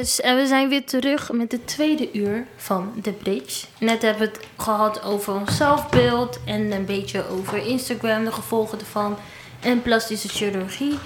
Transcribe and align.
Yes, 0.00 0.20
en 0.20 0.36
we 0.36 0.46
zijn 0.46 0.68
weer 0.68 0.84
terug 0.84 1.32
met 1.32 1.50
de 1.50 1.64
tweede 1.64 2.12
uur 2.12 2.46
van 2.56 2.92
The 3.02 3.12
Bridge. 3.12 3.66
Net 3.78 4.02
hebben 4.02 4.28
we 4.28 4.32
het 4.34 4.46
gehad 4.56 5.02
over 5.02 5.34
ons 5.34 5.56
zelfbeeld 5.56 6.38
en 6.44 6.72
een 6.72 6.84
beetje 6.84 7.28
over 7.28 7.66
Instagram, 7.66 8.24
de 8.24 8.32
gevolgen 8.32 8.78
ervan 8.78 9.16
en 9.60 9.82
plastische 9.82 10.28
chirurgie. 10.28 10.98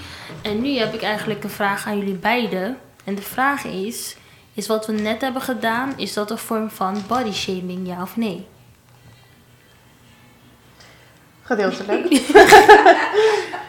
En 0.42 0.60
nu 0.60 0.78
heb 0.78 0.94
ik 0.94 1.02
eigenlijk 1.02 1.44
een 1.44 1.50
vraag 1.50 1.86
aan 1.86 1.98
jullie 1.98 2.14
beiden. 2.14 2.78
En 3.04 3.14
de 3.14 3.22
vraag 3.22 3.64
is, 3.64 4.16
is 4.54 4.66
wat 4.66 4.86
we 4.86 4.92
net 4.92 5.20
hebben 5.20 5.42
gedaan, 5.42 5.92
is 5.96 6.12
dat 6.12 6.30
een 6.30 6.38
vorm 6.38 6.70
van 6.70 7.02
body 7.08 7.32
shaming, 7.32 7.86
ja 7.86 8.02
of 8.02 8.16
nee? 8.16 8.46
Gedeeltelijk. 11.42 12.06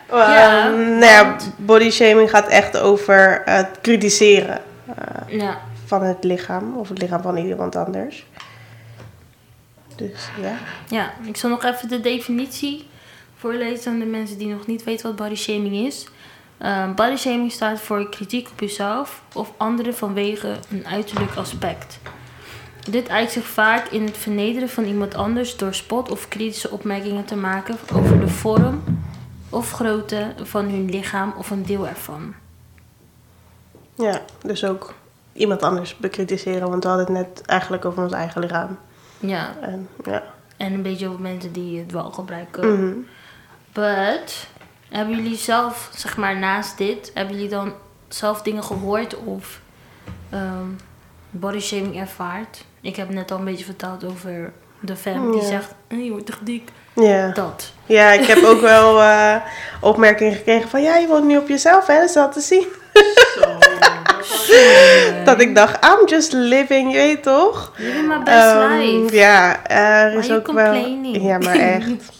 Ja, 0.09 0.65
Ehm, 0.65 0.97
nou 0.97 1.11
ja, 1.11 1.35
body 1.57 1.89
shaming 1.89 2.29
gaat 2.29 2.47
echt 2.47 2.77
over 2.77 3.41
het 3.45 3.77
kritiseren 3.81 4.61
eh, 4.95 5.39
Ja, 5.39 5.61
van 5.85 6.03
het 6.03 6.23
lichaam 6.23 6.77
of 6.77 6.89
het 6.89 6.97
lichaam 6.97 7.21
van 7.21 7.37
iemand 7.37 7.75
anders. 7.75 8.25
Dus 9.95 10.29
ja. 10.41 10.57
ja, 10.89 11.13
ik 11.27 11.37
zal 11.37 11.49
nog 11.49 11.63
even 11.63 11.87
de 11.87 12.01
definitie 12.01 12.87
voorlezen 13.35 13.91
aan 13.91 13.99
de 13.99 14.05
mensen 14.05 14.37
die 14.37 14.47
nog 14.47 14.67
niet 14.67 14.83
weten 14.83 15.05
wat 15.05 15.15
body 15.15 15.35
shaming 15.35 15.75
is. 15.75 16.07
Ehm 16.57 16.93
body 16.93 17.15
shaming 17.15 17.51
staat 17.51 17.79
voor 17.79 18.09
kritiek 18.09 18.49
op 18.49 18.59
jezelf 18.59 19.21
of 19.33 19.51
anderen 19.57 19.95
vanwege 19.95 20.55
een 20.69 20.87
uiterlijk 20.87 21.35
aspect. 21.35 21.99
Dit 22.89 23.09
uit 23.09 23.31
zich 23.31 23.45
vaak 23.45 23.87
in 23.87 24.03
het 24.03 24.17
vernederen 24.17 24.69
van 24.69 24.83
iemand 24.83 25.15
anders 25.15 25.57
door 25.57 25.73
spot 25.73 26.11
of 26.11 26.27
kritische 26.27 26.71
opmerkingen 26.71 27.25
te 27.25 27.35
maken 27.35 27.77
over 27.93 28.19
de 28.19 28.27
vorm 28.27 28.83
of 29.49 29.71
grootte 29.71 30.33
van 30.43 30.65
hun 30.65 30.89
lichaam 30.89 31.33
of 31.37 31.49
een 31.49 31.65
deel 31.65 31.87
ervan. 31.87 32.33
Ja, 33.95 34.21
dus 34.41 34.63
ook 34.65 34.93
iemand 35.33 35.63
anders 35.63 35.97
bekritiseren, 35.97 36.69
want 36.69 36.83
we 36.83 36.89
hadden 36.89 37.15
het 37.15 37.15
net 37.27 37.41
eigenlijk 37.45 37.85
over 37.85 38.03
ons 38.03 38.11
eigen 38.13 38.41
lichaam. 38.41 38.77
Ja, 39.19 39.53
En 39.61 39.87
ja. 40.05 40.23
en 40.57 40.73
een 40.73 40.81
beetje 40.81 41.09
op 41.09 41.19
mensen 41.19 41.51
die 41.51 41.79
het 41.79 41.91
wel 41.91 42.11
gebruiken. 42.11 42.73
Mhm. 42.73 42.93
But, 43.73 44.47
hebben 44.89 45.15
jullie 45.15 45.37
zelf, 45.37 45.89
zeg 45.95 46.17
maar 46.17 46.37
naast 46.39 46.77
dit, 46.77 47.11
hebben 47.13 47.35
jullie 47.35 47.49
dan 47.49 47.73
zelf 48.07 48.41
dingen 48.41 48.63
gehoord 48.63 49.15
of 49.15 49.61
ehm 50.29 50.67
body 51.29 51.59
shaming 51.59 51.99
ervaard? 51.99 52.65
Ik 52.81 52.95
heb 52.95 53.09
net 53.09 53.31
al 53.31 53.37
een 53.37 53.45
beetje 53.45 53.65
verteld 53.65 54.03
over 54.05 54.53
de 54.79 54.95
fam 54.95 55.31
die 55.31 55.41
Ja. 55.41 55.47
zegt, 55.47 55.73
"Eh, 55.87 56.03
je 56.05 56.11
wordt 56.11 56.29
echt 56.29 56.45
dik. 56.45 56.71
ja. 56.93 57.31
Dat. 57.31 57.73
Ja, 57.85 58.11
ik 58.11 58.25
heb 58.25 58.43
ook 58.43 58.61
wel 58.61 59.01
eh, 59.01 59.35
opmerkingen 59.81 60.33
gekregen 60.33 60.69
van 60.69 60.81
ja, 60.81 60.95
je 60.95 61.07
woont 61.07 61.25
nu 61.25 61.37
op 61.37 61.47
jezelf, 61.47 61.87
hè? 61.87 61.99
Dat 61.99 62.09
is 62.09 62.15
wel 62.15 62.29
te 62.31 62.39
zien. 62.41 62.67
Dat 65.25 65.41
ik 65.41 65.55
dacht, 65.55 65.85
I'm 65.85 66.07
just 66.07 66.31
living, 66.31 66.91
je 66.91 66.97
weet 66.97 67.23
toch? 67.23 67.73
Living 67.77 68.07
my 68.07 68.23
best 68.23 68.37
Ehm, 68.37 68.77
life. 68.77 69.15
Ja, 69.15 69.67
er 69.67 70.13
is 70.13 70.31
ook 70.31 70.51
wel. 70.51 70.73
Ja, 71.01 71.37
maar 71.37 71.55
echt. 71.59 71.89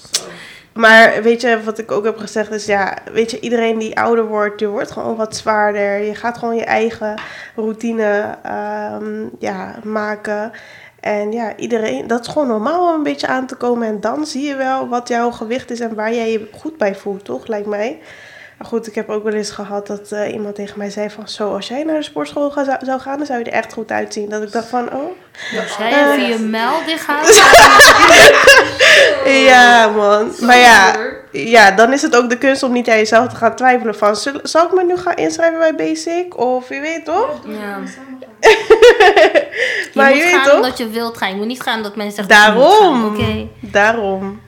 Maar 0.75 1.23
weet 1.23 1.41
je, 1.41 1.63
wat 1.63 1.77
ik 1.77 1.91
ook 1.91 2.05
heb 2.05 2.17
gezegd 2.17 2.51
is, 2.51 2.65
ja, 2.65 2.97
weet 3.11 3.31
je, 3.31 3.39
iedereen 3.39 3.77
die 3.77 3.99
ouder 3.99 4.25
wordt, 4.25 4.59
je 4.59 4.67
wordt 4.67 4.91
gewoon 4.91 5.15
wat 5.15 5.35
zwaarder. 5.35 6.03
Je 6.03 6.15
gaat 6.15 6.37
gewoon 6.37 6.55
je 6.55 6.65
eigen 6.65 7.21
routine 7.55 8.37
ehm, 8.43 9.27
ja, 9.39 9.75
maken. 9.83 10.51
En 10.99 11.31
ja, 11.31 11.55
iedereen, 11.55 12.07
dat 12.07 12.21
is 12.21 12.27
gewoon 12.27 12.47
normaal 12.47 12.87
om 12.87 12.93
een 12.93 13.03
beetje 13.03 13.27
aan 13.27 13.45
te 13.45 13.55
komen. 13.55 13.87
En 13.87 14.01
dan 14.01 14.25
zie 14.25 14.47
je 14.47 14.55
wel 14.55 14.87
wat 14.87 15.07
jouw 15.07 15.31
gewicht 15.31 15.71
is 15.71 15.79
en 15.79 15.95
waar 15.95 16.13
jij 16.13 16.31
je 16.31 16.47
goed 16.51 16.77
bij 16.77 16.95
voelt, 16.95 17.25
toch? 17.25 17.47
Lijkt 17.47 17.67
mij. 17.67 17.99
Maar 18.57 18.67
goed, 18.67 18.87
ik 18.87 18.95
heb 18.95 19.09
ook 19.09 19.23
wel 19.23 19.33
eens 19.33 19.49
gehad 19.51 19.87
dat 19.87 20.11
eh, 20.11 20.33
iemand 20.33 20.55
tegen 20.55 20.77
mij 20.77 20.89
zei 20.89 21.09
van... 21.09 21.27
Zo, 21.27 21.53
als 21.53 21.67
jij 21.67 21.83
naar 21.83 21.95
de 21.95 22.03
sportschool 22.03 22.51
ga- 22.51 22.63
zou, 22.63 22.77
zou 22.85 22.99
gaan, 22.99 23.17
dan 23.17 23.25
zou 23.25 23.39
je 23.39 23.45
er 23.45 23.51
echt 23.53 23.73
goed 23.73 23.91
uitzien. 23.91 24.29
Dat 24.29 24.43
ik 24.43 24.51
dacht 24.51 24.67
van, 24.67 24.93
oh... 24.93 25.11
Als 25.61 25.77
jij 25.77 26.13
even 26.13 26.27
je 26.29 26.37
mijl 26.37 26.71
dicht 26.85 27.03
gaat, 27.03 27.27
Ja, 29.47 29.87
man. 29.87 30.31
Maar 30.41 30.57
ja, 30.57 30.95
ja, 31.31 31.71
dan 31.71 31.93
is 31.93 32.01
het 32.01 32.15
ook 32.15 32.29
de 32.29 32.37
kunst 32.37 32.63
om 32.63 32.71
niet 32.71 32.89
aan 32.89 32.97
jezelf 32.97 33.27
te 33.27 33.35
gaan 33.35 33.55
twijfelen 33.55 33.95
van... 33.95 34.15
Zal, 34.15 34.33
zal 34.43 34.65
ik 34.65 34.73
me 34.73 34.83
nu 34.83 34.97
gaan 34.97 35.15
inschrijven 35.15 35.59
bij 35.59 35.75
Basic? 35.75 36.37
Of 36.37 36.69
je 36.69 36.79
weet 36.79 37.05
toch? 37.05 37.39
Ja. 37.47 37.77
je 38.39 39.89
Maar 39.93 40.09
moet 40.09 40.17
je 40.17 40.23
weet 40.23 40.33
gaan 40.33 40.43
toch? 40.45 40.55
omdat 40.55 40.77
je 40.77 40.89
wilt 40.89 41.17
gaan. 41.17 41.29
Je 41.29 41.35
moet 41.35 41.45
niet 41.47 41.61
gaan 41.61 41.77
omdat 41.77 41.95
mensen 41.95 42.25
zeggen 42.25 42.45
dat 42.45 42.53
moet 42.55 42.63
Daarom. 42.63 43.05
Oké. 43.05 43.47
Daarom. 43.59 44.41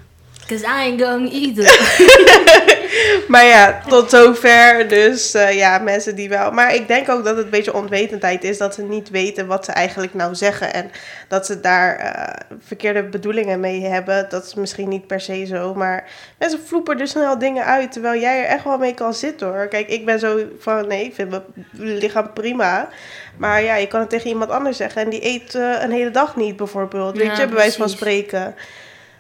Because 0.47 0.63
I 0.63 0.87
ain't 0.87 1.01
going 1.01 1.31
either. 1.31 1.67
Maar 3.27 3.45
ja, 3.45 3.81
tot 3.87 4.09
zover. 4.09 4.87
Dus 4.87 5.33
eh, 5.33 5.55
ja, 5.55 5.77
mensen 5.77 6.15
die 6.15 6.29
wel. 6.29 6.51
Maar 6.51 6.75
ik 6.75 6.87
denk 6.87 7.09
ook 7.09 7.23
dat 7.23 7.35
het 7.35 7.45
een 7.45 7.51
beetje 7.51 7.73
onwetendheid 7.73 8.43
is 8.43 8.57
dat 8.57 8.73
ze 8.73 8.83
niet 8.83 9.09
weten 9.09 9.47
wat 9.47 9.65
ze 9.65 9.71
eigenlijk 9.71 10.13
nou 10.13 10.35
zeggen. 10.35 10.73
En 10.73 10.91
dat 11.27 11.45
ze 11.45 11.59
daar 11.59 11.95
eh, 11.95 12.57
verkeerde 12.59 13.03
bedoelingen 13.03 13.59
mee 13.59 13.85
hebben. 13.85 14.25
Dat 14.29 14.45
is 14.45 14.53
misschien 14.53 14.89
niet 14.89 15.07
per 15.07 15.21
se 15.21 15.45
zo. 15.45 15.73
Maar 15.73 16.09
mensen 16.37 16.59
vloepen 16.65 16.99
er 16.99 17.07
snel 17.07 17.39
dingen 17.39 17.65
uit. 17.65 17.91
Terwijl 17.91 18.21
jij 18.21 18.39
er 18.39 18.45
echt 18.45 18.63
wel 18.63 18.77
mee 18.77 18.93
kan 18.93 19.13
zitten 19.13 19.47
hoor. 19.47 19.67
Kijk, 19.67 19.87
ik 19.87 20.05
ben 20.05 20.19
zo 20.19 20.39
van 20.59 20.87
nee, 20.87 21.05
ik 21.05 21.15
vind 21.15 21.29
mijn 21.29 21.43
lichaam 21.71 22.33
prima. 22.33 22.89
Maar 23.37 23.63
ja, 23.63 23.75
je 23.75 23.87
kan 23.87 23.99
het 23.99 24.09
tegen 24.09 24.29
iemand 24.29 24.49
anders 24.49 24.77
zeggen. 24.77 25.01
En 25.01 25.09
die 25.09 25.25
eet 25.25 25.55
eh, 25.55 25.81
een 25.81 25.91
hele 25.91 26.11
dag 26.11 26.35
niet 26.35 26.55
bijvoorbeeld. 26.55 27.17
Weet 27.17 27.25
Ja, 27.25 27.41
je, 27.41 27.47
bij 27.47 27.55
wijze 27.55 27.77
van 27.77 27.89
spreken. 27.89 28.55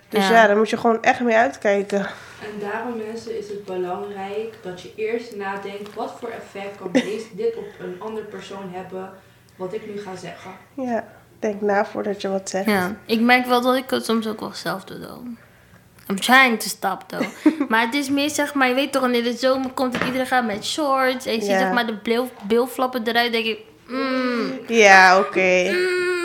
Dus 0.09 0.27
Ja. 0.27 0.33
ja, 0.33 0.47
daar 0.47 0.57
moet 0.57 0.69
je 0.69 0.77
gewoon 0.77 1.03
echt 1.03 1.19
mee 1.19 1.35
uitkijken. 1.35 1.99
En 2.41 2.59
daarom 2.69 2.97
mensen 3.07 3.37
is 3.37 3.47
het 3.47 3.65
belangrijk 3.65 4.53
dat 4.61 4.81
je 4.81 4.91
eerst 4.95 5.35
nadenkt 5.35 5.93
wat 5.93 6.15
voor 6.19 6.29
effect 6.29 6.77
kan 6.77 6.89
deze, 6.91 7.25
dit 7.43 7.55
op 7.55 7.65
een 7.79 7.95
andere 7.99 8.25
persoon 8.25 8.69
hebben 8.73 9.11
wat 9.55 9.73
ik 9.73 9.87
nu 9.87 10.01
ga 10.01 10.15
zeggen. 10.15 10.51
Ja, 10.73 11.07
denk 11.39 11.61
na 11.61 11.85
voordat 11.85 12.21
je 12.21 12.29
wat 12.29 12.49
zegt. 12.49 12.65
Ja, 12.65 12.95
ik 13.05 13.19
merk 13.19 13.45
wel 13.45 13.61
dat 13.61 13.75
ik 13.75 13.89
het 13.89 14.05
soms 14.05 14.27
ook 14.27 14.39
wel 14.39 14.53
zelf 14.53 14.83
doe 14.83 14.99
dan. 14.99 15.37
I'm 16.09 16.19
trying 16.19 16.59
to 16.59 16.67
stop 16.67 17.03
though. 17.07 17.27
maar 17.69 17.81
het 17.85 17.93
is 17.93 18.09
meer 18.09 18.29
zeg 18.29 18.53
maar, 18.53 18.67
je 18.67 18.73
weet 18.73 18.91
toch, 18.91 19.03
in 19.09 19.23
de 19.23 19.33
zomer 19.37 19.71
komt 19.71 19.93
het 19.93 20.03
iedereen 20.05 20.27
gaat 20.27 20.45
met 20.45 20.65
shorts. 20.65 21.25
En 21.25 21.33
je 21.33 21.39
ziet 21.41 21.49
zeg 21.49 21.71
maar 21.71 21.85
de 21.85 21.97
bil- 22.03 22.29
bilflappen 22.47 23.07
eruit. 23.07 23.31
denk 23.31 23.45
ik, 23.45 23.59
mm, 23.87 24.59
Ja, 24.67 25.19
oké. 25.19 25.69
mm, 25.71 26.16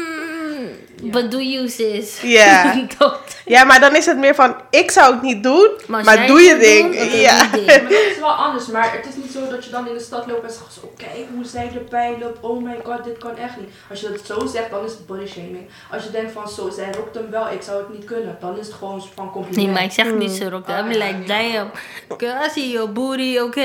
but 1.11 1.31
do 1.31 1.41
you 1.41 1.69
sis. 1.69 2.21
Ja. 2.23 2.75
Ja, 3.45 3.65
maar 3.65 3.81
dan 3.81 3.97
is 3.97 4.07
het 4.07 4.19
meer 4.19 4.35
van, 4.35 4.55
ik 4.71 4.91
zou 4.91 5.13
het 5.15 5.23
niet 5.23 5.43
doen, 5.43 5.69
Maar 5.87 6.27
doe 6.27 6.41
je 6.41 6.57
ding. 6.59 6.93
doen, 6.97 7.07
oké, 7.07 7.17
ja. 7.17 7.43
je 7.43 7.51
ding. 7.57 7.67
Maar 7.67 7.83
dat 7.83 7.91
is 8.11 8.19
wel 8.19 8.29
anders, 8.31 8.67
maar 8.67 8.93
het 8.93 9.07
is 9.09 9.15
niet 9.23 9.33
zo 9.33 9.49
dat 9.51 9.65
je 9.65 9.71
dan 9.71 9.89
in 9.89 9.95
de 9.95 10.01
stad 10.01 10.27
loopt 10.27 10.45
en 10.45 10.51
zegt 10.51 10.73
zo, 10.73 10.93
kijk 10.97 11.27
hoe 11.35 11.45
zij 11.45 11.71
erbij 11.75 12.17
loopt, 12.21 12.39
oh 12.41 12.63
my 12.63 12.77
god, 12.85 13.05
dit 13.05 13.19
kan 13.19 13.37
echt 13.37 13.57
niet. 13.57 13.69
Als 13.91 14.01
je 14.01 14.09
dat 14.09 14.27
zo 14.27 14.47
zegt, 14.47 14.71
dan 14.71 14.85
is 14.85 14.91
het 14.91 15.07
body 15.07 15.27
shaming. 15.27 15.67
Als 15.93 16.05
je 16.05 16.11
denkt 16.11 16.33
van 16.33 16.49
zo, 16.49 16.71
zij 16.71 16.93
rokt 16.97 17.15
hem 17.15 17.31
wel, 17.31 17.51
ik 17.51 17.63
zou 17.63 17.79
het 17.79 17.89
niet 17.93 18.05
kunnen, 18.05 18.37
dan 18.41 18.59
is 18.59 18.67
het 18.67 18.75
gewoon 18.75 19.03
van 19.15 19.31
compliment. 19.31 19.57
Nee, 19.67 19.75
maar 19.75 19.85
ik 19.85 19.93
zeg 19.93 20.13
niet 20.13 20.31
zo, 20.31 20.49
Rock. 20.49 20.69
Ah, 20.69 20.79
I'm 20.79 20.91
ja, 20.93 21.07
like, 21.07 21.25
damn. 21.27 21.71
Girl, 22.19 22.45
I 22.47 22.49
see 22.53 22.71
your 22.71 22.93
booty, 22.93 23.39
oké. 23.39 23.61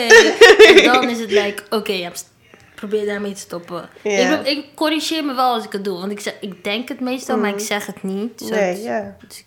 en 0.75 0.83
dan 0.83 1.09
is 1.09 1.19
het 1.19 1.31
like, 1.31 1.63
oké, 1.69 1.91
ja, 1.91 2.09
pst, 2.09 2.25
probeer 2.77 3.05
daarmee 3.05 3.33
te 3.33 3.39
stoppen. 3.39 3.89
Ja. 4.03 4.39
Ik, 4.39 4.47
ik 4.57 4.65
corrigeer 4.75 5.25
me 5.25 5.33
wel 5.33 5.53
als 5.53 5.65
ik 5.65 5.71
het 5.71 5.83
doe. 5.83 5.99
Want 5.99 6.11
ik, 6.11 6.19
zeg, 6.19 6.33
ik 6.41 6.63
denk 6.63 6.88
het 6.89 6.99
meestal, 6.99 7.38
maar 7.38 7.49
ik 7.49 7.59
zeg 7.59 7.85
het 7.85 8.03
niet. 8.03 8.39
Dus. 8.39 8.49
Nee, 8.49 8.59
het- 8.73 8.83
ja. 8.83 9.15
dus 9.27 9.38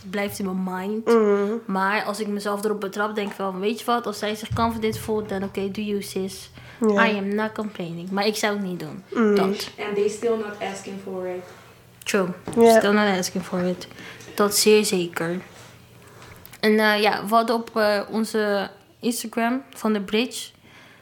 het 0.00 0.10
blijft 0.10 0.38
in 0.38 0.44
mijn 0.44 0.76
mind. 0.78 1.06
Mhm. 1.06 1.52
Maar 1.66 2.02
als 2.04 2.20
ik 2.20 2.26
mezelf 2.26 2.64
erop 2.64 2.80
betrap, 2.80 3.14
denk 3.14 3.30
ik 3.30 3.36
wel 3.36 3.50
van, 3.50 3.60
weet 3.60 3.78
je 3.78 3.84
wat? 3.84 4.06
Als 4.06 4.18
zij 4.18 4.34
zich 4.34 4.48
confident 4.54 4.98
voelt, 4.98 5.28
dan 5.28 5.42
oké, 5.42 5.70
do 5.70 5.80
you 5.80 6.02
sis. 6.02 6.50
Ja. 6.88 7.06
I 7.06 7.16
am 7.18 7.34
not 7.34 7.52
complaining. 7.52 8.10
Maar 8.10 8.26
ik 8.26 8.36
zou 8.36 8.52
het 8.56 8.62
niet 8.66 8.80
doen. 8.80 9.02
Dat. 9.34 9.70
And 9.78 9.94
they 9.94 10.08
still 10.08 10.36
not 10.36 10.70
asking 10.72 10.96
for 11.04 11.26
it. 11.26 11.42
True. 12.04 12.26
Still 12.50 12.92
not 12.92 13.18
asking 13.18 13.44
for 13.44 13.60
it. 13.66 13.86
Dat 14.34 14.56
zeer 14.56 14.84
zeker. 14.84 15.40
En 16.60 16.78
eh, 16.78 17.00
ja, 17.00 17.24
we 17.26 17.34
hadden 17.34 17.56
op 17.56 17.76
eh, 17.76 18.00
onze 18.10 18.70
Instagram 19.00 19.62
van 19.74 19.92
de 19.92 20.00
Bridge, 20.00 20.48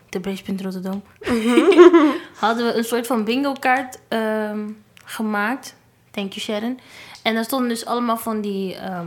de 0.09 0.21
Bridge.rotterdam, 0.21 1.03
hadden 2.45 2.67
we 2.67 2.75
een 2.75 2.85
soort 2.85 3.07
van 3.07 3.25
bingo 3.25 3.53
kaart 3.53 3.99
ehm, 4.09 4.69
gemaakt. 5.05 5.77
Thank 6.11 6.33
you 6.33 6.41
Sharon. 6.41 6.81
En 7.23 7.35
daar 7.35 7.45
stonden 7.45 7.69
dus 7.69 7.87
allemaal 7.87 8.17
van 8.17 8.41
die 8.41 8.75
ehm, 8.75 9.07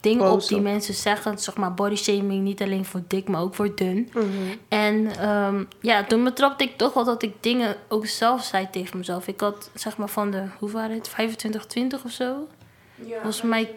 dingen 0.00 0.30
op 0.30 0.46
die 0.46 0.60
mensen 0.60 0.94
zeggen. 0.94 1.38
Zeg 1.38 1.56
maar 1.56 1.74
body 1.74 1.96
shaming, 1.96 2.42
niet 2.42 2.62
alleen 2.62 2.84
voor 2.84 3.02
dik, 3.08 3.28
maar 3.28 3.40
ook 3.40 3.54
voor 3.54 3.74
dun. 3.74 4.10
Mhm. 4.14 4.26
En 4.68 5.16
ehm, 5.18 5.64
ja, 5.80 6.04
toen 6.04 6.24
betrapte 6.24 6.64
ik 6.64 6.76
toch 6.76 6.92
wel 6.92 7.04
dat 7.04 7.22
ik 7.22 7.32
dingen 7.40 7.76
ook 7.88 8.06
zelf 8.06 8.44
zei 8.44 8.68
tegen 8.70 8.98
mezelf. 8.98 9.26
Ik 9.26 9.40
had 9.40 9.70
zeg 9.74 9.96
maar 9.96 10.08
van 10.08 10.30
de, 10.30 10.42
hoe 10.58 10.70
waren 10.70 10.96
het, 10.96 11.08
25, 11.08 11.66
20 11.66 12.04
of 12.04 12.10
zo? 12.10 12.48
Ja, 12.94 13.14
Volgens 13.14 13.42
mij 13.42 13.74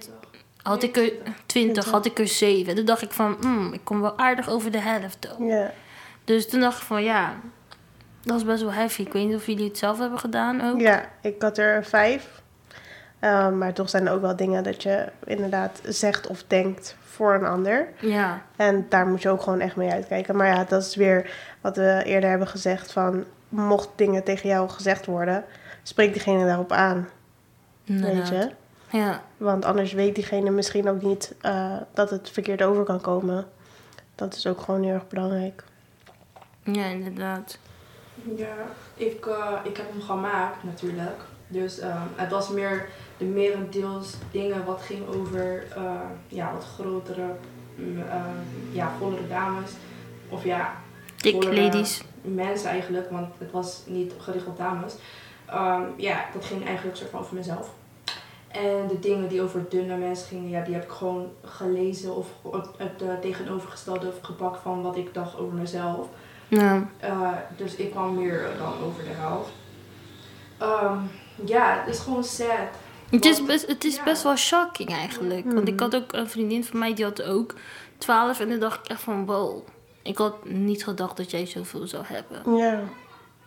Had 0.62 0.84
ik 0.84 0.98
er 0.98 1.12
20, 1.46 1.86
had 1.92 2.06
ik 2.06 2.20
er 2.20 2.28
7. 2.28 2.76
Toen 2.76 2.86
dacht 2.86 3.02
ik 3.02 3.12
van, 3.12 3.38
hmm, 3.40 3.74
ik 3.74 3.82
kom 3.84 4.02
wel 4.02 4.18
aardig 4.18 4.50
over 4.50 4.72
de 4.72 4.80
helft. 4.80 5.30
Ook. 5.32 5.50
Dus 6.30 6.50
toen 6.50 6.60
dacht 6.60 6.78
ik 6.78 6.88
van, 6.88 7.04
ja, 7.04 7.34
dat 8.22 8.38
is 8.38 8.46
best 8.46 8.62
wel 8.62 8.74
heavy. 8.74 9.02
Ik 9.02 9.14
weet 9.14 9.28
niet 9.28 9.36
of 9.36 9.46
jullie 9.46 9.68
het 9.68 9.78
zelf 9.78 10.00
hebben 10.00 10.20
gedaan 10.20 10.62
ook. 10.62 10.80
ja, 10.80 11.06
ik 11.22 11.42
had 11.42 11.58
er 11.58 11.86
vijf. 11.86 12.42
Ehm, 13.20 13.58
maar 13.58 13.74
toch 13.74 13.90
zijn 13.90 14.08
er 14.08 14.14
ook 14.14 14.22
wel 14.22 14.36
dingen 14.36 14.64
dat 14.64 14.84
je 14.84 15.08
inderdaad 15.26 15.82
zegt 15.84 16.28
of 16.28 16.44
denkt 16.48 16.96
voor 17.04 17.34
een 17.34 17.46
ander. 17.46 17.88
Ja, 18.00 18.42
En 18.56 18.86
daar 18.90 19.08
moet 19.08 19.22
je 19.22 19.30
ook 19.30 19.42
gewoon 19.42 19.60
echt 19.60 19.76
mee 19.76 19.92
uitkijken. 19.92 20.36
Maar 20.36 20.48
ja, 20.48 20.64
dat 20.64 20.82
is 20.82 20.96
weer 20.96 21.34
wat 21.62 21.76
we 21.76 22.02
eerder 22.06 22.30
hebben 22.30 22.48
gezegd 22.48 22.92
van... 22.92 23.26
mocht 23.50 23.90
dingen 23.96 24.24
tegen 24.24 24.50
jou 24.50 24.70
gezegd 24.70 25.06
worden, 25.06 25.44
spreek 25.84 26.14
diegene 26.14 26.46
daarop 26.46 26.72
aan. 26.72 27.10
Weet 27.86 28.28
je? 28.28 28.50
Ja. 28.90 29.22
Want 29.38 29.66
anders 29.66 29.94
weet 29.94 30.16
diegene 30.16 30.50
misschien 30.50 30.90
ook 30.90 31.02
niet 31.02 31.36
eh, 31.42 31.76
dat 31.94 32.10
het 32.10 32.30
verkeerd 32.30 32.62
over 32.62 32.84
kan 32.84 33.02
komen. 33.02 33.46
Dat 34.16 34.36
is 34.36 34.48
ook 34.48 34.62
gewoon 34.62 34.84
heel 34.84 34.94
erg 34.94 35.08
belangrijk. 35.08 35.64
Ja, 36.74 36.86
inderdaad. 36.86 37.60
Ja, 38.36 38.56
ik, 38.96 39.26
eh, 39.26 39.54
ik 39.64 39.78
heb 39.78 39.92
hem 39.92 40.02
gemaakt 40.02 40.64
natuurlijk. 40.64 41.22
Dus 41.48 41.80
ehm, 41.80 42.08
het 42.16 42.32
was 42.32 42.50
meer 42.50 42.90
de 43.18 43.26
merendeels 43.26 44.14
dingen 44.32 44.66
wat 44.66 44.82
ging 44.82 45.08
over 45.08 45.64
eh, 45.76 45.92
ja, 46.28 46.54
wat 46.54 46.66
grotere, 46.66 47.36
mm, 47.76 48.02
ehm, 48.02 48.72
ja, 48.72 48.92
vollere 49.00 49.28
dames. 49.28 49.72
Of 50.30 50.44
ja, 50.44 50.74
Dik 51.16 51.44
ladies. 51.44 52.04
mensen 52.22 52.70
eigenlijk, 52.70 53.10
want 53.10 53.34
het 53.38 53.52
was 53.52 53.84
niet 53.86 54.14
gericht 54.18 54.48
op 54.48 54.58
dames. 54.58 54.96
Ehm, 55.46 55.84
ja, 55.96 56.26
dat 56.34 56.46
ging 56.46 56.66
eigenlijk 56.66 56.98
soort 56.98 57.10
van 57.10 57.20
over 57.20 57.36
mezelf. 57.36 57.74
En 58.48 58.88
de 58.88 59.00
dingen 59.00 59.28
die 59.28 59.42
over 59.42 59.66
dunne 59.70 59.98
mensen 59.98 60.28
gingen, 60.28 60.50
ja, 60.50 60.64
die 60.64 60.74
heb 60.74 60.84
ik 60.84 60.90
gewoon 60.90 61.32
gelezen 61.44 62.16
of 62.16 62.28
het, 62.52 62.68
het 62.78 63.02
eh, 63.02 63.14
tegenovergestelde 63.22 64.12
gepakt 64.22 64.62
van 64.62 64.82
wat 64.82 64.98
ik 64.98 65.14
dacht 65.14 65.38
over 65.38 65.54
mezelf. 65.54 66.08
Ja. 66.50 66.88
Uh, 67.04 67.30
dus 67.58 67.76
ik 67.76 67.92
kwam 67.92 68.16
meer 68.16 68.50
dan 68.58 68.74
over 68.88 69.04
de 69.04 69.10
helft. 69.14 69.50
Ehm, 70.58 70.98
ja, 71.46 71.80
het 71.86 71.96
is 71.96 72.00
gewoon 72.02 72.24
sad. 72.24 72.48
Het 73.10 73.26
is, 73.26 73.46
best, 73.46 73.68
het 73.68 73.84
is 73.84 73.96
ja. 73.96 74.04
best 74.04 74.24
wel 74.24 74.36
shocking 74.36 74.90
eigenlijk. 74.90 75.46
Want 75.54 75.68
ik 75.68 75.74
Mhm. 75.74 75.84
had 75.84 75.96
ook 75.96 76.14
een 76.14 76.30
vriendin 76.30 76.64
van 76.66 76.80
mij, 76.80 76.94
die 76.94 77.06
had 77.06 77.22
ook 77.24 77.54
12. 77.98 78.40
En 78.40 78.50
dan 78.50 78.60
dacht 78.60 78.80
ik 78.80 78.88
echt 78.92 79.02
van, 79.02 79.26
wow. 79.26 79.68
Ik 80.04 80.18
had 80.18 80.46
niet 80.46 80.84
gedacht 80.84 81.18
dat 81.18 81.32
jij 81.32 81.46
zoveel 81.46 81.88
zou 81.88 82.04
hebben. 82.08 82.56
Ja. 82.56 82.80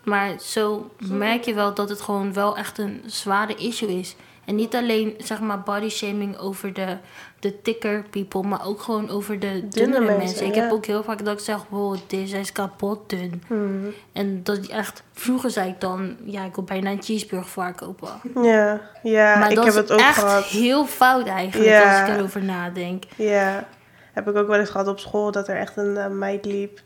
Maar 0.04 0.38
zo 0.40 0.90
merk 0.98 1.44
je 1.44 1.54
wel 1.54 1.74
dat 1.74 1.88
het 1.88 2.00
gewoon 2.00 2.32
wel 2.32 2.56
echt 2.56 2.78
een 2.78 3.02
zware 3.06 3.54
issue 3.54 3.98
is. 3.98 4.16
En 4.44 4.54
niet 4.54 4.74
alleen, 4.74 5.14
zeg 5.18 5.40
maar, 5.40 5.60
body 5.60 5.88
shaming 5.88 6.38
over 6.38 6.72
de, 6.72 6.96
de 7.40 7.62
thicker 7.62 8.04
people, 8.10 8.42
maar 8.42 8.66
ook 8.66 8.80
gewoon 8.80 9.10
over 9.10 9.38
de 9.38 9.68
dunnere 9.68 10.00
mensen. 10.04 10.18
mensen, 10.18 10.46
Ik 10.46 10.54
ja. 10.54 10.62
heb 10.62 10.72
ook 10.72 10.86
heel 10.86 11.02
vaak 11.02 11.24
dat 11.24 11.38
ik 11.38 11.44
zeg, 11.44 11.58
wow, 11.68 11.96
deze 12.06 12.38
is 12.38 12.52
kapot 12.52 13.10
dun. 13.10 13.42
Hmm. 13.46 13.92
En 14.12 14.42
dat 14.42 14.66
echt, 14.66 15.02
vroeger 15.12 15.50
zei 15.50 15.68
ik 15.68 15.80
dan, 15.80 16.16
ja, 16.24 16.44
ik 16.44 16.54
wil 16.54 16.64
bijna 16.64 16.90
een 16.90 17.02
cheeseburger 17.02 17.48
voor 17.48 17.62
haar 17.62 17.74
kopen. 17.74 18.08
Ja, 18.42 18.80
ja 19.02 19.36
maar 19.38 19.50
ik 19.50 19.56
dat 19.56 19.64
heb 19.64 19.74
is 19.74 19.80
het 19.80 19.92
ook 19.92 20.00
echt 20.00 20.18
gehad. 20.18 20.44
heel 20.44 20.86
fout 20.86 21.26
eigenlijk, 21.26 21.70
Ja. 21.70 22.00
als 22.00 22.08
ik 22.10 22.16
erover 22.16 22.42
nadenk. 22.44 23.04
Ja, 23.16 23.68
heb 24.12 24.28
ik 24.28 24.36
ook 24.36 24.46
wel 24.48 24.58
eens 24.58 24.70
gehad 24.70 24.86
op 24.88 24.98
school 24.98 25.30
dat 25.32 25.48
er 25.48 25.56
echt 25.56 25.76
een 25.76 25.96
eh, 25.96 26.06
meid 26.08 26.44
liep. 26.44 26.80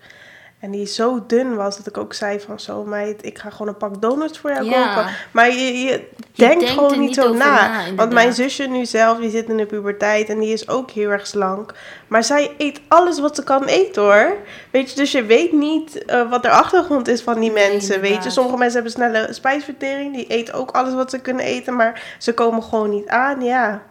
En 0.66 0.72
die 0.72 0.86
zo 0.86 1.24
dun 1.26 1.54
was 1.56 1.76
dat 1.76 1.86
ik 1.86 1.96
ook 1.98 2.14
zei 2.14 2.40
van 2.40 2.60
zo 2.60 2.84
meid, 2.84 3.24
ik 3.26 3.38
ga 3.38 3.50
gewoon 3.50 3.68
een 3.68 3.76
pak 3.76 4.02
donuts 4.02 4.38
voor 4.38 4.50
jou 4.50 4.64
Ja. 4.64 4.94
kopen. 4.94 5.10
Maar 5.30 5.50
je, 5.50 5.78
je 5.80 5.88
denkt 5.88 6.34
denkt 6.34 6.68
gewoon 6.68 6.90
niet 6.90 7.00
niet 7.00 7.14
zo 7.14 7.32
na. 7.34 7.68
na, 7.68 7.94
Want 7.94 8.12
mijn 8.12 8.32
zusje 8.32 8.66
nu 8.66 8.86
zelf, 8.86 9.18
die 9.18 9.30
zit 9.30 9.48
in 9.48 9.56
de 9.56 9.66
puberteit 9.66 10.28
en 10.28 10.38
die 10.38 10.52
is 10.52 10.68
ook 10.68 10.90
heel 10.90 11.10
erg 11.10 11.26
slank. 11.26 11.74
Maar 12.06 12.24
zij 12.24 12.54
eet 12.58 12.80
alles 12.88 13.20
wat 13.20 13.36
ze 13.36 13.44
kan 13.44 13.64
eten 13.64 14.02
hoor. 14.02 14.36
Weet 14.70 14.90
je, 14.90 14.96
dus 14.96 15.12
je 15.12 15.24
weet 15.24 15.52
niet 15.52 16.04
eh, 16.04 16.30
wat 16.30 16.42
de 16.42 16.50
achtergrond 16.50 17.08
is 17.08 17.22
van 17.22 17.40
die 17.40 17.52
Nee, 17.52 17.70
mensen. 17.70 18.00
Weet 18.00 18.24
je, 18.24 18.30
sommige 18.30 18.56
mensen 18.56 18.74
hebben 18.74 18.92
snelle 18.92 19.32
spijsvertering. 19.32 20.14
Die 20.14 20.26
eten 20.26 20.54
ook 20.54 20.70
alles 20.70 20.94
wat 20.94 21.10
ze 21.10 21.20
kunnen 21.20 21.44
eten, 21.44 21.76
maar 21.76 22.02
ze 22.18 22.34
komen 22.34 22.62
gewoon 22.62 22.90
niet 22.90 23.08
aan. 23.08 23.40
Ja, 23.44 23.82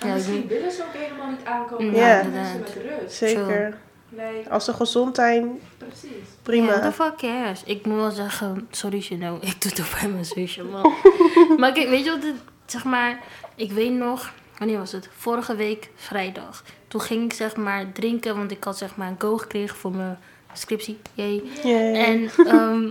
En 0.00 0.08
Ja, 0.08 0.14
misschien 0.14 0.42
ik- 0.42 0.48
willen 0.48 0.72
ze 0.72 0.82
ook 0.82 1.02
helemaal 1.02 1.30
niet 1.30 1.44
aankomen. 1.44 1.94
Ja, 1.94 2.22
mensen 2.32 2.58
met 2.60 2.76
rust. 3.00 3.16
zeker. 3.16 3.74
Nee, 4.16 4.48
Als 4.50 4.64
ze 4.64 4.72
gezond 4.72 5.16
zijn, 5.16 5.60
precies. 5.78 6.10
prima. 6.42 6.66
Ja, 6.66 6.78
what 6.78 6.82
the 6.82 7.02
fuck 7.02 7.16
cares? 7.16 7.62
Ik 7.64 7.86
moet 7.86 7.96
wel 7.96 8.10
zeggen, 8.10 8.68
sorry 8.70 9.00
Chino, 9.00 9.38
ik 9.40 9.60
doe 9.62 9.70
het 9.70 9.80
ook 9.80 10.00
bij 10.00 10.08
mijn 10.08 10.24
zusje, 10.24 10.62
man. 10.62 10.92
maar 11.60 11.72
kijk, 11.72 11.88
weet 11.88 12.04
je 12.04 12.10
wat 12.10 12.22
het, 12.22 12.36
zeg 12.66 12.84
maar, 12.84 13.22
ik 13.54 13.72
weet 13.72 13.92
nog, 13.92 14.32
wanneer 14.58 14.78
was 14.78 14.92
het? 14.92 15.08
Vorige 15.16 15.56
week, 15.56 15.90
vrijdag. 15.94 16.64
Toen 16.88 17.00
ging 17.00 17.24
ik 17.24 17.32
zeg 17.32 17.56
maar 17.56 17.92
drinken, 17.92 18.36
want 18.36 18.50
ik 18.50 18.64
had 18.64 18.78
zeg 18.78 18.96
maar 18.96 19.08
een 19.08 19.20
go 19.20 19.36
gekregen 19.36 19.76
voor 19.76 19.90
mijn 19.90 20.18
scriptie. 20.52 20.98
Yay. 21.14 21.42
Yay. 21.62 21.94
En 21.94 22.30
ehm, 22.52 22.90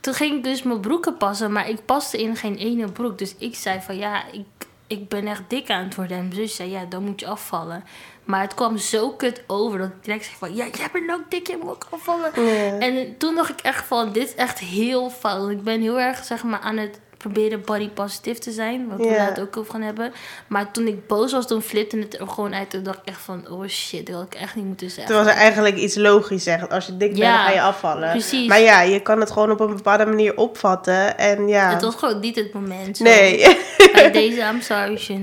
toen 0.00 0.14
ging 0.14 0.36
ik 0.36 0.44
dus 0.44 0.62
mijn 0.62 0.80
broeken 0.80 1.16
passen, 1.16 1.52
maar 1.52 1.68
ik 1.68 1.84
paste 1.84 2.22
in 2.22 2.36
geen 2.36 2.56
ene 2.56 2.92
broek. 2.92 3.18
Dus 3.18 3.34
ik 3.38 3.54
zei 3.54 3.80
van 3.80 3.96
ja, 3.96 4.24
ik, 4.32 4.46
ik 4.86 5.08
ben 5.08 5.26
echt 5.26 5.42
dik 5.48 5.70
aan 5.70 5.84
het 5.84 5.94
worden. 5.94 6.16
En 6.16 6.22
mijn 6.22 6.34
zus 6.34 6.54
zei 6.54 6.70
ja, 6.70 6.84
dan 6.84 7.04
moet 7.04 7.20
je 7.20 7.26
afvallen. 7.26 7.84
Maar 8.24 8.40
het 8.40 8.54
kwam 8.54 8.76
zo 8.78 9.10
kut 9.10 9.42
over 9.46 9.78
dat 9.78 9.88
ik 9.88 9.94
direct 10.04 10.24
zei 10.24 10.36
van 10.38 10.54
ja, 10.54 10.64
jij 10.72 10.88
bent 10.92 11.10
ook 11.10 11.30
dik, 11.30 11.46
je 11.46 11.56
moet 11.62 11.70
ook 11.70 11.86
afvallen. 11.90 12.32
En 12.80 13.14
toen 13.18 13.34
dacht 13.34 13.50
ik 13.50 13.60
echt 13.60 13.84
van, 13.86 14.12
dit 14.12 14.28
is 14.28 14.34
echt 14.34 14.58
heel 14.58 15.10
fout. 15.10 15.50
Ik 15.50 15.62
ben 15.62 15.80
heel 15.80 16.00
erg, 16.00 16.24
zeg 16.24 16.42
maar, 16.42 16.60
aan 16.60 16.76
het 16.76 17.00
proberen 17.18 17.62
body 17.64 17.88
positief 17.88 18.38
te 18.38 18.50
zijn. 18.50 18.88
Wat 18.88 18.98
we 18.98 19.14
later 19.16 19.42
ook 19.42 19.56
over 19.56 19.72
gaan 19.72 19.82
hebben. 19.82 20.12
Maar 20.46 20.70
toen 20.70 20.86
ik 20.86 21.06
boos 21.06 21.32
was, 21.32 21.46
toen 21.46 21.62
flipte 21.62 21.98
het 21.98 22.20
er 22.20 22.28
gewoon 22.28 22.54
uit. 22.54 22.70
Toen 22.70 22.82
dacht 22.82 22.98
ik 22.98 23.04
echt 23.04 23.20
van, 23.20 23.44
oh 23.50 23.66
shit, 23.68 24.06
dat 24.06 24.16
had 24.16 24.24
ik 24.24 24.34
echt 24.34 24.54
niet 24.54 24.64
moeten 24.64 24.90
zeggen. 24.90 25.14
Terwijl 25.14 25.28
ze 25.36 25.42
eigenlijk 25.42 25.76
iets 25.76 25.96
logisch 25.96 26.42
zegt. 26.42 26.70
Als 26.70 26.86
je 26.86 26.96
dik 26.96 27.08
bent, 27.08 27.16
Ja, 27.22 27.36
dan 27.36 27.46
ga 27.46 27.52
je 27.52 27.62
afvallen. 27.62 28.10
precies. 28.10 28.48
Maar 28.48 28.60
ja, 28.60 28.82
je 28.82 29.00
kan 29.02 29.20
het 29.20 29.30
gewoon 29.30 29.50
op 29.50 29.60
een 29.60 29.74
bepaalde 29.76 30.06
manier 30.06 30.36
opvatten. 30.36 31.18
En 31.18 31.48
ja. 31.48 31.70
Het 31.72 31.82
was 31.82 31.94
gewoon 31.94 32.20
niet 32.20 32.36
het 32.36 32.52
moment. 32.52 32.96
zo. 32.96 33.04
Nee. 33.04 33.58
Bij 33.92 34.10
deze, 34.10 34.40
I'm 34.40 34.60
sorry. 34.60 35.20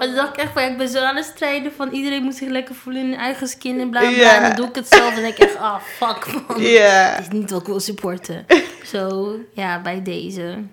Maar 0.00 0.08
toen 0.08 0.18
dacht 0.18 0.36
ik 0.36 0.42
echt 0.42 0.52
van, 0.52 0.62
ja, 0.62 0.68
ik 0.68 0.76
ben 0.76 0.88
zo 0.88 0.98
aan 0.98 1.16
het 1.16 1.24
strijden 1.24 1.72
van 1.72 1.90
iedereen 1.90 2.22
moet 2.22 2.34
zich 2.34 2.48
lekker 2.48 2.74
voelen 2.74 3.02
in 3.02 3.08
hun 3.08 3.18
eigen 3.18 3.48
skin 3.48 3.80
en 3.80 3.90
bla 3.90 4.00
bla. 4.00 4.36
En 4.36 4.42
dan 4.42 4.56
doe 4.56 4.68
ik 4.68 4.74
het 4.74 4.88
zelf 4.88 5.16
en 5.16 5.22
denk 5.22 5.36
ik 5.36 5.44
echt, 5.44 5.56
ah, 5.56 5.80
fuck 5.80 6.26
man. 6.48 6.62
Ja. 6.62 7.10
Het 7.14 7.20
is 7.20 7.28
niet 7.28 7.50
wat 7.50 7.60
ik 7.60 7.66
wil 7.66 7.80
supporten. 7.80 8.46
Zo, 8.92 9.34
ja, 9.52 9.80
bij 9.80 10.02
deze. 10.02 10.64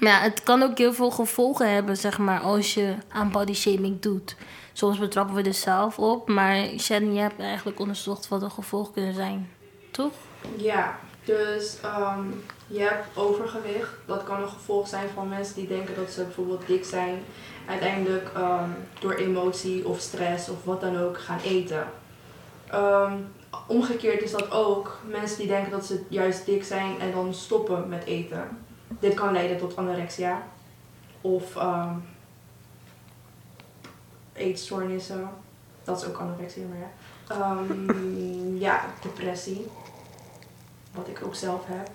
Maar 0.00 0.12
ja, 0.12 0.20
het 0.20 0.42
kan 0.42 0.62
ook 0.62 0.78
heel 0.78 0.92
veel 0.92 1.10
gevolgen 1.10 1.72
hebben, 1.72 1.96
zeg 1.96 2.18
maar, 2.18 2.40
als 2.40 2.74
je 2.74 2.94
aan 3.08 3.30
body 3.30 3.54
shaming 3.54 4.00
doet. 4.00 4.36
Soms 4.72 4.98
betrappen 4.98 5.34
we 5.34 5.42
er 5.42 5.54
zelf 5.54 5.98
op, 5.98 6.28
maar 6.28 6.66
Shannon, 6.78 7.14
je 7.14 7.20
hebt 7.20 7.40
eigenlijk 7.40 7.80
onderzocht 7.80 8.28
wat 8.28 8.40
de 8.40 8.50
gevolgen 8.50 8.92
kunnen 8.92 9.14
zijn. 9.14 9.50
Toch? 9.90 10.12
Ja, 10.56 10.98
dus 11.24 11.76
ehm, 11.82 12.24
je 12.66 12.80
hebt 12.80 13.16
overgewicht. 13.16 13.90
Dat 14.06 14.24
kan 14.24 14.42
een 14.42 14.48
gevolg 14.48 14.88
zijn 14.88 15.08
van 15.14 15.28
mensen 15.28 15.54
die 15.54 15.66
denken 15.66 15.94
dat 15.94 16.10
ze 16.10 16.22
bijvoorbeeld 16.22 16.66
dik 16.66 16.84
zijn. 16.84 17.24
Uiteindelijk 17.68 18.30
ehm, 18.34 18.70
door 19.00 19.12
emotie 19.12 19.86
of 19.86 20.00
stress 20.00 20.48
of 20.48 20.64
wat 20.64 20.80
dan 20.80 20.98
ook 20.98 21.18
gaan 21.18 21.40
eten. 21.40 21.86
Ehm, 22.66 23.12
omgekeerd 23.66 24.22
is 24.22 24.30
dat 24.30 24.50
ook 24.50 24.98
mensen 25.06 25.38
die 25.38 25.46
denken 25.46 25.70
dat 25.70 25.86
ze 25.86 26.04
juist 26.08 26.46
dik 26.46 26.64
zijn 26.64 27.00
en 27.00 27.12
dan 27.12 27.34
stoppen 27.34 27.88
met 27.88 28.04
eten. 28.04 28.48
Dit 28.88 29.14
kan 29.14 29.32
leiden 29.32 29.58
tot 29.58 29.76
anorexia 29.76 30.42
of 31.20 31.56
ehm 31.56 31.94
eetstoornissen. 34.32 35.28
Dat 35.84 36.02
is 36.02 36.08
ook 36.08 36.18
anorexia, 36.18 36.62
maar 36.68 36.78
ja. 36.78 36.90
Ja, 38.66 38.84
depressie. 39.02 39.66
Wat 40.94 41.08
ik 41.08 41.20
ook 41.24 41.34
zelf 41.34 41.64
heb. 41.66 41.90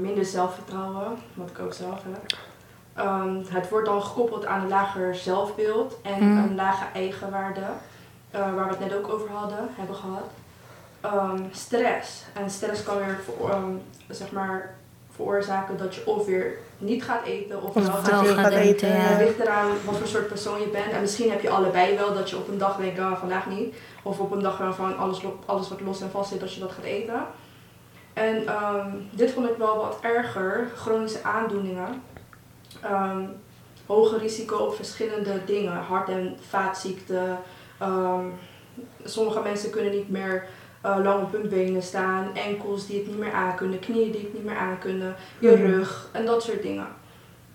Minder 0.00 0.24
zelfvertrouwen, 0.24 1.16
wat 1.34 1.50
ik 1.50 1.58
ook 1.58 1.72
zelf 1.72 2.02
heb. 2.02 2.51
Ehm, 2.94 3.36
het 3.48 3.68
wordt 3.68 3.86
dan 3.86 4.02
gekoppeld 4.02 4.46
aan 4.46 4.60
een 4.60 4.68
lager 4.68 5.14
zelfbeeld 5.14 5.96
en 6.02 6.24
Mm. 6.24 6.38
een 6.38 6.54
lage 6.54 6.84
eigenwaarde. 6.94 7.60
eh, 8.30 8.40
waar 8.54 8.64
we 8.64 8.70
het 8.70 8.78
net 8.80 8.94
ook 8.94 9.08
over 9.12 9.30
hadden, 9.30 9.68
hebben 9.70 9.96
gehad. 9.96 10.28
Ehm, 11.00 11.42
stress. 11.50 12.24
En 12.32 12.50
stress 12.50 12.82
kan 12.82 12.96
weer 12.96 13.20
voor, 13.24 13.50
ehm, 13.50 13.70
zeg 14.08 14.30
maar, 14.32 14.74
veroorzaken 15.14 15.76
dat 15.76 15.94
je 15.94 16.06
of 16.06 16.26
weer 16.26 16.58
niet 16.78 17.04
gaat 17.04 17.24
eten 17.24 17.56
of 17.62 17.62
Of 17.68 17.74
wel 17.74 17.84
gaat 17.84 18.08
gaat 18.08 18.26
gaat 18.26 18.50
eten, 18.52 18.60
eten. 18.60 18.88
ja. 18.88 18.94
het 18.94 19.18
ligt 19.26 19.38
eraan 19.38 19.68
wat 19.84 19.96
voor 19.96 20.06
soort 20.06 20.28
persoon 20.28 20.60
je 20.60 20.66
bent. 20.68 20.92
En 20.92 21.00
misschien 21.00 21.30
heb 21.30 21.40
je 21.40 21.50
allebei 21.50 21.96
wel 21.96 22.14
dat 22.14 22.30
je 22.30 22.36
op 22.36 22.48
een 22.48 22.58
dag 22.58 22.76
denkt, 22.76 22.98
ah, 22.98 23.18
vandaag 23.18 23.46
niet. 23.46 23.74
Of 24.02 24.18
op 24.18 24.32
een 24.32 24.42
dag 24.42 24.60
van 24.74 24.98
alles, 24.98 25.20
alles 25.46 25.68
wat 25.68 25.80
los 25.80 26.00
en 26.00 26.10
vast 26.10 26.30
zit, 26.30 26.40
dat 26.40 26.54
je 26.54 26.60
dat 26.60 26.72
gaat 26.72 26.84
eten. 26.84 27.22
En 28.12 28.44
dit 29.10 29.30
vond 29.30 29.48
ik 29.48 29.56
wel 29.56 29.76
wat 29.76 29.98
erger. 30.00 30.70
Chronische 30.76 31.22
aandoeningen. 31.22 32.02
Ehm 32.82 33.20
hoger 33.86 34.18
risico 34.18 34.56
op 34.56 34.74
verschillende 34.74 35.44
dingen. 35.46 35.72
Hart- 35.72 36.08
en 36.08 36.36
vaatziekten. 36.48 37.38
Ehm, 37.78 38.24
sommige 39.04 39.40
mensen 39.40 39.70
kunnen 39.70 39.90
niet 39.92 40.10
meer 40.10 40.44
eh, 40.80 40.98
lang 41.02 41.22
op 41.22 41.32
hun 41.32 41.48
benen 41.48 41.82
staan. 41.82 42.34
Enkels 42.34 42.86
die 42.86 42.98
het 42.98 43.06
niet 43.06 43.18
meer 43.18 43.32
aankunnen. 43.32 43.78
Knieën 43.78 44.10
die 44.12 44.20
het 44.20 44.32
niet 44.34 44.44
meer 44.44 44.56
aankunnen. 44.56 45.14
Je 45.38 45.50
Mhm. 45.50 45.62
rug 45.66 46.08
en 46.12 46.26
dat 46.26 46.42
soort 46.42 46.62
dingen. 46.62 46.86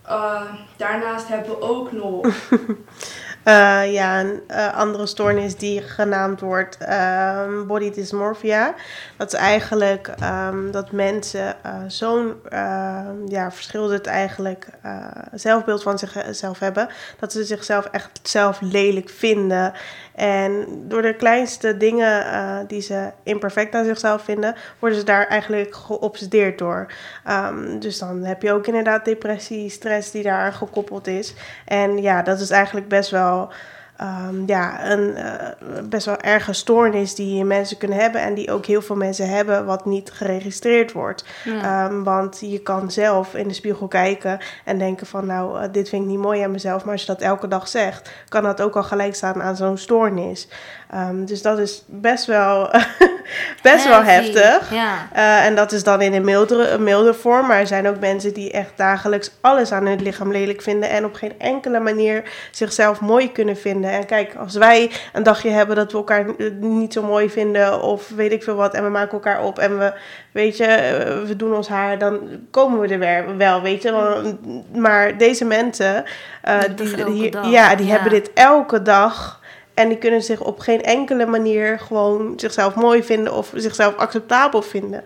Eh, 0.04 0.42
daarnaast 0.78 1.28
hebben 1.28 1.50
we 1.50 1.62
ook 1.62 1.92
nog 1.92 2.22
Eh, 3.48 3.94
ja, 3.94 4.20
een 4.20 4.42
eh, 4.48 4.74
andere 4.74 5.06
stoornis 5.06 5.56
die 5.56 5.82
genaamd 5.82 6.40
wordt 6.40 6.78
ehm, 6.78 7.66
body 7.68 7.92
dysmorphia. 7.92 8.76
Dat 9.18 9.34
is 9.34 9.40
eigenlijk 9.40 10.08
ehm, 10.08 10.72
dat 10.72 10.92
mensen 10.92 11.64
eh, 11.64 11.74
zo'n 11.88 12.34
ehm, 12.50 13.28
ja, 13.28 13.52
verschillend 13.52 14.06
eigenlijk 14.06 14.68
eh, 14.82 15.06
zelfbeeld 15.34 15.84
van 15.84 16.00
zichzelf 16.00 16.60
hebben. 16.60 16.88
Dat 17.20 17.32
ze 17.32 17.44
zichzelf 17.44 17.86
echt 17.86 18.20
zelf 18.24 18.62
lelijk 18.62 19.10
vinden. 19.10 19.74
En 20.18 20.66
door 20.88 21.02
de 21.02 21.16
kleinste 21.16 21.78
dingen 21.78 22.26
eh, 22.26 22.58
die 22.68 22.82
ze 22.82 23.12
imperfect 23.24 23.76
aan 23.76 23.86
zichzelf 23.86 24.22
vinden, 24.22 24.56
worden 24.80 25.00
ze 25.00 25.06
daar 25.06 25.28
eigenlijk 25.28 25.76
geobsedeerd 25.76 26.58
door. 26.58 26.92
Ehm, 27.24 27.80
dus 27.80 28.00
dan 28.00 28.24
heb 28.24 28.42
je 28.42 28.52
ook 28.52 28.68
inderdaad 28.68 29.06
depressie, 29.06 29.70
stress 29.70 30.12
die 30.12 30.24
daar 30.24 30.54
gekoppeld 30.54 31.08
is. 31.08 31.34
En 31.66 32.02
ja, 32.02 32.22
dat 32.22 32.40
is 32.40 32.50
eigenlijk 32.50 32.88
best 32.88 33.10
wel 33.10 33.52
ehm, 33.98 34.44
ja, 34.46 34.92
een 34.92 35.16
eh, 35.16 35.48
best 35.84 36.06
wel 36.06 36.18
erge 36.18 36.54
stoornis 36.54 37.16
die 37.16 37.44
mensen 37.44 37.78
kunnen 37.78 37.98
hebben 37.98 38.22
en 38.22 38.34
die 38.34 38.52
ook 38.52 38.66
heel 38.66 38.82
veel 38.82 38.96
mensen 38.96 39.30
hebben, 39.30 39.66
wat 39.66 39.86
niet 39.86 40.12
geregistreerd 40.12 40.92
wordt. 40.92 41.26
Ja. 41.44 41.86
Ehm, 41.86 42.04
want 42.04 42.38
je 42.42 42.60
kan 42.60 42.92
zelf 42.92 43.34
in 43.34 43.48
de 43.48 43.54
spiegel 43.54 43.88
kijken 43.88 44.40
en 44.66 44.78
denken 44.78 45.08
van 45.08 45.26
nou, 45.26 45.62
eh, 45.62 45.70
dit 45.72 45.90
vind 45.90 46.04
ik 46.04 46.10
niet 46.10 46.20
mooi 46.20 46.42
aan 46.42 46.52
mezelf. 46.52 46.84
Maar 46.84 46.94
als 46.94 47.02
je 47.02 47.08
dat 47.08 47.22
elke 47.22 47.48
dag 47.48 47.68
zegt, 47.68 48.10
kan 48.30 48.44
dat 48.44 48.62
ook 48.62 48.76
al 48.76 48.84
gelijk 48.84 49.16
staan 49.16 49.42
aan 49.42 49.56
zo'n 49.56 49.78
stoornis. 49.78 50.48
Ehm, 50.92 51.26
dus 51.26 51.42
dat 51.42 51.60
is 51.60 51.84
best 51.86 52.26
wel, 52.26 52.70
best 53.62 53.88
wel 53.88 54.04
heftig. 54.04 54.72
Ja. 54.72 55.08
Eh, 55.14 55.46
en 55.46 55.56
dat 55.56 55.72
is 55.72 55.84
dan 55.84 56.02
in 56.02 56.14
een 56.14 56.26
mildere, 56.26 56.70
een 56.70 56.84
milde 56.84 57.14
vorm. 57.14 57.48
Maar 57.48 57.60
er 57.60 57.68
zijn 57.68 57.88
ook 57.88 58.00
mensen 58.00 58.34
die 58.34 58.52
echt 58.52 58.72
dagelijks 58.76 59.32
alles 59.42 59.72
aan 59.72 59.86
hun 59.86 60.02
lichaam 60.02 60.32
lelijk 60.32 60.62
vinden. 60.62 60.90
En 60.90 61.06
op 61.06 61.14
geen 61.14 61.34
enkele 61.40 61.80
manier 61.80 62.24
zichzelf 62.52 63.02
mooi 63.02 63.32
kunnen 63.32 63.58
vinden. 63.58 63.87
En 63.92 64.06
kijk, 64.06 64.36
als 64.36 64.56
wij 64.56 64.92
een 65.14 65.24
dagje 65.24 65.50
hebben 65.50 65.76
dat 65.76 65.92
we 65.92 65.98
elkaar 65.98 66.26
niet 66.60 66.94
zo 66.94 67.04
mooi 67.04 67.30
vinden. 67.30 67.82
Of 67.82 68.10
weet 68.10 68.32
ik 68.32 68.44
veel 68.44 68.56
wat. 68.56 68.74
En 68.74 68.84
we 68.84 68.90
maken 68.90 69.12
elkaar 69.12 69.44
op. 69.44 69.60
En 69.60 69.78
we, 69.80 69.94
weet 70.32 70.58
je, 70.58 70.66
eh, 70.66 71.22
we 71.28 71.36
doen 71.36 71.56
ons 71.56 71.68
haar. 71.68 71.98
Dan 71.98 72.20
komen 72.52 72.80
we 72.80 72.88
er 72.88 73.00
weer, 73.00 73.38
wel, 73.38 73.62
weet 73.62 73.82
je. 73.82 73.92
Want- 73.92 74.38
maar 74.76 75.18
deze 75.18 75.46
mensen, 75.46 76.04
eh, 76.42 76.60
die, 76.76 77.38
ja, 77.50 77.76
die 77.76 77.86
Ja. 77.86 77.92
hebben 77.94 78.12
dit 78.12 78.34
elke 78.34 78.82
dag. 78.82 79.42
En 79.74 79.88
die 79.90 79.98
kunnen 79.98 80.22
zich 80.22 80.42
op 80.42 80.60
geen 80.60 80.84
enkele 80.84 81.26
manier 81.26 81.80
gewoon 81.80 82.34
zichzelf 82.36 82.76
mooi 82.76 83.04
vinden 83.04 83.34
of 83.34 83.52
zichzelf 83.56 83.96
acceptabel 83.96 84.62
vinden. 84.62 85.04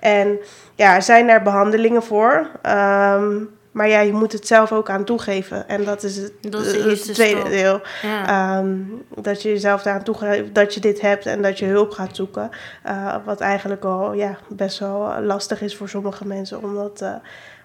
En 0.00 0.38
ja, 0.74 0.94
er 0.94 1.02
zijn 1.02 1.26
daar 1.26 1.42
behandelingen 1.42 2.02
voor. 2.02 2.46
Ehm, 2.62 3.32
maar 3.74 3.88
ja, 3.88 4.00
je 4.00 4.12
moet 4.12 4.32
het 4.32 4.46
zelf 4.46 4.72
ook 4.72 4.90
aan 4.90 5.04
toegeven. 5.04 5.68
En 5.68 5.84
dat 5.84 6.02
is 6.02 6.16
het, 6.16 6.32
Dat 6.40 6.60
is 6.60 6.72
de 6.72 6.78
het 6.78 6.86
eerste 6.86 7.12
tweede 7.12 7.48
deel. 7.48 7.80
Ja. 8.02 8.58
Ehm, 8.58 8.76
dat 9.20 9.42
je 9.42 9.48
jezelf 9.48 9.82
daaraan 9.82 10.02
toegeeft 10.02 10.54
dat 10.54 10.74
je 10.74 10.80
dit 10.80 11.00
hebt 11.00 11.26
en 11.26 11.42
dat 11.42 11.58
je 11.58 11.64
hulp 11.66 11.90
gaat 11.90 12.16
zoeken. 12.16 12.50
Eh, 12.82 13.16
wat 13.24 13.40
eigenlijk 13.40 13.84
al 13.84 14.12
ja, 14.12 14.38
best 14.48 14.78
wel 14.78 15.22
lastig 15.22 15.62
is 15.62 15.76
voor 15.76 15.88
sommige 15.88 16.26
mensen 16.26 16.62
om, 16.62 16.74
dat, 16.74 17.00
eh, 17.00 17.14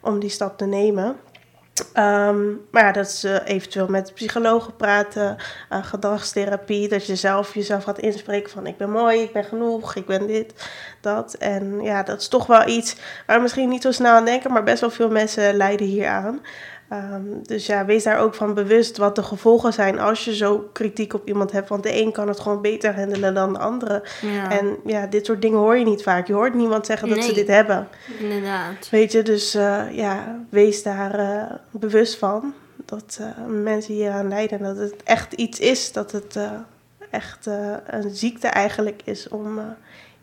om 0.01 0.20
die 0.20 0.30
stap 0.30 0.58
te 0.58 0.66
nemen. 0.66 1.16
Ehm, 1.94 2.48
maar 2.72 2.84
ja, 2.84 2.92
dat 2.92 3.06
is 3.06 3.24
eventueel 3.46 3.88
met 3.88 4.14
psychologen 4.14 4.76
praten, 4.76 5.38
eh, 5.70 5.84
gedragstherapie, 5.84 6.90
dat 6.90 7.06
je 7.06 7.16
zelf 7.16 7.54
jezelf 7.54 7.84
gaat 7.84 8.00
inspreken 8.00 8.52
van 8.52 8.68
ik 8.68 8.78
ben 8.78 8.90
mooi, 8.90 9.22
ik 9.22 9.34
ben 9.34 9.44
genoeg, 9.44 9.96
ik 9.96 10.06
ben 10.06 10.28
dit, 10.28 10.54
dat. 11.02 11.34
En 11.34 11.82
ja, 11.82 12.04
dat 12.04 12.20
is 12.20 12.28
toch 12.28 12.46
wel 12.46 12.68
iets 12.68 12.96
waar 13.26 13.36
we 13.36 13.42
misschien 13.42 13.70
niet 13.70 13.82
zo 13.82 13.92
snel 13.92 14.14
aan 14.14 14.26
denken, 14.26 14.52
maar 14.52 14.64
best 14.64 14.82
wel 14.82 14.90
veel 14.90 15.10
mensen 15.10 15.56
lijden 15.56 15.88
hier 15.88 16.08
aan. 16.08 16.42
Ehm, 16.89 17.24
dus 17.43 17.65
ja, 17.65 17.86
wees 17.86 18.03
daar 18.03 18.19
ook 18.19 18.36
van 18.36 18.53
bewust 18.53 18.98
wat 18.98 19.15
de 19.15 19.24
gevolgen 19.24 19.74
zijn 19.74 20.00
als 20.00 20.25
je 20.25 20.36
zo 20.36 20.69
kritiek 20.74 21.13
op 21.13 21.27
iemand 21.27 21.51
hebt. 21.51 21.69
Want 21.69 21.84
de 21.84 22.01
een 22.01 22.12
kan 22.12 22.27
het 22.27 22.39
gewoon 22.39 22.62
beter 22.62 22.96
handelen 22.96 23.34
dan 23.34 23.53
de 23.53 23.60
andere. 23.60 24.03
ja. 24.22 24.51
En 24.51 24.77
ja, 24.86 25.08
dit 25.08 25.25
soort 25.25 25.41
dingen 25.41 25.60
hoor 25.60 25.77
je 25.77 25.86
niet 25.86 26.03
vaak. 26.03 26.27
Je 26.27 26.34
hoort 26.34 26.53
niemand 26.53 26.86
zeggen 26.86 27.10
dat 27.10 27.24
ze 27.24 27.34
dit 27.34 27.48
hebben. 27.48 27.88
Inderdaad. 28.19 28.89
Weet 28.89 29.12
je, 29.12 29.22
dus 29.22 29.53
eh, 29.53 29.84
ja, 29.91 30.39
wees 30.50 30.84
daar 30.84 31.19
eh, 31.19 31.55
bewust 31.72 32.17
van. 32.17 32.53
Dat 32.86 33.19
eh, 33.22 33.46
mensen 33.48 33.93
hier 33.93 34.12
aan 34.12 34.27
lijden. 34.27 34.63
Dat 34.63 34.77
het 34.77 35.03
echt 35.03 35.34
iets 35.34 35.60
is. 35.60 35.91
Dat 35.91 36.12
het 36.12 36.39
echt 37.10 37.46
een 37.86 38.10
ziekte 38.12 38.48
eigenlijk 38.48 39.01
is 39.03 39.27
om 39.27 39.60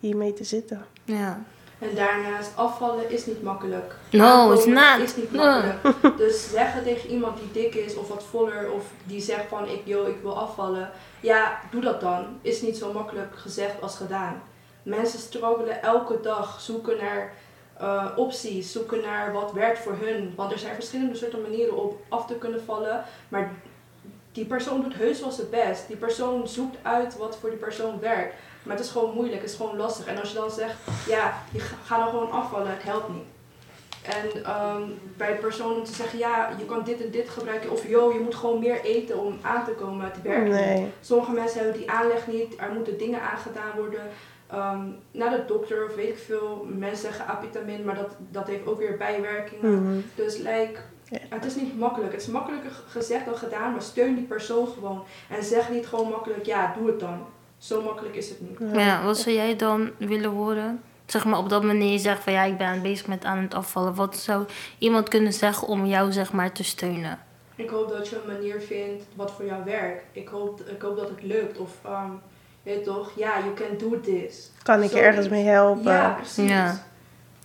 hiermee 0.00 0.32
te 0.32 0.44
zitten. 0.44 0.84
Ja. 1.04 1.38
En 1.78 1.94
daarnaast 1.94 2.50
afvallen 2.54 3.10
is 3.10 3.26
niet 3.26 3.42
makkelijk. 3.42 3.94
No, 4.10 4.52
it's 4.52 4.66
not. 4.66 4.98
is 5.00 5.16
niet 5.16 5.32
No. 5.32 5.44
makkelijk. 5.44 6.16
Dus 6.16 6.50
zeggen 6.50 6.82
tegen 6.84 7.10
iemand 7.10 7.38
die 7.38 7.52
dik 7.52 7.74
is 7.74 7.94
of 7.96 8.08
wat 8.08 8.24
voller 8.30 8.70
of 8.70 8.84
die 9.04 9.20
zegt 9.20 9.44
van 9.48 9.68
ik, 9.68 9.80
yo, 9.84 10.04
ik 10.06 10.16
wil 10.22 10.38
afvallen. 10.38 10.90
Ja, 11.20 11.60
doe 11.70 11.80
dat 11.80 12.00
dan. 12.00 12.26
Is 12.42 12.62
niet 12.62 12.76
zo 12.76 12.92
makkelijk 12.92 13.36
gezegd 13.36 13.82
als 13.82 13.96
gedaan. 13.96 14.42
Mensen 14.82 15.18
struggelen 15.18 15.82
elke 15.82 16.20
dag, 16.20 16.60
zoeken 16.60 16.96
naar 16.96 17.32
eh, 17.78 18.06
opties, 18.16 18.72
zoeken 18.72 19.00
naar 19.00 19.32
wat 19.32 19.52
werkt 19.52 19.78
voor 19.78 19.96
hun. 20.00 20.32
Want 20.36 20.52
er 20.52 20.58
zijn 20.58 20.74
verschillende 20.74 21.14
soorten 21.14 21.42
manieren 21.42 21.76
om 21.76 21.96
af 22.08 22.26
te 22.26 22.34
kunnen 22.34 22.64
vallen. 22.64 23.04
Maar 23.28 23.52
die 24.32 24.44
persoon 24.44 24.82
doet 24.82 24.94
heus 24.94 25.20
wel 25.20 25.30
zijn 25.30 25.50
best. 25.50 25.86
Die 25.86 25.96
persoon 25.96 26.48
zoekt 26.48 26.76
uit 26.82 27.16
wat 27.18 27.36
voor 27.40 27.50
die 27.50 27.58
persoon 27.58 28.00
werkt. 28.00 28.34
Maar 28.66 28.76
het 28.76 28.84
is 28.84 28.90
gewoon 28.90 29.14
moeilijk, 29.14 29.40
het 29.42 29.50
is 29.50 29.56
gewoon 29.56 29.76
lastig. 29.76 30.06
En 30.06 30.20
als 30.20 30.28
je 30.28 30.34
dan 30.38 30.50
zegt, 30.50 30.74
ja, 31.08 31.34
je 31.52 31.58
ga- 31.58 31.76
ga 31.84 31.98
dan 31.98 32.08
gewoon 32.08 32.30
afvallen, 32.30 32.70
het 32.70 32.82
helpt 32.82 33.08
niet. 33.08 33.24
En 34.02 34.44
ehm, 34.44 34.82
bij 35.16 35.32
de 35.32 35.38
persoon 35.40 35.74
om 35.76 35.84
te 35.84 35.94
zeggen, 35.94 36.18
ja, 36.18 36.50
je 36.58 36.64
kan 36.64 36.82
dit 36.84 37.02
en 37.04 37.10
dit 37.10 37.28
gebruiken. 37.28 37.70
Of 37.70 37.88
joh, 37.88 38.12
je 38.12 38.18
moet 38.20 38.34
gewoon 38.34 38.58
meer 38.58 38.80
eten 38.84 39.18
om 39.18 39.38
aan 39.42 39.64
te 39.64 39.70
komen. 39.70 40.04
Het 40.04 40.22
werkt 40.22 40.44
niet. 40.44 40.52
Nee. 40.52 40.92
Sommige 41.00 41.32
mensen 41.32 41.60
hebben 41.60 41.78
die 41.80 41.90
aanleg 41.90 42.26
niet. 42.26 42.54
Er 42.58 42.72
moeten 42.74 42.98
dingen 42.98 43.20
aangedaan 43.22 43.70
worden. 43.76 44.00
ehm, 44.50 44.80
naar 45.10 45.30
de 45.30 45.44
dokter 45.46 45.84
of 45.84 45.94
weet 45.94 46.08
ik 46.08 46.18
veel. 46.18 46.66
Mensen 46.68 46.96
zeggen 47.12 47.26
apitamin, 47.26 47.84
maar 47.84 47.94
dat, 47.94 48.10
dat 48.18 48.46
heeft 48.46 48.66
ook 48.66 48.78
weer 48.78 48.96
bijwerkingen. 48.96 49.82
Mhm. 49.82 50.00
Dus 50.14 50.36
like, 50.36 50.74
Ja. 51.04 51.18
het 51.28 51.44
is 51.44 51.54
niet 51.54 51.78
makkelijk. 51.78 52.12
Het 52.12 52.20
is 52.22 52.28
makkelijker 52.28 52.70
gezegd 52.88 53.24
dan 53.24 53.36
gedaan, 53.36 53.72
maar 53.72 53.82
steun 53.82 54.14
die 54.14 54.24
persoon 54.24 54.66
gewoon. 54.68 55.04
En 55.28 55.44
zeg 55.44 55.70
niet 55.70 55.86
gewoon 55.86 56.08
makkelijk, 56.08 56.46
ja, 56.46 56.74
doe 56.78 56.86
het 56.86 57.00
dan. 57.00 57.26
Zo 57.58 57.82
makkelijk 57.82 58.14
is 58.14 58.28
het 58.28 58.40
niet. 58.40 58.74
Ja, 58.74 59.04
wat 59.04 59.18
zou 59.18 59.34
jij 59.34 59.56
dan 59.56 59.90
willen 59.96 60.30
horen? 60.30 60.82
Zeg 61.06 61.24
maar 61.24 61.38
op 61.38 61.48
dat 61.48 61.62
moment 61.62 61.90
je 61.90 61.98
zegt 61.98 62.22
van 62.22 62.32
ja, 62.32 62.42
ik 62.42 62.58
ben 62.58 62.82
bezig 62.82 63.06
met 63.06 63.24
aan 63.24 63.38
het 63.38 63.54
afvallen. 63.54 63.94
Wat 63.94 64.16
zou 64.16 64.44
iemand 64.78 65.08
kunnen 65.08 65.32
zeggen 65.32 65.68
om 65.68 65.86
jou 65.86 66.12
zeg 66.12 66.32
maar 66.32 66.52
te 66.52 66.64
steunen? 66.64 67.18
Ik 67.56 67.68
hoop 67.70 67.88
dat 67.88 68.08
je 68.08 68.16
een 68.16 68.32
manier 68.32 68.60
vindt 68.60 69.04
wat 69.14 69.30
voor 69.30 69.44
jou 69.44 69.64
werkt. 69.64 70.04
Ik 70.12 70.28
hoop, 70.28 70.60
ik 70.60 70.82
hoop 70.82 70.96
dat 70.96 71.08
het 71.08 71.22
lukt. 71.22 71.58
Of, 71.58 71.70
ehm 71.84 72.10
je 72.62 72.72
weet 72.72 72.84
toch, 72.84 73.12
ja, 73.16 73.38
you 73.38 73.54
can 73.54 73.90
do 73.90 74.00
this. 74.00 74.50
Kan 74.62 74.82
ik 74.82 74.90
je 74.90 75.00
ergens 75.00 75.28
mee 75.28 75.44
helpen? 75.44 75.92
Ja, 75.92 76.10
precies. 76.10 76.48
Ja. 76.48 76.84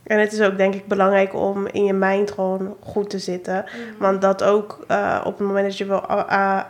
En 0.03 0.19
het 0.19 0.33
is 0.33 0.41
ook 0.41 0.57
denk 0.57 0.73
ik 0.73 0.87
belangrijk 0.87 1.33
om 1.35 1.67
in 1.67 1.85
je 1.85 1.93
mind 1.93 2.31
gewoon 2.31 2.75
goed 2.79 3.09
te 3.09 3.19
zitten. 3.19 3.65
Mhm. 3.65 4.01
Want 4.03 4.21
dat 4.21 4.43
ook 4.43 4.79
eh, 4.87 5.21
op 5.23 5.37
het 5.37 5.47
moment 5.47 5.65
dat 5.65 5.77
je 5.77 5.85
wil 5.85 6.07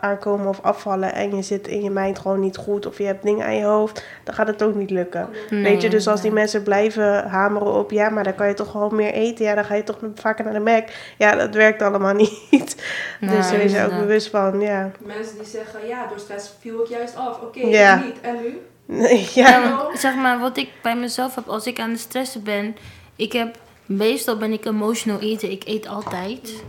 aankomen 0.00 0.46
of 0.46 0.60
afvallen 0.62 1.14
en 1.14 1.36
je 1.36 1.42
zit 1.42 1.68
in 1.68 1.82
je 1.82 1.90
mind 1.90 2.18
gewoon 2.18 2.40
niet 2.40 2.56
goed 2.56 2.86
of 2.86 2.98
je 2.98 3.04
hebt 3.04 3.22
dingen 3.22 3.46
aan 3.46 3.56
je 3.56 3.64
hoofd, 3.64 4.04
dan 4.24 4.34
gaat 4.34 4.46
het 4.46 4.62
ook 4.62 4.74
niet 4.74 4.90
lukken. 4.90 5.28
Nee, 5.50 5.62
Weet 5.62 5.82
je, 5.82 5.88
dus 5.88 6.08
als 6.08 6.20
die 6.20 6.32
mensen 6.32 6.62
blijven 6.62 7.28
hameren 7.28 7.72
op, 7.72 7.90
ja, 7.90 8.08
maar 8.08 8.24
dan 8.24 8.34
kan 8.34 8.48
je 8.48 8.54
toch 8.54 8.70
gewoon 8.70 8.94
meer 8.94 9.12
eten. 9.12 9.44
Ja, 9.44 9.54
dan 9.54 9.64
ga 9.64 9.74
je 9.74 9.84
toch 9.84 9.98
vaker 10.14 10.44
naar 10.44 10.54
de 10.54 10.60
Mac. 10.60 10.88
Ja, 11.18 11.34
dat 11.34 11.54
werkt 11.54 11.82
allemaal 11.82 12.14
niet. 12.50 12.76
Nou, 13.20 13.36
dus 13.36 13.50
wees 13.50 13.72
er 13.72 13.84
ook 13.84 13.98
bewust 13.98 14.30
van, 14.30 14.60
ja. 14.60 14.90
Mensen 14.98 15.36
die 15.38 15.46
zeggen, 15.46 15.86
ja, 15.86 16.06
door 16.06 16.18
stress 16.18 16.52
viel 16.60 16.80
ik 16.82 16.88
juist 16.88 17.16
af. 17.16 17.40
Oké, 17.40 17.60
Ja. 17.66 17.96
niet. 17.96 18.20
En 18.20 18.34
nu? 18.42 18.60
Nee, 18.86 19.28
Ja, 19.34 19.48
ja. 19.48 19.86
zeg 19.96 20.14
maar, 20.14 20.38
wat 20.38 20.56
ik 20.56 20.68
bij 20.82 20.96
mezelf 20.96 21.34
heb 21.34 21.48
als 21.48 21.66
ik 21.66 21.78
aan 21.80 21.90
het 21.90 22.00
stressen 22.00 22.42
ben. 22.42 22.76
Ik 23.22 23.32
heb, 23.32 23.58
meestal 23.86 24.36
ben 24.36 24.52
ik 24.52 24.64
emotional 24.64 25.20
eten. 25.20 25.50
Ik 25.50 25.62
eet 25.66 25.86
altijd. 25.88 26.62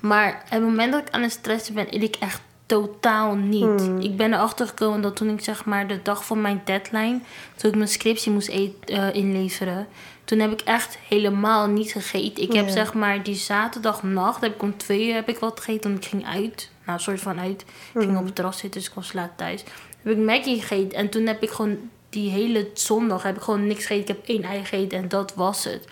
Maar 0.00 0.42
op 0.44 0.50
het 0.50 0.60
moment 0.62 0.92
dat 0.92 1.00
ik 1.00 1.10
aan 1.10 1.22
het 1.22 1.32
stressen 1.32 1.74
ben, 1.74 1.94
eet 1.94 2.02
ik 2.02 2.16
echt 2.16 2.40
totaal 2.66 3.34
niet. 3.34 3.80
Hmm. 3.80 4.00
Ik 4.00 4.16
ben 4.16 4.32
erachter 4.34 4.66
gekomen 4.66 5.00
dat 5.00 5.16
toen 5.16 5.28
ik 5.28 5.40
zeg 5.40 5.64
maar 5.64 5.86
de 5.86 6.02
dag 6.02 6.24
van 6.24 6.40
mijn 6.40 6.60
deadline, 6.64 7.18
toen 7.56 7.70
ik 7.70 7.76
mijn 7.76 7.88
scriptie 7.88 8.32
moest 8.32 8.48
eet, 8.48 8.72
eh, 8.84 9.14
inleveren, 9.14 9.86
toen 10.24 10.38
heb 10.38 10.52
ik 10.52 10.60
echt 10.60 10.98
helemaal 11.08 11.66
niet 11.66 11.92
gegeten. 11.92 12.42
Ik 12.42 12.52
heb 12.52 12.66
Ja. 12.66 12.72
zeg 12.72 12.94
maar 12.94 13.22
die 13.22 13.34
zaterdagnacht, 13.34 14.40
heb 14.40 14.54
ik 14.54 14.62
om 14.62 14.76
twee 14.76 15.08
uur 15.08 15.14
heb 15.14 15.28
ik 15.28 15.38
wat 15.38 15.60
gegeten, 15.60 15.90
want 15.90 16.04
ik 16.04 16.10
ging 16.10 16.26
uit. 16.26 16.70
Nou, 16.86 16.98
een 16.98 17.04
soort 17.04 17.20
van 17.20 17.40
uit. 17.40 17.60
Ik 17.62 17.66
ging 18.00 18.10
Mhm. 18.10 18.16
op 18.20 18.24
het 18.24 18.34
terras 18.34 18.58
zitten, 18.58 18.80
dus 18.80 18.88
ik 18.88 18.94
was 18.94 19.12
laat 19.12 19.30
thuis. 19.36 19.64
Heb 20.02 20.12
ik 20.18 20.24
Maggie 20.24 20.60
gegeten 20.60 20.98
en 20.98 21.08
toen 21.08 21.26
heb 21.26 21.42
ik 21.42 21.50
gewoon 21.50 21.76
die 22.16 22.30
hele 22.30 22.68
zondag 22.74 23.22
heb 23.22 23.36
ik 23.36 23.42
gewoon 23.42 23.66
niks 23.66 23.84
gegeten. 23.86 24.14
Ik 24.14 24.20
heb 24.26 24.36
één 24.36 24.42
ei 24.50 24.64
gegeten 24.64 24.98
en 24.98 25.08
dat 25.08 25.34
was 25.34 25.64
het. 25.64 25.84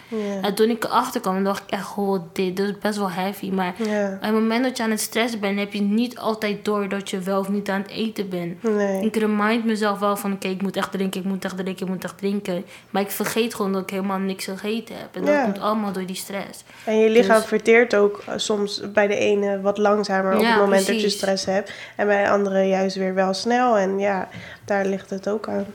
En 0.43 0.55
toen 0.55 0.69
ik 0.71 0.85
erachter 0.85 1.21
kwam, 1.21 1.45
dacht 1.45 1.63
ik 1.63 1.71
echt, 1.71 1.97
oh, 1.97 2.23
dit, 2.33 2.57
dit 2.57 2.67
is 2.69 2.79
best 2.79 2.99
wel 2.99 3.11
heavy. 3.11 3.51
Maar 3.51 3.75
Ja. 3.89 4.15
op 4.15 4.21
het 4.23 4.33
moment 4.33 4.65
dat 4.65 4.77
je 4.77 4.83
aan 4.83 4.91
het 4.91 5.01
stressen 5.01 5.41
bent, 5.41 5.59
heb 5.59 5.73
je 5.73 5.83
niet 5.83 6.19
altijd 6.19 6.65
door 6.65 6.89
dat 6.89 7.11
je 7.11 7.19
wel 7.19 7.39
of 7.41 7.49
niet 7.49 7.69
aan 7.69 7.81
het 7.83 7.91
eten 7.91 8.29
bent. 8.29 8.63
Nee. 8.63 9.05
Ik 9.05 9.17
remind 9.17 9.65
mezelf 9.65 9.99
wel 9.99 10.17
van, 10.17 10.33
oké, 10.33 10.49
ik 10.49 10.63
moet 10.63 10.77
echt 10.77 10.93
drinken, 10.93 11.21
ik 11.21 11.27
moet 11.27 11.45
echt 11.45 11.57
drinken, 11.57 11.87
ik 11.87 11.93
moet 11.93 12.05
echt 12.05 12.19
drinken. 12.19 12.65
Maar 12.91 13.03
ik 13.03 13.11
vergeet 13.11 13.55
gewoon 13.55 13.73
dat 13.73 13.83
ik 13.83 13.91
helemaal 13.91 14.19
niks 14.19 14.45
gegeten 14.45 14.95
heb. 14.97 15.09
En 15.17 15.25
dat 15.25 15.43
komt 15.43 15.59
allemaal 15.61 15.93
door 15.93 16.07
die 16.07 16.17
stress. 16.17 16.65
En 16.85 16.99
je 16.99 17.11
lichaam 17.11 17.37
Dus- 17.39 17.47
verteert 17.49 17.95
ook 17.95 18.23
eh, 18.27 18.35
soms 18.37 18.83
bij 18.93 19.07
de 19.07 19.17
ene 19.17 19.61
wat 19.61 19.79
langzamer 19.79 20.35
op 20.37 20.45
het 20.45 20.57
moment 20.57 20.87
dat 20.87 21.01
je 21.01 21.09
stress 21.09 21.45
hebt. 21.45 21.73
En 21.97 22.07
bij 22.07 22.23
de 22.25 22.31
andere 22.31 22.63
juist 22.65 22.97
weer 22.97 23.15
wel 23.15 23.35
snel. 23.35 23.77
En 23.79 23.99
ja, 23.99 24.29
daar 24.65 24.85
ligt 24.87 25.11
het 25.11 25.29
ook 25.29 25.49
aan. 25.49 25.67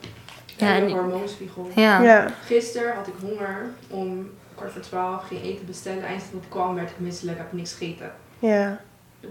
Ja, 0.59 0.75
en 0.75 0.89
hormoonspiegel. 0.89 1.69
Ja. 1.75 2.01
Ja, 2.01 2.33
Gisteren 2.45 2.95
had 2.95 3.07
ik 3.07 3.13
honger 3.21 3.65
om 3.87 4.29
kwart 4.55 4.71
voor 4.71 4.81
twaalf, 4.81 5.23
ging 5.27 5.43
eten 5.43 5.65
bestellen. 5.65 6.03
Eindelijk 6.03 6.33
ik 6.43 6.49
kwam, 6.49 6.75
werd 6.75 6.89
ik 6.89 6.99
misselijk, 6.99 7.37
heb 7.37 7.47
ik 7.47 7.53
niks 7.53 7.73
gegeten. 7.73 8.11
ja. 8.39 8.81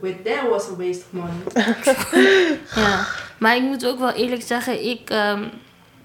With 0.00 0.25
that 0.25 0.49
was 0.50 0.68
a 0.68 0.76
waste 0.76 1.04
of 1.04 1.12
money. 1.12 1.35
Ja, 2.75 3.06
maar 3.38 3.56
ik 3.56 3.62
moet 3.62 3.87
ook 3.87 3.99
wel 3.99 4.12
eerlijk 4.12 4.42
zeggen, 4.42 4.85
ik, 4.85 5.11
ehm, 5.11 5.44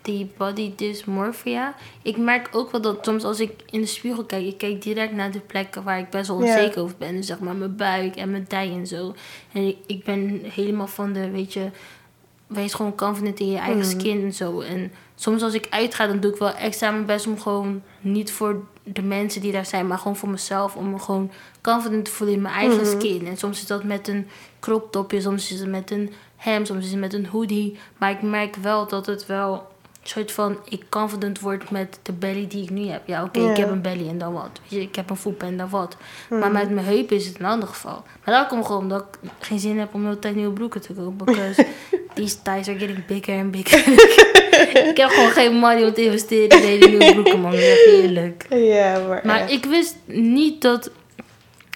die 0.02 0.32
body 0.38 0.74
dysmorphia, 0.76 1.74
ik 2.02 2.18
merk 2.18 2.50
ook 2.52 2.72
wel 2.72 2.82
dat 2.82 2.98
soms 3.06 3.24
als 3.24 3.40
ik 3.40 3.52
in 3.70 3.82
de 3.82 3.88
spiegel 3.88 4.24
kijk, 4.26 4.46
ik 4.46 4.58
kijk 4.58 4.82
direct 4.82 5.14
naar 5.14 5.32
de 5.32 5.40
plekken 5.40 5.84
waar 5.84 6.00
ik 6.00 6.10
best 6.10 6.28
wel 6.28 6.38
onzeker 6.38 6.82
over 6.82 6.96
ben. 6.98 7.16
Dus 7.16 7.26
zeg 7.26 7.40
maar 7.40 7.56
mijn 7.56 7.76
buik 7.76 8.16
en 8.16 8.32
mijn 8.32 8.46
dij 8.48 8.70
en 8.72 8.88
zo. 8.88 9.14
En 9.52 9.68
ik, 9.68 9.78
ik 9.86 10.04
ben 10.04 10.42
helemaal 10.44 10.88
van 10.88 11.14
de, 11.14 11.30
weet 11.30 11.54
je, 11.54 11.70
wees 12.48 12.74
gewoon 12.74 12.96
confident 12.96 13.40
in 13.40 13.50
je 13.52 13.58
eigen 13.58 13.80
Mhm. 13.90 14.00
skin 14.00 14.24
en 14.24 14.34
zo. 14.34 14.60
En 14.62 14.92
soms 15.16 15.42
als 15.44 15.54
ik 15.54 15.68
uitga, 15.70 16.08
dan 16.08 16.20
doe 16.20 16.32
ik 16.32 16.38
wel 16.38 16.54
extra 16.56 16.92
mijn 16.92 17.06
best 17.06 17.28
om 17.28 17.40
gewoon 17.40 17.82
niet 18.02 18.32
voor 18.32 18.64
de 18.84 19.02
mensen 19.02 19.42
die 19.42 19.52
daar 19.52 19.66
zijn, 19.66 19.88
maar 19.88 19.98
gewoon 19.98 20.16
voor 20.16 20.30
mezelf. 20.30 20.76
Om 20.76 20.90
me 20.90 21.00
gewoon 21.00 21.32
confident 21.62 22.06
te 22.06 22.12
voelen 22.12 22.36
in 22.36 22.42
mijn 22.42 22.54
eigen 22.56 22.82
Mhm. 22.82 23.00
skin. 23.00 23.28
En 23.28 23.38
soms 23.38 23.62
is 23.62 23.68
dat 23.68 23.84
met 23.84 24.08
een 24.08 24.28
crop 24.60 24.92
topje, 24.92 25.22
soms 25.22 25.52
is 25.52 25.60
het 25.60 25.70
met 25.70 25.92
een 25.92 26.14
hem, 26.36 26.66
soms 26.66 26.86
is 26.86 26.92
het 26.92 27.00
met 27.00 27.14
een 27.14 27.26
hoodie. 27.26 27.78
Maar 27.98 28.12
ik 28.12 28.22
merk 28.22 28.56
wel 28.56 28.88
dat 28.88 29.06
het 29.06 29.26
wel 29.26 29.68
soort 30.04 30.32
van, 30.32 30.58
ik 30.70 30.84
confident 30.90 31.40
word 31.40 31.70
met 31.70 32.00
de 32.02 32.12
belly 32.12 32.48
die 32.48 32.64
ik 32.64 32.70
nu 32.70 32.88
heb. 32.88 33.02
Ja, 33.06 33.24
oké, 33.24 33.50
ik 33.50 33.58
heb 33.58 33.70
een 33.70 33.82
belly 33.82 34.10
en 34.10 34.18
dan 34.18 34.34
wat. 34.34 34.50
Weet 34.62 34.70
je, 34.70 34.82
ik 34.82 34.96
heb 34.96 35.10
een 35.10 35.16
voetpen 35.16 35.48
en 35.48 35.58
dan 35.58 35.70
wat. 35.70 35.98
Mhm. 36.30 36.40
Maar 36.40 36.52
met 36.52 36.70
mijn 36.70 36.86
heupen 36.86 37.16
is 37.16 37.26
het 37.26 37.40
een 37.40 37.46
ander 37.46 37.68
geval. 37.68 38.04
Maar 38.26 38.36
dat 38.36 38.48
komt 38.48 38.66
gewoon 38.66 38.82
omdat 38.82 39.06
ik 39.22 39.30
geen 39.40 39.60
zin 39.60 39.80
heb 39.80 39.94
om 39.94 40.10
de 40.10 40.20
tijd 40.20 40.36
nieuwe 40.36 40.54
broeken 40.54 40.82
te 40.82 40.94
kopen. 40.94 41.26
Because 41.26 41.66
these 42.16 42.42
thighs 42.42 42.68
are 42.68 42.80
getting 42.80 43.06
bigger 43.06 43.40
and 43.40 43.52
bigger. 43.52 43.80
ik 44.90 44.98
heb 44.98 45.10
gewoon 45.10 45.32
geen 45.32 45.54
money 45.54 45.86
om 45.86 45.94
te 45.94 46.04
investeren 46.04 46.62
in 46.62 46.68
hele 46.68 46.88
nieuwe 46.88 47.12
broeken, 47.12 47.40
man. 47.40 47.52
Dat 47.52 47.60
is 47.62 47.86
eerlijk. 47.88 48.46
Maar, 48.50 49.22
Maar 49.24 49.40
echt. 49.40 49.52
ik 49.52 49.66
wist 49.66 49.96
niet 50.06 50.62
dat 50.62 50.92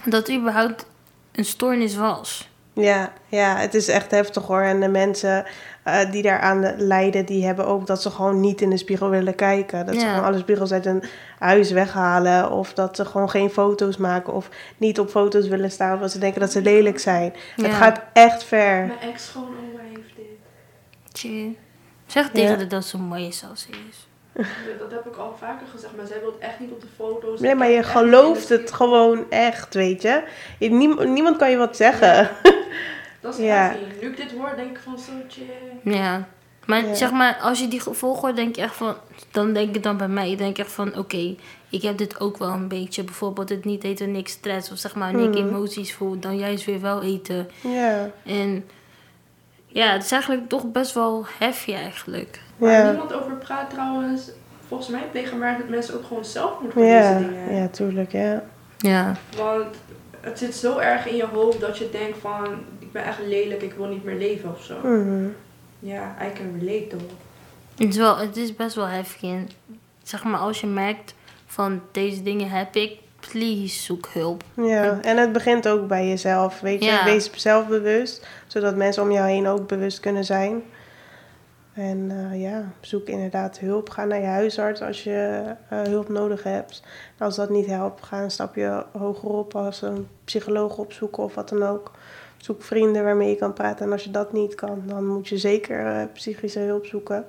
dat 0.05 0.31
überhaupt 0.31 0.85
een 1.31 1.45
stoornis 1.45 1.95
was. 1.95 2.49
Ja, 2.73 3.13
ja, 3.27 3.57
het 3.57 3.73
is 3.73 3.87
echt 3.87 4.11
heftig 4.11 4.43
hoor. 4.43 4.61
En 4.61 4.79
de 4.79 4.87
mensen 4.87 5.45
eh, 5.87 6.11
die 6.11 6.21
daaraan 6.21 6.73
lijden, 6.77 7.25
die 7.25 7.45
hebben 7.45 7.65
ook 7.67 7.87
dat 7.87 8.01
ze 8.01 8.09
gewoon 8.09 8.39
niet 8.39 8.61
in 8.61 8.69
de 8.69 8.77
spiegel 8.77 9.09
willen 9.09 9.35
kijken. 9.35 9.85
Dat 9.85 9.95
ze 9.95 10.07
gewoon 10.07 10.23
alle 10.23 10.37
spiegels 10.37 10.71
uit 10.71 10.85
hun 10.85 11.03
huis 11.39 11.71
weghalen. 11.71 12.51
Of 12.51 12.73
dat 12.73 12.95
ze 12.95 13.05
gewoon 13.05 13.29
geen 13.29 13.49
foto's 13.49 13.97
maken. 13.97 14.33
Of 14.33 14.49
niet 14.77 14.99
op 14.99 15.09
foto's 15.09 15.47
willen 15.47 15.71
staan. 15.71 15.93
Omdat 15.93 16.11
ze 16.11 16.19
denken 16.19 16.39
dat 16.41 16.51
ze 16.51 16.61
lelijk 16.61 16.99
zijn. 16.99 17.33
Het 17.55 17.73
gaat 17.73 18.01
echt 18.13 18.43
ver. 18.43 18.85
Mijn 18.85 18.99
ex-schoonoma 19.13 19.79
heeft 19.93 20.15
dit. 20.15 20.25
Tje. 21.11 21.51
Zeg 22.05 22.29
tegen 22.29 22.49
Ja. 22.51 22.57
haar 22.57 22.67
dat 22.67 22.85
ze 22.85 22.97
mooi 22.97 23.27
is 23.27 23.43
als 23.49 23.61
ze 23.61 23.67
is. 23.89 24.07
Dat 24.79 24.91
heb 24.91 25.05
ik 25.05 25.15
al 25.15 25.35
vaker 25.39 25.67
gezegd, 25.67 25.95
maar 25.95 26.05
zij 26.07 26.19
wil 26.19 26.31
het 26.31 26.39
echt 26.39 26.59
niet 26.59 26.71
op 26.71 26.81
de 26.81 26.87
foto's. 26.97 27.39
Nee, 27.39 27.55
maar 27.55 27.69
je 27.69 27.83
gelooft 27.83 28.49
het 28.49 28.71
gewoon 28.71 29.25
echt, 29.29 29.73
weet 29.73 30.01
je. 30.01 30.23
Je- 30.59 30.69
niem- 30.71 31.13
niemand 31.13 31.37
kan 31.37 31.49
je 31.51 31.57
wat 31.57 31.75
zeggen. 31.77 32.29
Dat 33.27 33.37
is 33.39 33.45
Ja. 33.45 33.75
Nu 34.01 34.07
ik 34.07 34.17
dit 34.17 34.31
hoor, 34.31 34.53
denk 34.55 34.69
ik 34.77 34.79
van 34.83 34.99
zo, 34.99 35.11
chill. 35.27 35.93
Ja. 35.93 36.27
Maar 36.65 36.85
Ja. 36.85 36.93
zeg 36.93 37.11
maar, 37.11 37.37
als 37.41 37.59
je 37.59 37.67
die 37.67 37.79
gevolgen 37.79 38.21
hoort, 38.21 38.35
denk 38.35 38.55
je 38.55 38.61
echt 38.61 38.75
van... 38.75 38.95
Dan 39.31 39.53
denk 39.53 39.75
ik 39.75 39.83
dan 39.83 39.97
bij 39.97 40.07
mij, 40.07 40.31
ik 40.31 40.37
denk 40.37 40.57
echt 40.57 40.71
van... 40.71 40.97
Oké, 40.97 41.35
ik 41.69 41.81
heb 41.81 41.97
dit 41.97 42.19
ook 42.19 42.37
wel 42.37 42.49
een 42.51 42.67
beetje. 42.67 43.03
Bijvoorbeeld 43.03 43.49
het 43.49 43.65
niet 43.65 43.83
eten, 43.83 44.11
niks 44.11 44.31
stress. 44.31 44.71
Of 44.71 44.77
zeg 44.77 44.95
maar, 44.95 45.09
ik 45.09 45.15
Mhm. 45.29 45.37
emoties 45.37 45.93
voel, 45.93 46.19
dan 46.19 46.37
juist 46.37 46.65
weer 46.65 46.81
wel 46.81 47.03
eten. 47.03 47.49
Ja, 47.61 48.09
En 48.25 48.65
ja, 49.65 49.91
het 49.91 50.03
is 50.03 50.11
eigenlijk 50.11 50.49
toch 50.49 50.71
best 50.71 50.93
wel 50.93 51.25
heavy 51.39 51.73
eigenlijk. 51.73 52.41
Waar 52.57 52.71
ja, 52.71 52.89
niemand 52.89 53.13
over 53.13 53.35
praat 53.35 53.69
trouwens. 53.69 54.29
Volgens 54.67 54.89
mij 54.89 55.03
plegen 55.11 55.37
maar 55.37 55.59
mensen 55.69 55.95
ook 55.95 56.05
gewoon 56.05 56.25
voor 56.25 56.71
deze 56.73 56.85
ja, 56.93 57.17
dingen. 57.19 57.55
ja, 57.55 57.67
tuurlijk, 57.67 58.11
ja. 58.11 58.43
Ja. 58.77 59.15
Want 59.37 59.75
het 60.21 60.37
zit 60.37 60.55
zo 60.55 60.77
erg 60.77 61.07
in 61.07 61.15
je 61.15 61.25
hoofd 61.25 61.59
dat 61.59 61.77
je 61.77 61.89
denkt 61.91 62.17
van... 62.19 62.45
Ik 62.87 62.93
ben 62.93 63.03
echt 63.03 63.19
lelijk, 63.19 63.61
ik 63.61 63.73
wil 63.73 63.85
niet 63.85 64.03
meer 64.03 64.15
leven 64.15 64.49
of 64.49 64.63
zo. 64.63 64.77
Mhm. 64.83 65.27
Ja, 65.79 66.15
I 66.21 66.33
can 66.33 66.59
relate 66.59 66.87
though. 66.87 67.11
Het 67.77 67.89
is, 67.89 67.97
wel, 67.97 68.17
het 68.17 68.37
is 68.37 68.55
best 68.55 68.75
wel 68.75 68.85
heavy. 68.85 69.25
En 69.25 69.49
zeg 70.03 70.23
maar, 70.23 70.39
als 70.39 70.61
je 70.61 70.67
merkt 70.67 71.13
van 71.45 71.81
deze 71.91 72.23
dingen 72.23 72.49
heb 72.49 72.75
ik, 72.75 72.99
please 73.19 73.81
zoek 73.81 74.07
hulp. 74.13 74.43
Ja, 74.53 74.99
en 75.01 75.17
het 75.17 75.31
begint 75.31 75.67
ook 75.67 75.87
bij 75.87 76.07
jezelf, 76.07 76.59
weet 76.59 76.83
je. 76.83 76.89
Ja. 76.89 77.03
Wees 77.05 77.31
zelfbewust, 77.33 78.27
zodat 78.47 78.75
mensen 78.75 79.03
om 79.03 79.11
jou 79.11 79.29
heen 79.29 79.47
ook 79.47 79.67
bewust 79.67 79.99
kunnen 79.99 80.25
zijn. 80.25 80.63
En 81.73 82.11
eh, 82.31 82.41
ja, 82.41 82.71
zoek 82.81 83.07
inderdaad 83.07 83.59
hulp. 83.59 83.89
Ga 83.89 84.05
naar 84.05 84.19
je 84.19 84.25
huisarts 84.25 84.81
als 84.81 85.03
je 85.03 85.43
eh, 85.69 85.81
hulp 85.81 86.09
nodig 86.09 86.43
hebt. 86.43 86.83
En 87.17 87.25
als 87.25 87.35
dat 87.35 87.49
niet 87.49 87.65
helpt, 87.65 88.03
ga 88.03 88.21
een 88.21 88.31
stapje 88.31 88.85
hoger 88.97 89.29
op 89.29 89.55
als 89.55 89.81
een 89.81 90.07
psycholoog 90.23 90.77
opzoeken 90.77 91.23
of 91.23 91.35
wat 91.35 91.49
dan 91.49 91.63
ook. 91.63 91.91
Zoek 92.47 92.63
vrienden 92.63 93.03
waarmee 93.03 93.29
je 93.29 93.35
kan 93.35 93.53
praten. 93.53 93.85
En 93.85 93.91
als 93.91 94.03
je 94.03 94.11
dat 94.11 94.33
niet 94.33 94.55
kan, 94.55 94.81
dan 94.85 95.05
moet 95.07 95.27
je 95.27 95.37
zeker 95.37 95.85
eh, 95.85 96.03
psychische 96.13 96.59
hulp 96.59 96.85
zoeken. 96.85 97.25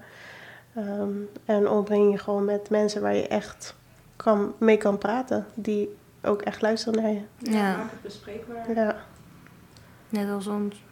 Ehm, 0.74 1.10
en 1.44 1.68
ombreng 1.68 2.12
je 2.12 2.18
gewoon 2.18 2.44
met 2.44 2.70
mensen 2.70 3.02
waar 3.02 3.14
je 3.14 3.28
echt 3.28 3.74
kan, 4.16 4.54
mee 4.58 4.76
kan 4.76 4.98
praten. 4.98 5.46
Die 5.54 5.96
ook 6.22 6.42
echt 6.42 6.62
luisteren 6.62 7.02
naar 7.02 7.10
je. 7.10 7.20
Ja. 7.38 7.76
Maak 7.76 7.90
het 7.90 8.02
bespreekbaar. 8.02 8.74
Ja, 8.74 8.96
Net 10.08 10.30
als 10.30 10.46
ons. 10.46 10.82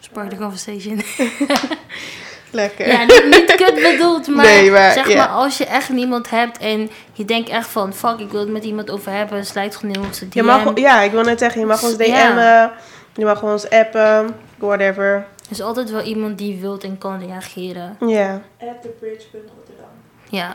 Spark 0.00 0.30
the 0.30 0.36
conversation. 0.36 1.00
lekker. 2.50 2.86
ja, 2.88 3.04
niet, 3.04 3.24
niet 3.24 3.54
kut 3.54 3.74
bedoeld, 3.74 4.26
maar, 4.26 4.44
Nee, 4.44 4.70
maar, 4.70 4.92
zeg 4.92 5.14
maar 5.14 5.28
als 5.28 5.58
je 5.58 5.66
echt 5.66 5.88
niemand 5.88 6.30
hebt 6.30 6.58
en 6.58 6.90
je 7.12 7.24
denkt 7.24 7.48
echt 7.48 7.68
van 7.68 7.94
fuck, 7.94 8.18
ik 8.18 8.30
wil 8.30 8.40
het 8.40 8.50
met 8.50 8.64
iemand 8.64 8.90
over 8.90 9.12
hebben, 9.12 9.46
sluit 9.46 9.76
gewoon 9.76 9.94
in 9.94 10.00
onze 10.02 10.28
DM. 10.28 10.36
Je 10.36 10.42
mag, 10.42 10.78
ja, 10.78 11.00
ik 11.00 11.10
wil 11.10 11.22
net 11.22 11.38
zeggen, 11.38 11.60
je 11.60 11.66
mag 11.66 11.82
ons 11.82 11.96
DM'en, 11.96 12.06
Ja. 12.06 12.74
Je 13.14 13.24
mag 13.24 13.42
ons 13.42 13.70
appen, 13.70 14.36
whatever. 14.58 15.04
Er 15.14 15.26
is 15.50 15.60
altijd 15.60 15.90
wel 15.90 16.02
iemand 16.02 16.38
die 16.38 16.60
wilt 16.60 16.84
en 16.84 16.98
kan 16.98 17.18
reageren. 17.18 17.96
Ja, 18.00 18.42
At 18.60 18.82
thebridge.rotterdam. 18.82 19.88
Ja. 20.28 20.54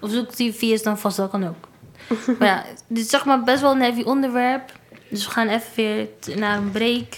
Of 0.00 0.10
zoek 0.10 0.36
die 0.36 0.54
VS 0.54 0.82
dan 0.82 0.98
vast, 0.98 1.16
dat 1.16 1.30
kan 1.30 1.48
ook. 1.48 1.68
maar 2.38 2.48
ja, 2.48 2.64
dit 2.86 3.04
is 3.04 3.10
zeg 3.10 3.24
maar 3.24 3.44
best 3.44 3.60
wel 3.60 3.70
een 3.72 3.80
heavy 3.82 4.02
onderwerp. 4.02 4.72
Dus 5.08 5.24
we 5.24 5.30
gaan 5.30 5.48
even 5.48 5.72
weer 5.74 6.08
naar 6.36 6.56
een 6.56 6.70
break. 6.70 7.14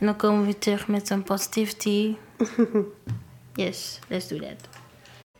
En 0.00 0.06
dan 0.06 0.16
komen 0.16 0.38
we 0.38 0.44
weer 0.44 0.58
terug 0.58 0.88
met 0.88 1.10
een 1.10 1.22
positivity. 1.22 2.16
Yes, 3.54 3.98
let's 4.08 4.28
do 4.28 4.36
that. 4.38 4.68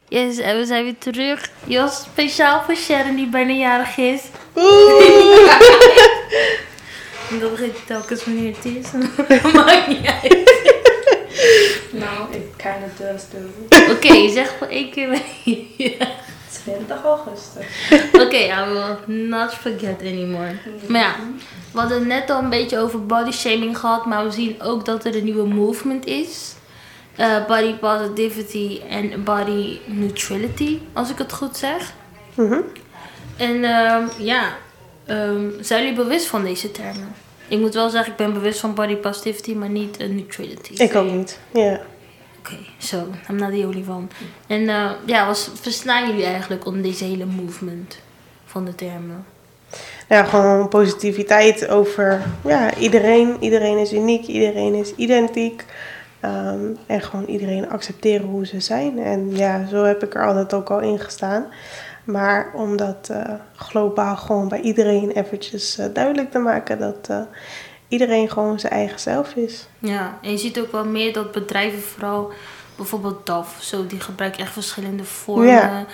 Yes, 0.09 0.39
en 0.39 0.57
we 0.57 0.67
zijn 0.67 0.85
weer 0.85 0.99
terug. 0.99 1.51
Jos, 1.65 2.03
speciaal 2.03 2.63
voor 2.63 2.75
Sharon 2.75 3.17
die 3.17 3.29
bijna 3.29 3.53
jarig 3.53 3.97
is. 3.97 4.25
En 7.31 7.39
dan 7.39 7.49
vergeet 7.49 7.77
ik 7.77 7.87
telkens 7.87 8.25
wanneer 8.25 8.55
het 8.55 8.65
is. 8.65 8.91
Maakt 9.55 9.89
niet 9.89 10.07
uit. 10.07 10.47
Nou, 11.91 12.33
ik 12.33 12.47
kinda 12.57 12.89
does 12.99 13.23
do. 13.31 13.93
Oké, 13.93 14.29
zeg 14.29 14.53
gewoon 14.53 14.73
één 14.73 14.91
keer 14.91 15.07
wanneer. 15.09 16.09
20 16.65 17.05
augustus. 17.05 17.65
Oké, 18.13 18.37
I 18.37 18.65
will 18.73 19.17
not 19.17 19.55
forget 19.55 20.01
anymore. 20.01 20.57
Maar 20.89 21.01
ja, 21.01 21.15
we 21.73 21.79
hadden 21.79 21.99
het 21.99 22.07
net 22.07 22.31
al 22.31 22.43
een 22.43 22.49
beetje 22.49 22.79
over 22.79 23.07
body 23.07 23.31
shaming 23.31 23.79
gehad, 23.79 24.07
maar 24.07 24.25
we 24.25 24.31
zien 24.31 24.63
ook 24.63 24.85
dat 24.85 25.05
er 25.05 25.17
een 25.17 25.25
nieuwe 25.25 25.47
movement 25.47 26.07
is. 26.07 26.55
Eh, 27.17 27.47
body 27.47 27.75
positivity 27.75 28.81
en 28.89 29.25
body 29.25 29.79
neutrality, 29.87 30.79
als 30.93 31.11
ik 31.11 31.19
het 31.19 31.33
goed 31.33 31.57
zeg. 31.57 31.93
Mhm. 32.35 32.61
En 33.37 33.65
ehm, 33.65 34.07
ja, 34.19 34.57
ehm, 35.09 35.51
zijn 35.61 35.83
jullie 35.83 35.97
bewust 35.97 36.27
van 36.27 36.45
deze 36.45 36.71
termen? 36.71 37.15
Ik 37.49 37.59
moet 37.59 37.75
wel 37.75 37.91
zeggen, 37.91 38.11
ik 38.11 38.19
ben 38.19 38.33
bewust 38.33 38.61
van 38.61 38.75
body 38.75 38.97
positivity, 38.97 39.55
maar 39.55 39.69
niet 39.69 39.97
eh, 39.97 40.09
neutrality. 40.09 40.83
ik 40.83 40.95
ook 40.95 41.11
niet. 41.11 41.39
Ja. 41.53 41.81
Oké, 42.39 42.57
zo, 42.79 43.07
I'm 43.31 43.37
not 43.37 43.51
the 43.51 43.67
only 43.67 43.85
one. 43.89 44.07
En 44.47 44.69
eh, 44.69 44.91
ja, 45.07 45.27
wat 45.27 45.51
verstaan 45.61 46.09
jullie 46.09 46.25
eigenlijk 46.25 46.67
onder 46.67 46.83
deze 46.83 47.05
hele 47.05 47.25
movement 47.25 47.99
van 48.45 48.65
de 48.65 48.75
termen? 48.75 49.25
ja, 50.09 50.25
gewoon 50.25 50.69
positiviteit 50.69 51.69
over 51.69 52.23
ja, 52.45 52.75
iedereen. 52.75 53.37
Iedereen 53.41 53.79
is 53.79 53.93
uniek, 53.93 54.27
iedereen 54.27 54.75
is 54.75 54.95
identiek. 54.95 55.65
Ehm, 56.21 56.75
en 56.87 57.01
gewoon 57.01 57.25
iedereen 57.25 57.69
accepteren 57.69 58.27
hoe 58.27 58.47
ze 58.47 58.61
zijn. 58.61 58.99
En 58.99 59.37
ja, 59.37 59.67
zo 59.67 59.85
heb 59.85 60.03
ik 60.03 60.15
er 60.15 60.27
altijd 60.27 60.55
ook 60.55 60.71
al 60.71 60.81
in 60.81 60.99
gestaan. 60.99 61.47
Maar 62.11 62.51
om 62.55 62.77
dat 62.77 63.09
eh, 63.11 63.35
globaal 63.57 64.17
gewoon 64.17 64.49
bij 64.49 64.61
iedereen 64.61 65.11
eventjes 65.11 65.79
eh, 65.79 65.87
duidelijk 65.93 66.31
te 66.31 66.39
maken 66.39 66.79
dat 66.79 67.09
eh, 67.09 67.21
iedereen 67.89 68.31
gewoon 68.31 68.61
zijn 68.61 68.73
eigen 68.73 69.01
zelf 69.01 69.35
is. 69.35 69.69
Ja, 69.79 70.19
en 70.23 70.31
je 70.31 70.37
ziet 70.37 70.61
ook 70.61 70.73
wel 70.73 70.85
meer 70.85 71.13
dat 71.13 71.33
bedrijven 71.33 71.83
vooral, 71.83 72.33
bijvoorbeeld 72.77 73.27
DAF, 73.27 73.57
zo, 73.61 73.87
die 73.87 74.01
gebruiken 74.01 74.41
echt 74.41 74.53
verschillende 74.53 75.05
vormen. 75.05 75.47
Ja. 75.47 75.85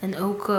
En 0.00 0.18
ook 0.18 0.52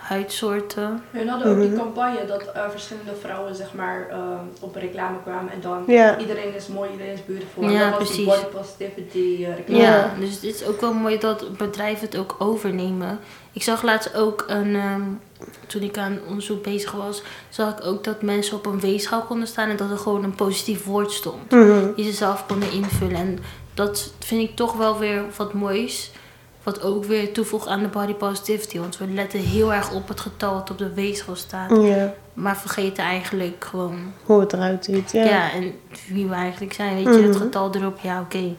huidsoorten. 0.00 1.02
Hun 1.10 1.28
hadden 1.28 1.48
ook 1.52 1.60
die 1.60 1.68
Mhm. 1.68 1.78
campagne 1.78 2.24
dat 2.26 2.42
eh, 2.42 2.68
verschillende 2.70 3.12
vrouwen 3.20 3.54
zeg 3.54 3.74
maar 3.74 4.08
eh, 4.10 4.18
op 4.60 4.74
reclame 4.74 5.16
kwamen 5.22 5.52
en 5.52 5.60
dan 5.60 5.82
Ja. 5.86 6.18
iedereen 6.18 6.54
is 6.54 6.66
mooi, 6.66 6.90
iedereen 6.90 7.12
is 7.12 7.24
beautiful. 7.24 7.62
Ja, 7.70 7.84
en 7.84 7.90
dat 7.90 7.98
was 7.98 8.12
die 8.16 8.24
precies. 8.26 8.42
body 8.42 8.56
positivity 8.56 9.44
eh, 9.44 9.56
reclame. 9.56 9.82
Ja. 9.82 9.96
Ja. 9.96 10.10
dus 10.20 10.34
het 10.34 10.42
is 10.42 10.64
ook 10.64 10.80
wel 10.80 10.92
mooi 10.92 11.18
dat 11.18 11.56
bedrijven 11.56 12.06
het 12.06 12.16
ook 12.16 12.34
overnemen. 12.38 13.18
Ik 13.52 13.62
zag 13.62 13.82
laatst 13.82 14.14
ook 14.16 14.44
een, 14.48 14.74
ehm, 14.76 15.02
toen 15.66 15.82
ik 15.82 15.98
aan 15.98 16.18
onderzoek 16.28 16.62
bezig 16.62 16.92
was, 16.92 17.22
zag 17.48 17.78
ik 17.78 17.84
ook 17.84 18.04
dat 18.04 18.22
mensen 18.22 18.56
op 18.56 18.66
een 18.66 18.80
weegschaal 18.80 19.22
konden 19.22 19.48
staan 19.48 19.68
en 19.68 19.76
dat 19.76 19.90
er 19.90 19.98
gewoon 19.98 20.24
een 20.24 20.34
positief 20.34 20.84
woord 20.84 21.12
stond. 21.12 21.50
Mhm. 21.50 21.94
Die 21.96 22.04
ze 22.04 22.12
zelf 22.12 22.46
konden 22.46 22.72
invullen. 22.72 23.16
En 23.16 23.38
dat 23.74 24.12
vind 24.18 24.48
ik 24.50 24.56
toch 24.56 24.72
wel 24.76 24.98
weer 24.98 25.22
wat 25.36 25.52
moois. 25.52 26.10
Wat 26.62 26.82
ook 26.82 27.04
weer 27.04 27.32
toevoegt 27.32 27.66
aan 27.66 27.82
de 27.82 27.88
body 27.88 28.12
positivity. 28.14 28.78
Want 28.78 28.98
we 28.98 29.06
letten 29.08 29.40
heel 29.40 29.72
erg 29.72 29.92
op 29.92 30.08
het 30.08 30.20
getal 30.20 30.54
dat 30.54 30.70
op 30.70 30.78
de 30.78 30.92
weegschaal 30.94 31.36
staat. 31.36 31.70
Ja, 31.82 32.14
Maar 32.34 32.56
vergeten 32.56 33.04
eigenlijk 33.04 33.64
gewoon 33.64 34.12
hoe 34.24 34.40
het 34.40 34.52
eruit 34.52 34.84
ziet. 34.84 35.12
Ja. 35.12 35.24
ja. 35.24 35.52
en 35.52 35.72
wie 36.08 36.26
we 36.26 36.34
eigenlijk 36.34 36.72
zijn. 36.72 36.94
Weet 36.94 37.14
je, 37.14 37.22
het 37.22 37.30
Mhm. 37.34 37.38
getal 37.38 37.74
erop, 37.74 37.98
ja 38.02 38.20
oké. 38.20 38.54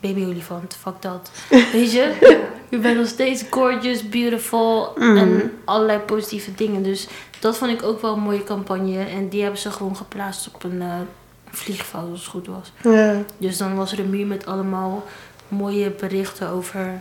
Baby 0.00 0.24
olifant, 0.24 0.76
fuck 0.80 0.94
dat. 1.02 1.30
Weet 1.72 1.92
je, 1.92 2.38
je 2.68 2.78
bent 2.78 2.98
nog 2.98 3.06
steeds 3.06 3.44
gorgeous, 3.50 4.08
beautiful 4.08 4.92
Mhm. 4.96 5.16
en 5.16 5.52
allerlei 5.64 5.98
positieve 5.98 6.54
dingen. 6.54 6.82
Dus 6.82 7.08
dat 7.40 7.56
vond 7.56 7.70
ik 7.70 7.82
ook 7.82 8.00
wel 8.02 8.12
een 8.14 8.20
mooie 8.22 8.44
campagne. 8.44 9.04
En 9.04 9.28
die 9.28 9.42
hebben 9.42 9.60
ze 9.60 9.70
gewoon 9.70 9.96
geplaatst 9.96 10.50
op 10.54 10.64
een 10.64 10.82
eh, 10.82 10.94
vliegveld, 11.50 12.10
als 12.10 12.20
het 12.20 12.28
goed 12.28 12.46
was. 12.46 12.72
Ja. 12.94 13.16
Dus 13.38 13.56
dan 13.56 13.74
was 13.76 13.92
er 13.92 13.98
een 13.98 14.10
muur 14.10 14.26
met 14.26 14.46
allemaal 14.46 15.04
mooie 15.48 15.90
berichten 15.90 16.48
over 16.48 17.00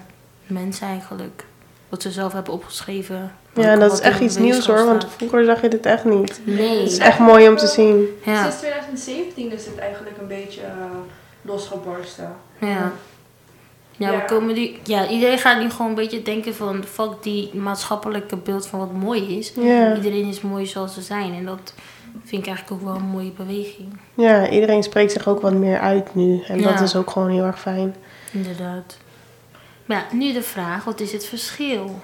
mensen 0.50 0.88
eigenlijk. 0.88 1.46
Wat 1.90 2.02
ze 2.02 2.12
zelf 2.12 2.34
hebben 2.34 2.54
opgeschreven. 2.54 3.32
Ja, 3.54 3.76
dat 3.76 3.94
is 3.94 4.00
echt 4.00 4.20
iets 4.20 4.38
nieuws 4.38 4.68
hoor, 4.68 4.86
want 4.86 5.06
vroeger 5.10 5.46
zag 5.46 5.62
je 5.62 5.68
dit 5.68 5.86
echt 5.86 6.06
niet. 6.06 6.40
Nee. 6.44 6.80
Het 6.82 6.92
is 6.92 6.98
echt 6.98 7.20
mooi 7.20 7.48
om 7.48 7.56
te 7.58 7.68
zien. 7.68 8.06
Ja. 8.26 8.42
Sinds 8.42 8.58
2017 8.58 9.52
is 9.52 9.66
het 9.66 9.78
eigenlijk 9.78 10.18
een 10.18 10.28
beetje 10.28 10.62
eh, 10.62 10.84
losgebarsten. 11.42 12.36
Ja. 12.60 12.68
Ja, 13.98 14.12
Ja. 14.12 14.18
we 14.18 14.26
komen 14.26 14.56
die, 14.56 14.80
ja, 14.84 15.08
iedereen 15.08 15.38
gaat 15.38 15.60
nu 15.62 15.70
gewoon 15.70 15.88
een 15.90 15.96
beetje 15.96 16.22
denken 16.22 16.56
van 16.56 16.84
fuck 16.84 17.12
die 17.22 17.56
maatschappelijke 17.56 18.36
beeld 18.38 18.68
van 18.68 18.80
wat 18.80 18.92
mooi 18.94 19.38
is. 19.38 19.52
Ja. 19.56 19.96
Iedereen 19.96 20.26
is 20.28 20.42
mooi 20.42 20.66
zoals 20.66 20.94
ze 20.94 21.02
zijn. 21.02 21.34
En 21.34 21.46
dat 21.46 21.74
vind 22.26 22.42
ik 22.42 22.48
eigenlijk 22.48 22.72
ook 22.82 22.88
wel 22.88 22.96
een 22.96 23.10
mooie 23.10 23.32
beweging. 23.32 24.00
ja, 24.14 24.50
iedereen 24.50 24.84
spreekt 24.84 25.12
zich 25.12 25.28
ook 25.28 25.42
wat 25.42 25.54
meer 25.54 25.80
uit 25.80 26.16
nu. 26.16 26.42
En 26.48 26.62
dat 26.62 26.80
is 26.82 26.96
ook 26.96 27.10
gewoon 27.10 27.30
heel 27.30 27.44
erg 27.44 27.60
fijn. 27.60 27.96
Inderdaad. 28.32 28.98
Maar 29.90 29.98
ja, 30.10 30.16
nu 30.16 30.34
de 30.34 30.44
vraag, 30.44 30.84
wat 30.84 31.00
is 31.00 31.12
het 31.12 31.26
verschil 31.26 32.02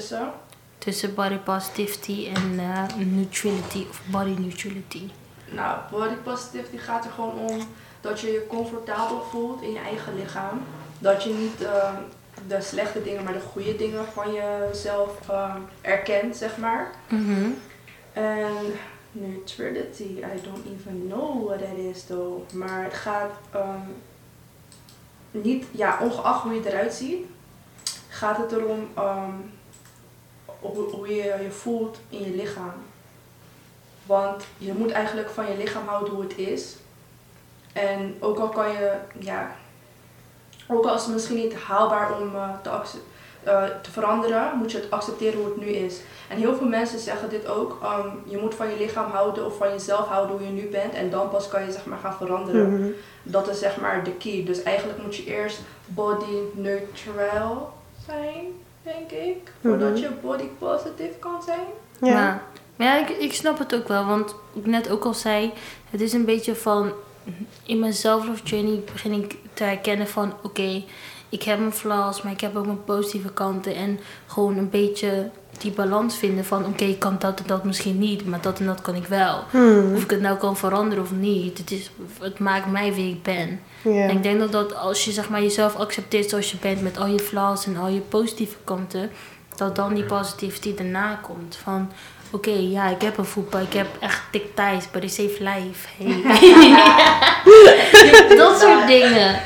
zo. 0.00 0.32
tussen 0.78 1.14
body 1.14 1.36
positivity 1.36 2.28
en 2.34 2.58
eh, 2.58 2.84
neutrality 2.96 3.86
of 3.88 4.00
body 4.06 4.34
neutrality? 4.38 5.08
Nou, 5.50 5.78
body 5.90 6.14
positivity 6.14 6.76
gaat 6.76 7.04
er 7.04 7.10
gewoon 7.10 7.34
om 7.34 7.60
dat 8.00 8.20
je 8.20 8.26
je 8.26 8.46
comfortabel 8.48 9.22
voelt 9.30 9.62
in 9.62 9.72
je 9.72 9.78
eigen 9.78 10.14
lichaam. 10.14 10.62
Dat 10.98 11.22
je 11.22 11.30
niet 11.30 11.62
ehm, 11.62 11.94
de 12.46 12.60
slechte 12.60 13.02
dingen, 13.02 13.24
maar 13.24 13.32
de 13.32 13.48
goede 13.52 13.76
dingen 13.76 14.04
van 14.04 14.32
jezelf 14.32 15.28
ehm, 15.28 15.60
erkent, 15.80 16.36
zeg 16.36 16.56
maar. 16.56 16.90
Mhm. 17.08 17.50
En 18.12 18.56
neutrality, 19.12 20.02
I 20.04 20.40
don't 20.42 20.64
even 20.66 21.06
know 21.06 21.46
what 21.46 21.58
that 21.58 21.76
is 21.94 22.04
though. 22.04 22.52
Maar 22.52 22.84
het 22.84 22.94
gaat 22.94 23.32
ehm, 23.52 23.90
niet, 25.30 25.66
ja, 25.70 25.98
ongeacht 26.00 26.42
hoe 26.42 26.54
je 26.54 26.68
eruit 26.70 26.94
ziet, 26.94 27.26
gaat 28.08 28.36
het 28.36 28.52
erom 28.52 28.88
ehm, 28.94 29.30
hoe, 30.60 30.90
hoe 30.90 31.08
je 31.08 31.22
je 31.42 31.50
voelt 31.50 31.98
in 32.08 32.24
je 32.24 32.30
lichaam. 32.36 32.72
Want 34.06 34.44
je 34.58 34.72
moet 34.72 34.90
eigenlijk 34.90 35.30
van 35.30 35.50
je 35.50 35.56
lichaam 35.56 35.86
houden 35.86 36.14
hoe 36.14 36.22
het 36.22 36.36
is. 36.38 36.76
En 37.72 38.16
ook 38.20 38.38
al 38.38 38.48
kan 38.48 38.72
je, 38.72 38.96
ja, 39.18 39.56
ook 40.68 40.84
al 40.86 40.94
is 40.94 41.02
het 41.02 41.12
misschien 41.12 41.36
niet 41.36 41.54
haalbaar 41.54 42.20
om 42.20 42.34
eh, 42.34 42.48
te, 42.62 42.68
acce- 42.70 43.02
eh, 43.48 43.62
te 43.82 43.90
veranderen, 43.90 44.50
moet 44.58 44.72
je 44.72 44.78
het 44.78 44.90
accepteren 44.90 45.38
hoe 45.38 45.46
het 45.48 45.56
nu 45.60 45.66
is. 45.66 46.00
En 46.28 46.36
heel 46.36 46.56
veel 46.56 46.66
mensen 46.66 46.98
zeggen 46.98 47.28
dit 47.30 47.46
ook. 47.46 47.78
ehm, 47.82 48.08
je 48.24 48.38
moet 48.38 48.54
van 48.54 48.68
je 48.70 48.76
lichaam 48.78 49.10
houden 49.10 49.46
of 49.46 49.56
van 49.56 49.68
jezelf 49.68 50.06
houden 50.08 50.36
hoe 50.36 50.46
je 50.46 50.52
nu 50.52 50.68
bent. 50.68 50.94
En 50.94 51.10
dan 51.10 51.28
pas 51.30 51.48
kan 51.48 51.64
je 51.64 51.72
zeg 51.72 51.84
maar 51.84 51.98
gaan 51.98 52.14
veranderen. 52.16 52.74
Mhm. 52.80 52.90
Dat 53.22 53.48
is 53.48 53.58
zeg 53.58 53.80
maar 53.80 54.04
de 54.04 54.12
key. 54.12 54.42
Dus 54.46 54.62
eigenlijk 54.62 55.02
moet 55.02 55.16
je 55.16 55.24
eerst 55.24 55.60
body 55.86 56.36
neutral 56.54 57.72
zijn, 58.06 58.44
denk 58.82 59.10
ik. 59.10 59.52
Voordat 59.62 59.90
Mhm. 59.90 59.98
je 60.00 60.08
body 60.22 60.44
positive 60.58 61.14
kan 61.18 61.42
zijn. 61.44 61.66
Ja. 62.00 62.12
Maar, 62.14 62.42
maar 62.76 62.86
ja, 62.86 62.96
ik, 62.98 63.08
ik 63.08 63.32
snap 63.32 63.58
het 63.58 63.74
ook 63.74 63.88
wel. 63.88 64.04
Want 64.06 64.34
ik 64.52 64.66
net 64.66 64.90
ook 64.90 65.04
al 65.04 65.14
zei, 65.14 65.52
het 65.90 66.00
is 66.00 66.12
een 66.12 66.24
beetje 66.24 66.54
van... 66.54 66.92
In 67.66 67.78
mijn 67.78 67.92
self-love 67.92 68.42
journey 68.42 68.82
begin 68.92 69.12
ik 69.12 69.36
te 69.52 69.64
herkennen 69.64 70.06
van... 70.08 70.32
Oké, 70.42 70.82
ik 71.28 71.42
heb 71.42 71.58
mijn 71.58 71.72
flaws, 71.72 72.22
maar 72.22 72.32
ik 72.32 72.40
heb 72.40 72.56
ook 72.56 72.66
mijn 72.66 72.84
positieve 72.84 73.32
kanten. 73.32 73.74
En 73.74 74.00
gewoon 74.26 74.56
een 74.56 74.70
beetje 74.70 75.30
die 75.58 75.70
balans 75.70 76.16
vinden 76.16 76.44
van... 76.44 76.66
Oké, 76.66 76.84
ik 76.84 76.98
kan 76.98 77.16
dat 77.18 77.38
en 77.38 77.46
dat 77.46 77.64
misschien 77.64 77.98
niet, 77.98 78.26
maar 78.26 78.40
dat 78.40 78.58
en 78.58 78.66
dat 78.66 78.80
kan 78.80 78.94
ik 78.94 79.06
wel. 79.06 79.44
Hmm. 79.50 79.94
Of 79.94 80.02
ik 80.02 80.10
het 80.10 80.20
nou 80.20 80.36
kan 80.36 80.56
veranderen 80.56 81.04
of 81.04 81.12
niet. 81.12 81.58
Het, 81.58 81.70
is, 81.70 81.90
het 82.20 82.38
maakt 82.38 82.70
mij 82.70 82.94
wie 82.94 83.14
ik 83.14 83.22
ben. 83.22 83.60
En 83.84 84.10
ik 84.10 84.22
denk 84.22 84.38
dat, 84.38 84.52
dat 84.52 84.76
als 84.76 85.04
je 85.04 85.12
zeg 85.12 85.28
maar, 85.28 85.42
jezelf 85.42 85.76
accepteert 85.76 86.28
zoals 86.28 86.50
je 86.50 86.56
bent 86.60 86.82
met 86.82 86.98
al 86.98 87.06
je 87.06 87.18
flaws 87.18 87.66
en 87.66 87.76
al 87.76 87.88
je 87.88 88.00
positieve 88.00 88.56
kanten, 88.64 89.10
dat 89.56 89.76
dan 89.76 89.94
die 89.94 90.04
positivity 90.04 90.74
erna 90.78 91.14
komt. 91.14 91.58
Van 91.62 91.90
oké, 92.30 92.50
ja, 92.50 92.88
ik 92.88 93.02
heb 93.02 93.18
een 93.18 93.24
voetbal, 93.24 93.60
ik 93.60 93.72
heb 93.72 93.86
echt 94.00 94.22
dik 94.30 94.54
thijs, 94.54 94.90
but 94.90 95.04
I 95.04 95.08
save 95.08 95.36
life. 95.38 95.88
Hey. 95.98 96.22
dat 98.42 98.60
soort 98.60 98.86
dingen. 98.86 99.40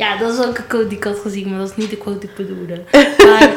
Ja, 0.00 0.16
dat 0.16 0.32
is 0.38 0.46
ook 0.46 0.58
een 0.58 0.66
quote 0.66 0.86
die 0.86 0.96
ik 0.98 1.04
had 1.04 1.18
gezien, 1.18 1.48
maar 1.50 1.58
dat 1.58 1.70
is 1.70 1.76
niet 1.76 1.90
de 1.90 1.96
quote 1.96 2.18
die 2.18 2.28
ik 2.28 2.36
bedoelde. 2.36 2.82
Maar, 3.26 3.52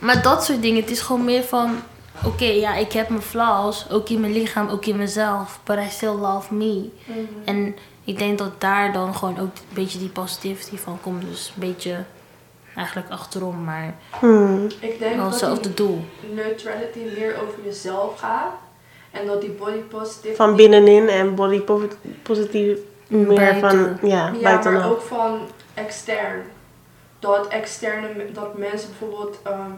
maar 0.00 0.22
dat 0.22 0.44
soort 0.44 0.62
dingen, 0.62 0.80
het 0.80 0.90
is 0.90 1.00
gewoon 1.00 1.24
meer 1.24 1.42
van, 1.42 1.76
oké, 2.24 2.44
ja, 2.44 2.74
ik 2.76 2.92
heb 2.92 3.08
mijn 3.08 3.22
flaws, 3.22 3.86
ook 3.90 4.08
in 4.08 4.20
mijn 4.20 4.32
lichaam, 4.32 4.68
ook 4.68 4.86
in 4.86 4.96
mezelf, 4.96 5.60
but 5.64 5.76
I 5.78 5.88
still 5.90 6.08
love 6.12 6.54
me. 6.54 6.88
En 7.44 7.76
ik 8.04 8.18
denk 8.18 8.38
dat 8.38 8.60
daar 8.60 8.92
dan 8.92 9.14
gewoon 9.14 9.38
ook 9.38 9.54
een 9.56 9.74
beetje 9.74 9.98
die 9.98 10.08
positivity 10.08 10.76
van 10.76 10.98
komt. 11.02 11.22
Dus 11.30 11.52
een 11.54 11.66
beetje 11.68 11.96
eigenlijk 12.76 13.10
achterom, 13.10 13.64
maar 13.64 13.94
Hmm. 14.20 14.66
Ik 14.80 14.98
denk 14.98 15.14
wel 15.14 15.22
dat 15.22 15.30
hetzelfde 15.30 15.74
doel. 15.74 16.04
neutrality 16.34 16.98
meer 17.18 17.34
over 17.42 17.58
jezelf 17.64 18.18
gaat. 18.18 18.52
En 19.10 19.26
dat 19.26 19.40
die 19.40 19.50
body 19.50 19.78
positivity... 19.78 20.34
Van 20.36 20.56
binnenin 20.56 21.08
en 21.08 21.34
body 21.34 21.60
po- 21.60 21.88
positief 22.22 22.78
meer 23.14 23.34
Buiten. 23.34 23.98
van 24.00 24.08
ja, 24.08 24.32
Ja, 24.40 24.60
maar 24.70 24.90
ook 24.90 25.00
van 25.00 25.40
extern. 25.74 26.42
Dat 27.18 27.48
externe, 27.48 28.32
dat 28.32 28.58
mensen 28.58 28.88
bijvoorbeeld 28.88 29.38
ehm, 29.42 29.70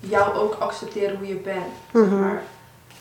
jou 0.00 0.34
ook 0.34 0.54
accepteren 0.54 1.16
hoe 1.16 1.26
je 1.26 1.34
bent. 1.34 1.72
Mhm. 1.92 2.20
maar. 2.20 2.42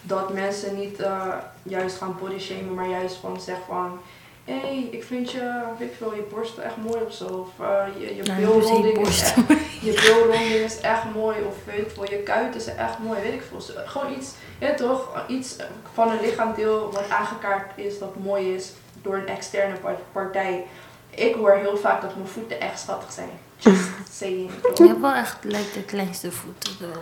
Dat 0.02 0.34
mensen 0.34 0.76
niet 0.80 1.00
eh, 1.00 1.34
juist 1.64 1.98
gaan 1.98 2.18
body 2.20 2.40
shamen, 2.40 2.74
maar 2.74 2.88
juist 2.88 3.16
van 3.16 3.42
zeggen 3.42 3.66
van... 3.66 4.00
Hé, 4.44 4.60
hey, 4.60 4.88
ik 4.92 5.04
vind 5.04 5.32
je, 5.32 5.62
weet 5.80 5.90
ik 5.90 5.96
veel, 5.98 6.16
je 6.16 6.28
borsten 6.34 6.64
echt 6.64 6.78
mooi 6.78 7.04
of 7.08 7.14
zo. 7.14 7.26
Of 7.26 7.66
eh, 7.66 7.86
je, 8.00 8.16
je 8.16 8.34
bilronding 8.36 9.08
is 9.08 9.22
echt, 9.22 9.36
je 9.82 10.64
is 10.66 10.80
echt 10.80 11.04
mooi. 11.14 11.38
Of 11.48 11.56
weet 11.66 11.78
ik 11.80 11.92
veel, 11.92 12.10
je 12.10 12.18
kuiten 12.24 12.62
zijn 12.62 12.78
echt 12.78 13.00
mooi. 13.00 13.22
Weet 13.22 13.34
ik 13.34 13.42
veel. 13.42 13.84
Gewoon 13.86 14.14
iets, 14.18 14.32
ja 14.60 14.74
toch, 14.74 15.24
iets 15.28 15.56
van 15.94 16.12
een 16.12 16.22
lichaamdeel 16.22 16.92
wat 16.92 17.10
aangekaart 17.10 17.72
is 17.76 18.00
dat 18.00 18.16
mooi 18.16 18.54
is 18.56 18.74
door 19.08 19.16
een 19.18 19.28
externe 19.28 19.76
par- 19.76 20.00
partij. 20.12 20.66
Ik 21.10 21.36
hoor 21.36 21.58
heel 21.62 21.78
vaak 21.78 22.02
dat 22.02 22.16
mijn 22.16 22.28
voeten 22.28 22.62
echt 22.62 22.80
schattig 22.80 23.12
zijn. 23.12 23.30
Just 23.58 23.82
saying. 24.20 24.52
Je 24.76 24.88
hebt 24.88 25.02
wel 25.02 25.14
echt 25.14 25.38
lijkt 25.42 25.74
de 25.74 25.84
kleinste 25.84 26.32
voeten. 26.32 26.78
though. 26.80 26.98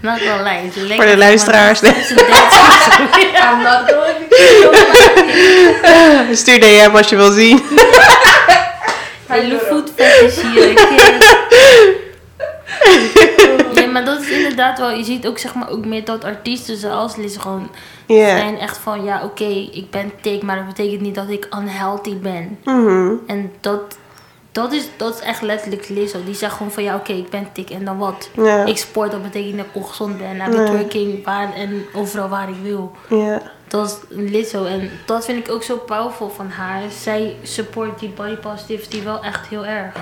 Nou, 0.00 0.24
wel 0.24 0.38
lijkt 0.42 0.74
Voor 0.74 1.06
de 1.06 1.16
luisteraars, 1.16 1.80
maar 1.80 1.94
36 1.94 2.42
of 2.42 2.82
zo. 2.82 3.02
I'm 3.52 3.62
not 3.62 3.90
going 3.90 4.28
to 6.28 6.34
Stuur 6.34 6.60
DM 6.60 6.90
als 6.96 7.08
je 7.08 7.16
wil 7.16 7.30
zien. 7.30 7.62
Hele 9.26 9.60
voetvetjes 9.68 10.40
hier. 10.40 10.74
maar 13.98 14.14
dat 14.14 14.20
is 14.20 14.30
inderdaad 14.30 14.78
wel, 14.78 14.90
je 14.90 15.04
ziet 15.04 15.26
ook 15.26 15.38
zeg 15.38 15.54
maar 15.54 15.70
ook 15.70 15.84
meer 15.84 16.04
dat 16.04 16.24
artiesten 16.24 16.76
zoals 16.76 17.16
Liz 17.16 17.38
gewoon 17.40 17.70
zijn 18.06 18.58
echt 18.58 18.78
van, 18.78 19.04
ja 19.04 19.24
oké, 19.24 19.68
ik 19.72 19.90
ben 19.90 20.12
dik, 20.20 20.42
maar 20.42 20.56
dat 20.56 20.66
betekent 20.66 21.00
niet 21.00 21.14
dat 21.14 21.28
ik 21.28 21.48
unhealthy 21.58 22.16
ben. 22.16 22.58
Mhm. 22.64 23.12
En 23.26 23.52
dat, 23.60 23.96
dat, 24.52 24.72
is, 24.72 24.88
dat 24.96 25.14
is 25.14 25.20
echt 25.20 25.42
letterlijk 25.42 25.88
Lizzo. 25.88 26.24
Die 26.24 26.34
zegt 26.34 26.52
gewoon 26.52 26.72
van, 26.72 26.82
ja 26.82 26.94
oké, 26.94 27.12
ik 27.12 27.30
ben 27.30 27.48
dik 27.52 27.70
en 27.70 27.84
dan 27.84 27.98
wat? 27.98 28.30
Ik 28.64 28.78
sport, 28.78 29.10
dat 29.10 29.22
betekent 29.22 29.56
dat 29.56 29.66
ik 29.66 29.74
ongezond 29.74 30.18
ben. 30.18 30.36
Naar 30.36 30.50
networking, 30.50 31.24
waar 31.24 31.54
en 31.54 31.84
overal 31.94 32.28
waar 32.28 32.48
ik 32.48 32.62
wil. 32.62 32.92
Ja. 33.08 33.42
Dat 33.68 33.86
is 33.88 34.16
Lizzo 34.30 34.64
en 34.64 34.90
dat 35.06 35.24
vind 35.24 35.46
ik 35.46 35.52
ook 35.52 35.62
zo 35.62 35.76
powerful 35.76 36.30
van 36.30 36.50
haar. 36.50 36.82
Zij 36.90 37.36
support 37.42 37.98
die 37.98 38.08
body 38.08 38.34
positivity 38.34 39.02
wel 39.02 39.22
echt 39.22 39.46
heel 39.46 39.66
erg. 39.66 39.94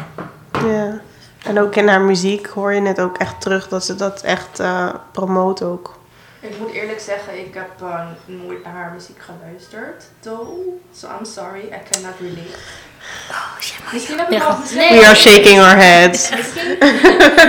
Ja. 0.64 1.00
En 1.46 1.60
ook 1.60 1.74
in 1.74 1.88
haar 1.88 2.00
muziek 2.00 2.46
hoor 2.46 2.72
je 2.72 2.82
het 2.82 3.00
ook 3.00 3.18
echt 3.18 3.40
terug 3.40 3.68
dat 3.68 3.84
ze 3.84 3.94
dat 3.94 4.22
echt 4.22 4.60
eh 4.60 4.94
promoot 5.12 5.62
ook. 5.62 5.94
Ik 6.40 6.58
moet 6.58 6.72
eerlijk 6.72 7.00
zeggen, 7.00 7.38
ik 7.38 7.54
heb 7.54 7.70
eh, 7.80 8.06
nooit 8.24 8.64
naar 8.64 8.72
haar 8.72 8.92
muziek 8.92 9.18
geluisterd. 9.18 10.04
Though, 10.20 10.48
so 10.92 11.08
I'm 11.18 11.24
sorry, 11.24 11.60
I 11.60 11.90
cannot 11.90 12.14
relate. 12.20 12.58
Oh, 13.30 13.60
shit, 13.60 13.92
Misschien 13.92 14.18
heb 14.18 14.30
ik 14.30 14.38
wel, 14.38 14.56
nee. 14.74 14.98
We 14.98 15.06
are 15.06 15.14
shaking 15.14 15.60
our 15.60 15.76
heads. 15.76 16.30
misschien, 16.36 16.78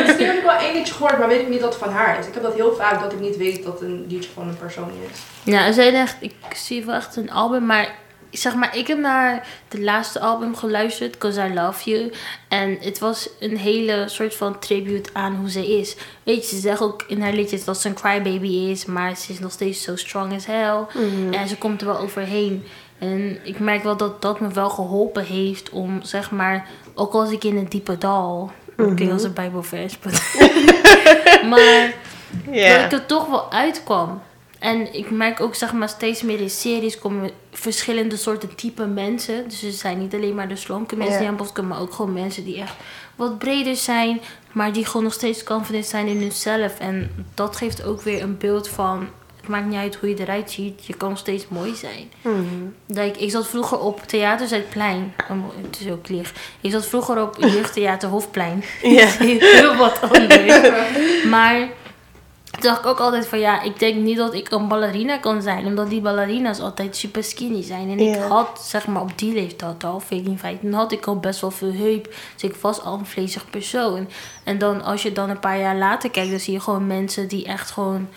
misschien 0.06 0.26
heb 0.26 0.38
ik 0.38 0.44
wel 0.44 0.56
één 0.56 0.74
liedje 0.74 0.94
gehoord, 0.94 1.18
maar 1.18 1.28
weet 1.28 1.42
ik 1.42 1.50
niet 1.50 1.60
dat 1.60 1.74
het 1.74 1.84
van 1.84 1.94
haar 1.94 2.20
is. 2.20 2.28
Ik 2.28 2.34
heb 2.34 2.44
dat 2.44 2.54
heel 2.54 2.76
vaak, 2.76 3.02
dat 3.02 3.12
ik 3.12 3.20
niet 3.20 3.38
weet 3.38 3.64
dat 3.64 3.82
een 3.82 4.06
liedje 4.08 4.30
van 4.34 4.48
een 4.48 4.58
persoon 4.58 4.92
is. 5.12 5.20
Ja, 5.44 5.72
zij 5.72 5.94
echt, 5.94 6.16
ik 6.20 6.36
zie 6.56 6.86
wel 6.86 6.96
echt 6.96 7.16
een 7.16 7.32
album, 7.32 7.66
maar 7.66 7.96
zeg 8.32 8.56
maar, 8.56 8.78
ik 8.78 8.88
heb 8.88 8.98
naar 8.98 9.48
de 9.68 9.82
laatste 9.82 10.20
album 10.20 10.56
geluisterd, 10.56 11.18
Cause 11.18 11.42
I 11.50 11.54
Love 11.54 11.90
You. 11.90 12.12
En 12.48 12.78
het 12.80 13.00
was 13.00 13.30
een 13.40 13.58
hele 13.58 14.04
soort 14.08 14.36
van 14.36 14.60
tribute 14.60 15.10
aan 15.14 15.36
hoe 15.36 15.50
ze 15.50 15.78
is. 15.80 15.96
Weet 16.24 16.50
je, 16.50 16.56
ze 16.56 16.62
zegt 16.62 16.82
ook 16.82 17.04
in 17.08 17.22
haar 17.22 17.34
liedjes 17.34 17.64
dat 17.66 17.82
ze 17.82 17.88
een 17.88 17.94
crybaby 17.96 18.48
is, 18.72 18.86
maar 18.86 19.16
ze 19.18 19.32
is 19.32 19.40
nog 19.40 19.52
steeds 19.52 19.84
zo 19.84 19.96
strong 19.96 20.34
as 20.34 20.46
hell. 20.46 20.86
En 21.32 21.48
ze 21.48 21.58
komt 21.58 21.82
er 21.82 21.88
wel 21.88 22.00
overheen. 22.00 22.66
En 23.00 23.40
ik 23.44 23.60
merk 23.60 23.84
wel 23.84 23.98
dat 23.98 24.22
dat 24.22 24.40
me 24.40 24.48
wel 24.48 24.70
geholpen 24.70 25.24
heeft 25.26 25.70
om, 25.70 26.00
zeg 26.04 26.32
maar, 26.32 26.68
ook 26.94 27.14
als 27.14 27.32
ik 27.32 27.44
in 27.44 27.58
een 27.58 27.70
diepe 27.70 27.98
dal, 27.98 28.52
oké, 28.78 29.12
als 29.12 29.24
een 29.24 29.34
bijbelvers, 29.34 30.00
but- 30.00 30.22
maar 31.50 31.94
dat 32.82 32.86
ik 32.86 32.92
er 33.00 33.06
toch 33.06 33.28
wel 33.28 33.52
uitkwam. 33.52 34.22
En 34.60 34.94
ik 34.94 35.12
merk 35.12 35.42
ook, 35.42 35.56
zeg 35.56 35.74
maar, 35.74 35.90
steeds 35.90 36.22
meer 36.22 36.40
in 36.40 36.50
series 36.50 37.00
komen 37.00 37.32
verschillende 37.52 38.18
soorten 38.18 38.56
type 38.56 38.86
mensen. 38.86 39.44
Dus 39.50 39.64
er 39.64 39.72
zijn 39.72 40.00
niet 40.00 40.14
alleen 40.14 40.36
maar 40.36 40.48
de 40.48 40.56
slanke 40.56 40.96
mensen 40.96 41.20
die 41.20 41.28
aan 41.28 41.36
bod 41.36 41.52
komen, 41.52 41.72
maar 41.72 41.82
ook 41.82 41.94
gewoon 41.94 42.14
mensen 42.14 42.46
die 42.46 42.62
echt 42.62 42.76
wat 43.16 43.38
breder 43.38 43.76
zijn, 43.76 44.22
maar 44.52 44.74
die 44.74 44.86
gewoon 44.86 45.04
nog 45.04 45.14
steeds 45.14 45.44
confident 45.44 45.86
zijn 45.86 46.08
in 46.08 46.22
hunzelf. 46.22 46.80
En 46.80 47.26
dat 47.34 47.56
geeft 47.56 47.84
ook 47.84 48.02
weer 48.02 48.22
een 48.22 48.38
beeld 48.38 48.68
van, 48.68 49.08
het 49.36 49.48
maakt 49.48 49.66
niet 49.66 49.78
uit 49.80 49.96
hoe 49.96 50.10
je 50.10 50.20
eruit 50.20 50.52
ziet, 50.52 50.86
je 50.86 50.94
kan 50.94 51.10
nog 51.10 51.18
steeds 51.18 51.48
mooi 51.48 51.76
zijn. 51.76 52.12
Mhm. 52.22 52.44
Dat 52.86 53.06
ik, 53.06 53.18
ik 53.18 53.32
zat 53.32 53.48
vroeger 53.48 53.80
op 53.80 54.02
Theater 54.02 54.48
Zuidplein. 54.48 55.14
Oh, 55.30 55.38
het 55.62 55.80
is 55.80 55.92
ook 55.92 56.08
licht. 56.08 56.40
Ik 56.62 56.72
zat 56.72 56.86
vroeger 56.86 57.22
op 57.22 57.38
Jeugdtheater 57.54 58.10
Hofplein. 58.10 58.64
Ja. 58.82 59.08
Heel 59.58 59.76
wat 59.76 60.02
anders. 60.02 61.24
maar 61.24 61.68
toen 62.52 62.62
dacht 62.62 62.80
ik 62.80 62.86
ook 62.86 63.00
altijd 63.00 63.28
van 63.28 63.40
ja, 63.40 63.62
ik 63.62 63.80
denk 63.80 63.96
niet 63.96 64.18
dat 64.18 64.34
ik 64.34 64.52
een 64.52 64.68
ballerina 64.68 65.18
kan 65.18 65.42
zijn. 65.42 65.66
Omdat 65.66 65.90
die 65.90 66.02
ballerina's 66.02 66.60
altijd 66.60 66.96
super 66.96 67.24
skinny 67.24 67.64
zijn. 67.64 67.90
En 67.90 68.00
ik 68.00 68.16
had 68.16 68.60
zeg 68.64 68.88
maar 68.88 69.02
op 69.02 69.18
die 69.18 69.34
leeftijd 69.34 69.84
al, 69.84 70.00
14, 70.00 70.40
15, 70.40 70.74
had 70.74 70.92
ik 70.92 71.06
al 71.06 71.20
best 71.20 71.42
wel 71.42 71.52
veel 71.52 71.74
heup. 71.74 72.14
Dus 72.34 72.50
ik 72.50 72.56
was 72.56 72.82
al 72.82 72.94
een 72.94 73.06
vlezig 73.06 73.50
persoon. 73.50 74.08
En 74.44 74.58
dan 74.58 74.84
als 74.84 75.04
je 75.04 75.12
dan 75.12 75.30
een 75.30 75.40
paar 75.40 75.60
jaar 75.60 75.76
later 75.76 76.10
kijkt, 76.12 76.30
dan 76.30 76.40
zie 76.40 76.54
je 76.54 76.60
gewoon 76.60 76.88
mensen 76.88 77.28
die 77.28 77.46
echt 77.46 77.72
gewoon 77.72 78.08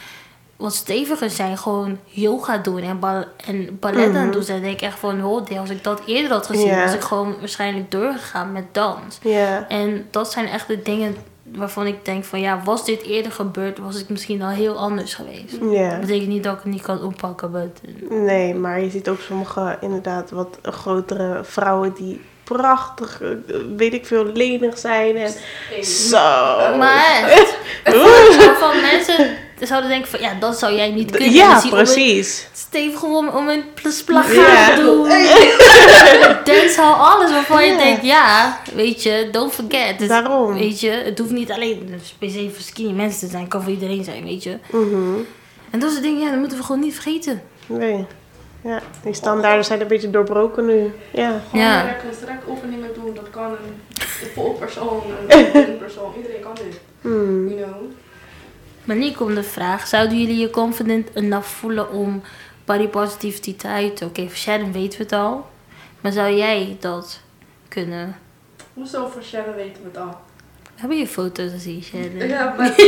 wat 0.57 0.75
steviger 0.75 1.31
zijn, 1.31 1.59
gewoon 1.59 1.99
yoga 2.05 2.59
doen 2.59 2.83
en, 2.83 2.99
bal 2.99 3.25
en 3.47 3.77
ballet 3.81 4.15
aan 4.15 4.25
het 4.25 4.33
doen. 4.33 4.45
Dan 4.47 4.61
denk 4.61 4.75
ik 4.75 4.81
echt 4.83 4.99
van, 4.99 5.25
oh, 5.25 5.59
als 5.59 5.71
ik 5.71 5.85
dat 5.85 6.01
eerder 6.07 6.33
had 6.33 6.47
gezien, 6.47 6.67
Ja. 6.67 6.85
was 6.85 6.95
ik 6.95 7.01
gewoon 7.01 7.35
waarschijnlijk 7.39 7.91
doorgegaan 7.91 8.53
met 8.53 8.65
dans. 8.73 9.19
Ja. 9.23 9.69
En 9.69 10.07
dat 10.11 10.33
zijn 10.33 10.47
echt 10.47 10.67
de 10.67 10.83
dingen 10.83 11.17
waarvan 11.55 11.87
ik 11.87 12.05
denk 12.05 12.25
van, 12.25 12.41
ja, 12.41 12.63
was 12.65 12.85
dit 12.85 13.03
eerder 13.03 13.33
gebeurd, 13.33 13.79
was 13.79 13.95
het 13.95 14.09
misschien 14.09 14.43
al 14.43 14.49
heel 14.49 14.77
anders 14.77 15.15
geweest. 15.15 15.59
Ja. 15.71 15.91
Dat 15.91 16.01
betekent 16.01 16.29
niet 16.29 16.45
dat 16.45 16.57
ik 16.57 16.63
het 16.63 16.73
niet 16.73 16.83
kan 16.83 17.03
oppakken, 17.03 17.51
maar 17.51 17.67
Nee, 18.09 18.55
maar 18.55 18.81
je 18.81 18.91
ziet 18.91 19.09
ook 19.09 19.21
sommige 19.21 19.77
inderdaad 19.81 20.31
wat 20.31 20.59
grotere 20.63 21.45
vrouwen 21.45 21.95
die 21.95 22.21
prachtig, 22.45 23.23
eh, 23.23 23.29
weet 23.77 23.93
ik 23.93 24.07
veel, 24.07 24.25
lenig 24.25 24.79
zijn. 24.79 25.17
En 25.17 25.33
zo. 25.85 26.77
Maar 26.77 27.47
van 28.59 28.81
mensen 28.81 29.37
zouden 29.67 29.91
denken 29.91 30.11
van, 30.11 30.21
ja, 30.21 30.35
dat 30.41 30.59
zou 30.59 30.75
jij 30.75 30.91
niet 30.91 31.11
kunnen. 31.11 31.33
Ja, 31.33 31.61
Dus 31.61 31.71
precies. 31.71 32.49
stevig 32.53 33.03
om, 33.03 33.29
om 33.29 33.49
een 33.49 33.65
plagaat 34.05 34.35
Ja. 34.35 34.75
te 34.75 34.81
doen. 34.83 35.09
Dancehall, 36.57 36.93
alles 36.93 37.31
waarvan 37.31 37.67
je 37.67 37.77
denkt, 37.77 38.03
ja, 38.05 38.61
weet 38.75 39.03
je, 39.03 39.29
don't 39.33 39.53
forget. 39.53 40.01
Het- 40.01 40.09
Daarom. 40.09 40.55
Weet 40.55 40.81
je, 40.81 40.91
het 40.91 41.19
hoeft 41.19 41.31
niet 41.31 41.51
alleen 41.53 42.01
specifiek 42.03 42.53
voor 42.55 42.63
skinny 42.63 42.93
mensen 42.93 43.21
te 43.21 43.27
zijn, 43.27 43.41
het 43.43 43.51
kan 43.51 43.63
voor 43.63 43.73
iedereen 43.73 44.05
zijn, 44.05 44.25
weet 44.25 44.43
je. 44.43 44.57
Mhm. 44.71 45.15
En 45.71 45.79
dat 45.81 45.91
soort 45.91 46.03
dingen, 46.03 46.21
ja, 46.21 46.31
dat 46.31 46.39
moeten 46.39 46.59
we 46.59 46.65
gewoon 46.65 46.81
niet 46.81 46.95
vergeten. 46.95 47.43
Nee. 47.67 48.05
Ja, 48.65 48.81
die 49.03 49.15
standaarden 49.15 49.65
zijn 49.65 49.81
een 49.81 49.87
beetje 49.87 50.11
doorbroken 50.11 50.67
nu. 50.67 50.93
Ja. 51.13 51.43
Gewoon 51.51 51.65
Ja. 51.67 51.85
lekker 51.85 52.09
strak 52.23 52.39
oefeningen 52.49 52.89
doen, 52.95 53.15
dat 53.15 53.31
kan 53.31 53.45
een, 53.45 54.01
vol 54.35 54.53
persoon, 54.53 55.03
een 55.29 55.57
een 55.57 55.79
persoon, 55.79 56.13
iedereen 56.17 56.41
kan 56.41 56.55
dit. 56.55 56.81
Hmm. 57.01 57.49
You 57.49 57.61
know? 57.63 57.83
Maar 58.91 58.99
nu 58.99 59.11
komt 59.11 59.35
de 59.35 59.43
vraag, 59.43 59.87
zouden 59.87 60.19
jullie 60.19 60.39
je 60.39 60.51
confident 60.51 61.09
enough 61.15 61.49
voelen 61.49 61.91
om 61.91 62.23
body 62.65 62.87
positivity 62.87 63.57
te 63.57 63.67
uiten? 63.67 64.07
Oké, 64.07 64.27
voor 64.27 64.37
Sharon 64.37 64.73
weten 64.73 64.99
we 64.99 65.05
het 65.05 65.13
al. 65.13 65.47
Maar 66.01 66.13
zou 66.13 66.35
jij 66.35 66.77
dat 66.81 67.21
kunnen? 67.69 68.17
Hoezo 68.75 69.09
voor 69.09 69.23
Sharon 69.23 69.55
weten 69.55 69.83
we 69.83 69.89
het 69.89 69.97
al? 69.97 70.21
Heb 70.75 70.91
je 70.91 71.07
foto's 71.07 71.51
gezien, 71.51 71.83
Sharon? 71.83 72.29
Ja, 72.29 72.55
maar... 72.57 72.69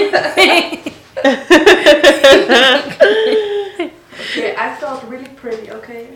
Okay, 4.36 4.50
I 4.50 4.76
felt 4.78 5.00
really 5.10 5.30
pretty, 5.40 5.70
okay? 5.70 6.06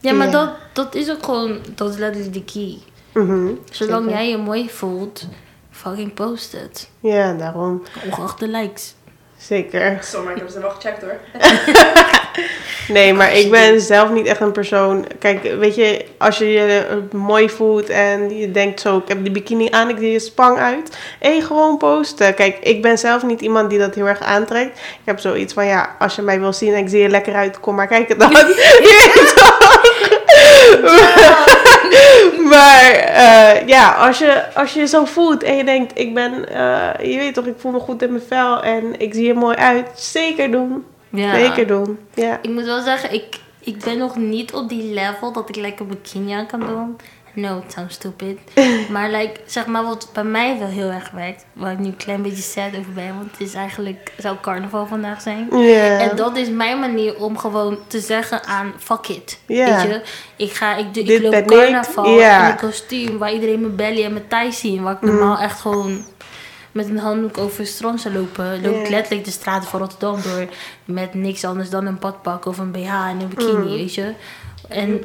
Ja, 0.00 0.12
maar 0.12 0.30
dat, 0.30 0.50
dat 0.72 0.94
is 0.94 1.10
ook 1.10 1.24
gewoon, 1.24 1.60
dat 1.74 1.90
is 1.90 1.96
letterlijk 1.96 2.34
de 2.34 2.44
key. 2.44 2.78
Mhm. 3.22 3.54
Zolang 3.70 4.04
Zeker. 4.04 4.18
jij 4.18 4.28
je 4.28 4.36
mooi 4.36 4.70
voelt, 4.70 5.26
fucking 5.70 6.14
post 6.14 6.52
het. 6.52 6.90
Ja, 7.00 7.34
daarom. 7.34 7.82
Ongeacht 8.04 8.38
de 8.38 8.48
likes. 8.48 8.94
Zeker. 9.46 9.98
Zo, 10.04 10.22
maar 10.22 10.32
ik 10.32 10.38
heb 10.38 10.48
ze 10.48 10.60
wel 10.60 10.70
gecheckt 10.70 11.02
hoor. 11.02 11.16
Nee, 12.88 13.14
maar 13.14 13.36
ik 13.36 13.50
ben 13.50 13.80
zelf 13.80 14.10
niet 14.10 14.26
echt 14.26 14.40
een 14.40 14.52
persoon. 14.52 15.06
Kijk, 15.18 15.42
weet 15.58 15.74
je, 15.74 16.04
als 16.18 16.38
je 16.38 16.52
je 16.52 17.02
mooi 17.12 17.50
voelt 17.50 17.88
en 17.88 18.38
je 18.38 18.50
denkt 18.50 18.80
zo, 18.80 18.96
ik 18.96 19.08
heb 19.08 19.22
die 19.22 19.32
bikini 19.32 19.68
aan, 19.70 19.88
ik 19.88 19.96
zie 19.98 20.10
je 20.10 20.18
spang 20.18 20.58
uit. 20.58 20.96
En 21.18 21.42
gewoon 21.42 21.76
posten. 21.76 22.34
Kijk, 22.34 22.58
ik 22.58 22.82
ben 22.82 22.98
zelf 22.98 23.22
niet 23.22 23.40
iemand 23.40 23.70
die 23.70 23.78
dat 23.78 23.94
heel 23.94 24.06
erg 24.06 24.20
aantrekt. 24.20 24.78
Ik 24.78 25.04
heb 25.04 25.18
zoiets 25.18 25.54
van, 25.54 25.66
ja, 25.66 25.96
als 25.98 26.14
je 26.14 26.22
mij 26.22 26.40
wil 26.40 26.52
zien 26.52 26.74
en 26.74 26.78
ik 26.78 26.88
zie 26.88 27.02
je 27.02 27.08
lekker 27.08 27.34
uit, 27.34 27.60
kom 27.60 27.74
maar 27.74 27.86
kijken 27.88 28.18
dan. 28.18 28.30
Weet 28.34 29.32
toch? 29.34 29.70
maar 32.52 32.90
eh, 32.90 33.66
ja, 33.66 33.92
als 33.92 34.18
je, 34.18 34.54
als 34.54 34.72
je 34.72 34.80
je 34.80 34.86
zo 34.86 35.04
voelt 35.04 35.42
en 35.42 35.56
je 35.56 35.64
denkt, 35.64 35.98
ik 35.98 36.14
ben, 36.14 36.48
eh, 36.48 37.12
je 37.12 37.18
weet 37.18 37.34
toch, 37.34 37.46
ik 37.46 37.54
voel 37.58 37.72
me 37.72 37.78
goed 37.78 38.02
in 38.02 38.10
mijn 38.10 38.24
vel 38.28 38.62
en 38.62 39.00
ik 39.00 39.14
zie 39.14 39.28
er 39.28 39.36
mooi 39.36 39.56
uit. 39.56 39.88
Zeker 39.94 40.50
doen. 40.50 40.84
Ja. 41.08 41.34
Zeker 41.34 41.66
doen. 41.66 41.98
Ja. 42.14 42.38
Ik 42.42 42.50
moet 42.50 42.64
wel 42.64 42.82
zeggen, 42.82 43.12
ik, 43.12 43.38
ik 43.60 43.78
ben 43.78 43.98
nog 43.98 44.16
niet 44.16 44.52
op 44.52 44.68
die 44.68 44.94
level 44.94 45.32
dat 45.32 45.48
ik 45.48 45.56
lekker 45.56 45.86
bikini 45.86 46.32
aan 46.32 46.46
kan 46.46 46.60
doen. 46.60 46.96
No, 47.34 47.58
it 47.58 47.72
sounds 47.72 47.94
stupid. 47.94 48.38
maar 48.92 49.10
like, 49.10 49.40
zeg 49.46 49.66
maar 49.66 49.84
wat 49.84 50.08
bij 50.12 50.24
mij 50.24 50.58
wel 50.58 50.68
heel 50.68 50.90
erg 50.90 51.10
werkt, 51.10 51.44
waar 51.52 51.72
ik 51.72 51.78
nu 51.78 51.86
een 51.86 51.96
klein 51.96 52.22
beetje 52.22 52.42
sad 52.42 52.76
over 52.78 52.92
ben, 52.92 53.16
want 53.16 53.30
het 53.30 53.40
is 53.40 53.54
eigenlijk, 53.54 54.12
zou 54.18 54.36
carnaval 54.40 54.86
vandaag 54.86 55.20
zijn. 55.20 55.50
En 56.00 56.16
dat 56.16 56.36
is 56.36 56.48
mijn 56.48 56.78
manier 56.80 57.16
om 57.16 57.38
gewoon 57.38 57.78
te 57.86 58.00
zeggen 58.00 58.44
aan 58.44 58.72
fuck 58.78 59.08
it. 59.08 59.38
Weet 59.46 59.66
je, 59.66 60.02
ik 60.36 60.52
ga, 60.52 60.76
ik, 60.76 60.94
doe, 60.94 61.02
ik 61.04 61.22
loop 61.22 61.32
ik. 61.32 61.46
carnaval 61.46 62.04
in 62.04 62.20
een 62.20 62.56
kostuum 62.56 63.18
waar 63.18 63.32
iedereen 63.32 63.60
mijn 63.60 63.76
belly 63.76 64.04
en 64.04 64.12
mijn 64.12 64.28
thigh 64.28 64.50
zien. 64.52 64.82
Waar 64.82 64.94
ik 64.94 65.00
normaal 65.00 65.38
echt 65.38 65.60
gewoon 65.60 66.04
met 66.72 66.88
een 66.88 66.98
handdoek 66.98 67.38
over 67.38 67.58
het 67.58 67.68
strand 67.68 68.00
zou 68.00 68.14
lopen. 68.14 68.62
Loop 68.62 68.74
ik 68.74 68.88
letterlijk 68.88 69.24
de 69.24 69.30
straten 69.30 69.68
van 69.68 69.80
Rotterdam 69.80 70.22
door 70.22 70.48
met 70.84 71.14
niks 71.14 71.44
anders 71.44 71.70
dan 71.70 71.86
een 71.86 71.98
badpak 71.98 72.46
of 72.46 72.58
een 72.58 72.72
BH 72.72 73.08
en 73.08 73.20
een 73.20 73.28
bikini, 73.28 73.68
weet 73.68 73.94
je. 73.94 74.12
En 74.72 75.00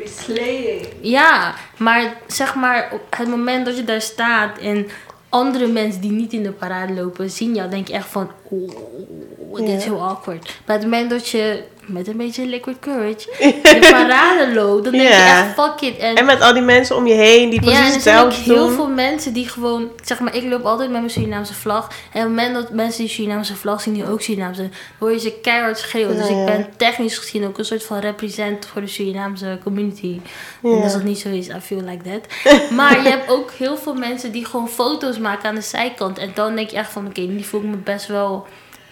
ja, 1.01 1.55
maar 1.77 2.17
zeg 2.27 2.55
maar, 2.55 2.89
op 2.93 3.01
het 3.17 3.27
moment 3.27 3.65
dat 3.65 3.77
je 3.77 3.83
daar 3.83 4.01
staat 4.01 4.57
en 4.57 4.87
andere 5.29 5.67
mensen 5.67 6.01
die 6.01 6.11
niet 6.11 6.33
in 6.33 6.43
de 6.43 6.51
parade 6.51 6.93
lopen 6.93 7.29
zien 7.29 7.55
jou, 7.55 7.69
denk 7.69 7.87
je 7.87 7.93
echt 7.93 8.07
van, 8.07 8.31
dit 8.49 9.67
is 9.69 9.83
Ja. 9.83 9.89
heel 9.91 10.01
awkward. 10.01 10.59
Maar 10.65 10.75
het 10.75 10.85
moment 10.85 11.09
dat 11.09 11.29
je 11.29 11.63
met 11.85 12.07
een 12.07 12.17
beetje 12.17 12.45
liquid 12.45 12.79
courage 12.79 13.15
de 13.63 13.87
parade 13.91 14.53
loopt, 14.53 14.83
dan 14.83 14.91
denk 14.93 15.03
je 15.03 15.09
Ja. 15.09 15.45
echt 15.45 15.53
fuck 15.53 15.81
it. 15.81 15.97
En, 15.97 16.15
En 16.15 16.25
met 16.25 16.41
al 16.41 16.53
die 16.53 16.61
mensen 16.61 16.95
om 16.95 17.07
je 17.07 17.13
heen 17.13 17.49
die 17.49 17.61
ja, 17.63 17.65
precies 17.65 17.87
en 17.89 17.93
er 17.95 18.01
zijn 18.01 18.17
ook 18.19 18.25
hetzelfde 18.25 18.53
heel 18.53 18.65
doen. 18.67 18.75
veel 18.75 18.87
mensen 18.89 19.33
die 19.33 19.47
gewoon, 19.49 19.89
zeg 20.03 20.19
maar, 20.19 20.35
ik 20.35 20.43
loop 20.43 20.63
altijd 20.63 20.89
met 20.89 20.99
mijn 20.99 21.11
Surinaamse 21.11 21.53
vlag. 21.53 21.87
En 21.87 21.93
op 22.07 22.13
het 22.13 22.23
moment 22.23 22.53
dat 22.53 22.71
mensen 22.71 22.99
die 23.01 23.09
Surinaamse 23.11 23.55
vlag 23.55 23.81
zien, 23.81 23.93
die 23.93 24.09
ook 24.09 24.21
Surinaamse, 24.21 24.61
dan 24.61 24.71
hoor 24.99 25.11
je 25.11 25.19
ze 25.19 25.31
keihard 25.41 25.77
schreeuwen. 25.77 26.15
Dus 26.17 26.27
Ja, 26.27 26.31
ik 26.33 26.37
ja. 26.39 26.45
ben 26.55 26.67
technisch 26.77 27.17
gezien 27.17 27.45
ook 27.47 27.57
een 27.57 27.65
soort 27.65 27.83
van 27.83 27.99
represent 27.99 28.65
voor 28.65 28.81
de 28.81 28.87
Surinaamse 28.87 29.59
community. 29.63 30.19
En 30.63 30.69
Ja. 30.69 30.81
als 30.83 30.93
dat 30.93 31.03
niet 31.03 31.19
zo 31.19 31.29
is, 31.29 31.47
I 31.47 31.59
feel 31.61 31.81
like 31.81 32.03
that. 32.09 32.51
Maar 32.77 33.03
je 33.03 33.09
hebt 33.09 33.29
ook 33.31 33.51
heel 33.51 33.77
veel 33.77 33.93
mensen 33.93 34.31
die 34.31 34.45
gewoon 34.45 34.69
foto's 34.69 35.17
maken 35.17 35.49
aan 35.49 35.55
de 35.55 35.61
zijkant. 35.61 36.17
En 36.17 36.31
dan 36.33 36.55
denk 36.55 36.69
je 36.69 36.77
echt 36.77 36.91
van, 36.91 37.05
oké, 37.05 37.27
die 37.27 37.45
voel 37.45 37.61
ik 37.61 37.67
me 37.67 37.75
best 37.75 38.07
wel 38.07 38.36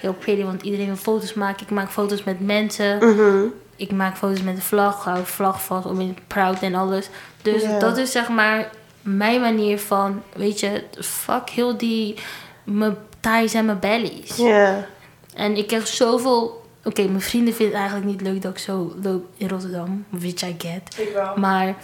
heel 0.06 0.14
pretty. 0.14 0.44
Want 0.44 0.62
iedereen 0.62 0.86
wil 0.86 0.96
foto's 0.96 1.34
maken. 1.34 1.66
Ik 1.66 1.72
maak 1.72 1.90
foto's 1.90 2.24
met 2.24 2.40
mensen. 2.40 2.98
Mhm. 2.98 3.46
Ik 3.76 3.92
maak 3.92 4.18
foto's 4.18 4.42
met 4.42 4.56
de 4.56 4.62
vlag. 4.62 5.04
Hou 5.04 5.18
de 5.18 5.26
vlag 5.26 5.64
vast 5.64 5.86
om 5.86 6.00
in 6.00 6.18
proud 6.28 6.62
en 6.62 6.76
alles. 6.76 7.10
Dus 7.42 7.64
dat 7.80 7.98
is 7.98 8.12
zeg 8.12 8.30
maar 8.30 8.70
mijn 9.02 9.42
manier 9.42 9.80
van, 9.80 10.22
weet 10.36 10.60
je, 10.60 10.84
fuck 11.00 11.50
heel 11.50 11.78
die, 11.78 12.16
mijn 12.64 12.98
thighs 13.20 13.54
en 13.54 13.66
mijn 13.66 13.80
bellies. 13.80 14.36
Ja. 14.36 14.86
En 15.34 15.58
ik 15.58 15.68
krijg 15.68 15.88
zoveel... 15.88 16.64
Oké, 16.84 17.04
mijn 17.04 17.22
vrienden 17.22 17.54
vinden 17.54 17.80
het 17.80 17.90
eigenlijk 17.90 18.12
niet 18.12 18.28
leuk 18.28 18.42
dat 18.42 18.52
ik 18.52 18.58
zo 18.58 18.94
loop 19.02 19.26
in 19.38 19.48
Rotterdam. 19.48 20.06
Which 20.10 20.42
I 20.42 20.56
get. 20.58 20.98
Ik 20.98 21.14
wel. 21.14 21.36
Maar 21.36 21.76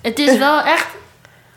het 0.00 0.18
is 0.18 0.38
wel 0.38 0.60
echt 0.60 0.86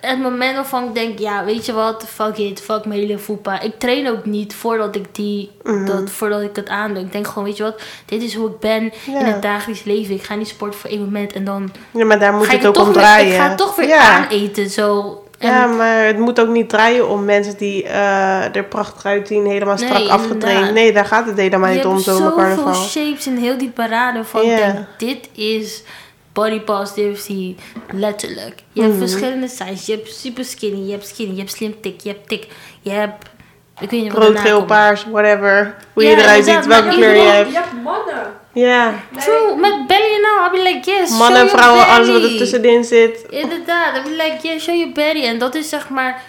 het 0.01 0.21
moment 0.21 0.55
waarvan 0.55 0.83
ik 0.83 0.93
denk, 0.95 1.19
ja, 1.19 1.45
weet 1.45 1.65
je 1.65 1.73
wat, 1.73 2.05
fuck 2.07 2.37
it, 2.37 2.61
fuck 2.61 2.85
mijn 2.85 2.99
hele 2.99 3.17
voetbal. 3.17 3.57
Ik 3.61 3.79
train 3.79 4.09
ook 4.09 4.25
niet 4.25 4.53
voordat 4.55 4.95
ik 4.95 5.05
die, 5.15 5.51
Mhm. 5.63 5.85
dat, 5.85 6.09
voordat 6.09 6.41
ik 6.41 6.55
het 6.55 6.69
aandoe. 6.69 7.03
Ik 7.03 7.11
denk 7.11 7.27
gewoon, 7.27 7.43
weet 7.43 7.57
je 7.57 7.63
wat, 7.63 7.81
dit 8.05 8.21
is 8.21 8.35
hoe 8.35 8.49
ik 8.49 8.59
ben 8.59 8.83
in 9.05 9.15
het 9.25 9.41
dagelijks 9.41 9.83
leven. 9.83 10.15
Ik 10.15 10.23
ga 10.23 10.35
niet 10.35 10.47
sporten 10.47 10.79
voor 10.79 10.89
één 10.89 10.99
moment 11.03 11.33
en 11.33 11.43
dan 11.43 11.71
ja, 11.91 12.05
maar 12.05 12.19
daar 12.19 12.33
moet 12.33 12.45
ga 12.45 12.53
het 12.55 12.65
ook 12.67 12.77
om 12.77 12.85
weer, 12.85 12.93
draaien. 12.93 13.31
ik 13.33 13.39
ga 13.39 13.47
het 13.47 13.57
toch 13.57 13.75
weer 13.75 13.87
ja. 13.87 14.25
aaneten, 14.25 14.69
zo. 14.69 15.15
En 15.37 15.49
Ja, 15.49 15.65
maar 15.67 16.05
het 16.05 16.17
moet 16.19 16.39
ook 16.39 16.47
niet 16.47 16.69
draaien 16.69 17.09
om 17.09 17.25
mensen 17.25 17.57
die 17.57 17.83
eh, 17.83 18.55
er 18.55 18.63
prachtig 18.63 19.05
uitzien, 19.05 19.45
helemaal 19.45 19.77
strak 19.77 19.97
Nee, 19.97 20.11
afgetraind. 20.11 20.73
Nee, 20.73 20.93
daar 20.93 21.05
gaat 21.05 21.25
het 21.25 21.37
helemaal 21.37 21.69
je 21.69 21.75
niet 21.75 21.85
om, 21.85 21.91
hebt 21.93 22.03
zo'n 22.05 22.15
zoveel 22.17 22.35
carnaval. 22.35 22.73
shapes 22.73 23.27
in 23.27 23.37
heel 23.37 23.57
die 23.57 23.69
parade 23.69 24.23
van, 24.23 24.41
denk, 24.45 24.75
dit 24.97 25.29
is 25.35 25.83
body 26.33 26.59
positivity, 26.59 27.55
letterlijk. 27.91 28.63
Je 28.71 28.81
hebt 28.81 28.93
Mhm. 28.93 29.01
verschillende 29.07 29.47
sizes. 29.47 29.85
Je 29.85 29.91
hebt 29.91 30.13
super 30.15 30.45
skinny, 30.45 30.85
je 30.85 30.91
hebt 30.91 31.07
skinny, 31.07 31.33
je 31.33 31.39
hebt 31.39 31.51
slim 31.51 31.81
tik, 31.81 32.01
je 32.01 32.09
hebt 32.09 32.27
tik, 32.27 32.47
je 32.81 32.89
hebt, 32.89 33.25
ik 33.79 33.89
weet 33.89 34.01
niet 34.03 34.13
wat 34.13 34.23
Rood, 34.23 34.39
geel, 34.39 34.65
paars, 34.65 35.05
whatever. 35.11 35.75
Hoe 35.93 36.03
Ja, 36.03 36.09
je 36.09 36.15
eruit 36.17 36.45
ziet, 36.45 36.65
welke 36.65 36.89
kleur 36.89 37.15
je 37.15 37.21
hebt-. 37.21 37.49
Je 37.51 37.55
hebt 37.57 37.83
mannen. 37.83 38.39
Ja, 38.53 38.93
True, 39.17 39.55
met 39.55 39.87
belly 39.87 40.13
en 40.15 40.25
al, 40.25 40.45
I'll 40.45 40.63
be 40.63 40.69
like, 40.73 40.89
yes, 40.91 41.09
mannen 41.17 41.41
en 41.41 41.49
vrouwen, 41.49 41.87
alles 41.87 42.07
wat 42.07 42.23
er 42.23 42.37
tussenin 42.37 42.83
zit. 42.83 43.25
Inderdaad, 43.29 43.95
I'll 43.95 44.03
be 44.03 44.09
like, 44.23 44.47
yes, 44.47 44.63
show 44.63 44.75
your 44.75 44.91
belly. 44.93 45.23
En 45.25 45.37
dat 45.39 45.55
is 45.55 45.69
zeg 45.69 45.89
maar, 45.89 46.21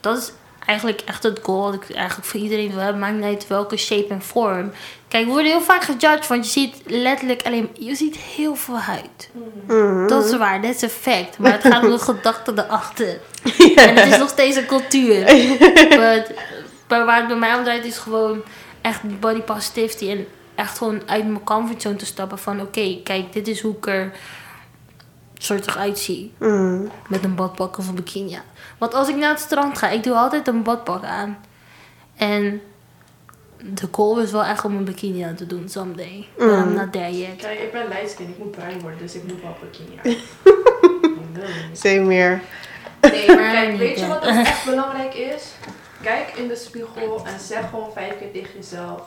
dat 0.00 0.16
is 0.18 0.32
eigenlijk 0.66 1.00
echt 1.04 1.22
het 1.22 1.40
goal 1.42 1.70
dat 1.70 1.74
ik 1.74 1.96
eigenlijk 1.96 2.28
voor 2.28 2.40
iedereen 2.40 2.70
wil 2.70 2.78
hebben. 2.78 3.00
Maakt 3.00 3.14
niet 3.14 3.24
uit 3.24 3.46
welke 3.46 3.76
shape 3.76 4.08
en 4.08 4.22
vorm. 4.22 4.72
Kijk, 5.08 5.24
we 5.24 5.30
worden 5.30 5.50
heel 5.50 5.60
vaak 5.60 5.82
gejudged, 5.82 6.26
want 6.26 6.44
je 6.44 6.60
ziet 6.60 6.76
letterlijk 6.86 7.42
alleen, 7.42 7.70
je 7.78 7.94
ziet 7.94 8.16
heel 8.16 8.54
veel 8.54 8.78
huid. 8.78 9.30
Mhm. 9.66 10.06
Dat 10.06 10.24
is 10.24 10.36
waar, 10.36 10.62
dat 10.62 10.74
is 10.74 10.82
een 10.82 10.88
fact. 10.88 11.38
Maar 11.38 11.52
het 11.52 11.62
gaat 11.62 11.84
om 11.84 11.90
de 11.90 11.98
gedachte 12.12 12.52
erachter. 12.56 13.20
En 13.76 13.96
het 13.96 14.12
is 14.12 14.18
nog 14.18 14.28
steeds 14.28 14.56
een 14.56 14.66
cultuur. 14.66 15.24
Maar 16.88 17.04
waar 17.04 17.18
het 17.18 17.26
bij 17.26 17.36
mij 17.36 17.54
om 17.54 17.62
draait 17.62 17.84
is 17.84 17.98
gewoon 17.98 18.42
echt 18.80 19.20
body 19.20 19.40
positivity. 19.40 20.10
En 20.10 20.26
echt 20.54 20.78
gewoon 20.78 21.02
uit 21.06 21.24
mijn 21.24 21.44
comfortzone 21.44 21.96
te 21.96 22.06
stappen 22.06 22.38
van... 22.38 22.60
Oké, 22.60 23.00
kijk, 23.04 23.32
dit 23.32 23.48
is 23.48 23.60
hoe 23.60 23.76
ik 23.76 23.86
er 23.86 24.12
soortig 25.38 25.76
uitzie. 25.76 26.32
Mhm. 26.38 26.82
Met 27.08 27.24
een 27.24 27.34
badpak 27.34 27.78
of 27.78 27.88
een 27.88 27.94
bikini. 27.94 28.30
ja. 28.30 28.42
Want 28.82 28.94
als 28.94 29.08
ik 29.08 29.16
naar 29.16 29.30
het 29.30 29.40
strand 29.40 29.78
ga, 29.78 29.88
ik 29.88 30.02
doe 30.02 30.14
altijd 30.14 30.48
een 30.48 30.62
badpak 30.62 31.04
aan. 31.04 31.38
En 32.16 32.62
de 33.56 33.88
goal 33.90 34.20
is 34.20 34.30
wel 34.30 34.44
echt 34.44 34.64
om 34.64 34.76
een 34.76 34.84
bikini 34.84 35.22
aan 35.22 35.34
te 35.34 35.46
doen 35.46 35.68
someday. 35.68 36.26
But 36.36 36.46
I'm 36.48 36.68
Mm. 36.68 36.74
not 36.74 36.92
there 36.92 37.18
yet. 37.18 37.36
Kijk, 37.36 37.58
ik 37.58 37.72
ben 37.72 37.88
lijskin, 37.88 38.28
ik 38.28 38.38
moet 38.38 38.50
bruin 38.50 38.80
worden, 38.80 38.98
dus 38.98 39.14
ik 39.14 39.22
moet 39.22 39.42
wel 39.42 39.56
bikini 39.60 40.00
aan. 40.04 40.16
Zee 41.72 42.00
meer. 42.00 42.40
Nee, 43.00 43.26
maar 43.26 43.52
kijk, 43.52 43.76
weet 43.76 43.98
je 43.98 44.06
wat 44.06 44.16
ook 44.26 44.34
echt 44.34 44.64
belangrijk 44.64 45.14
is? 45.14 45.52
Kijk 46.02 46.28
in 46.36 46.48
de 46.48 46.56
spiegel 46.56 47.26
en 47.26 47.40
zeg 47.40 47.68
gewoon 47.70 47.92
vijf 47.92 48.18
keer 48.18 48.32
tegen 48.32 48.54
jezelf: 48.54 49.02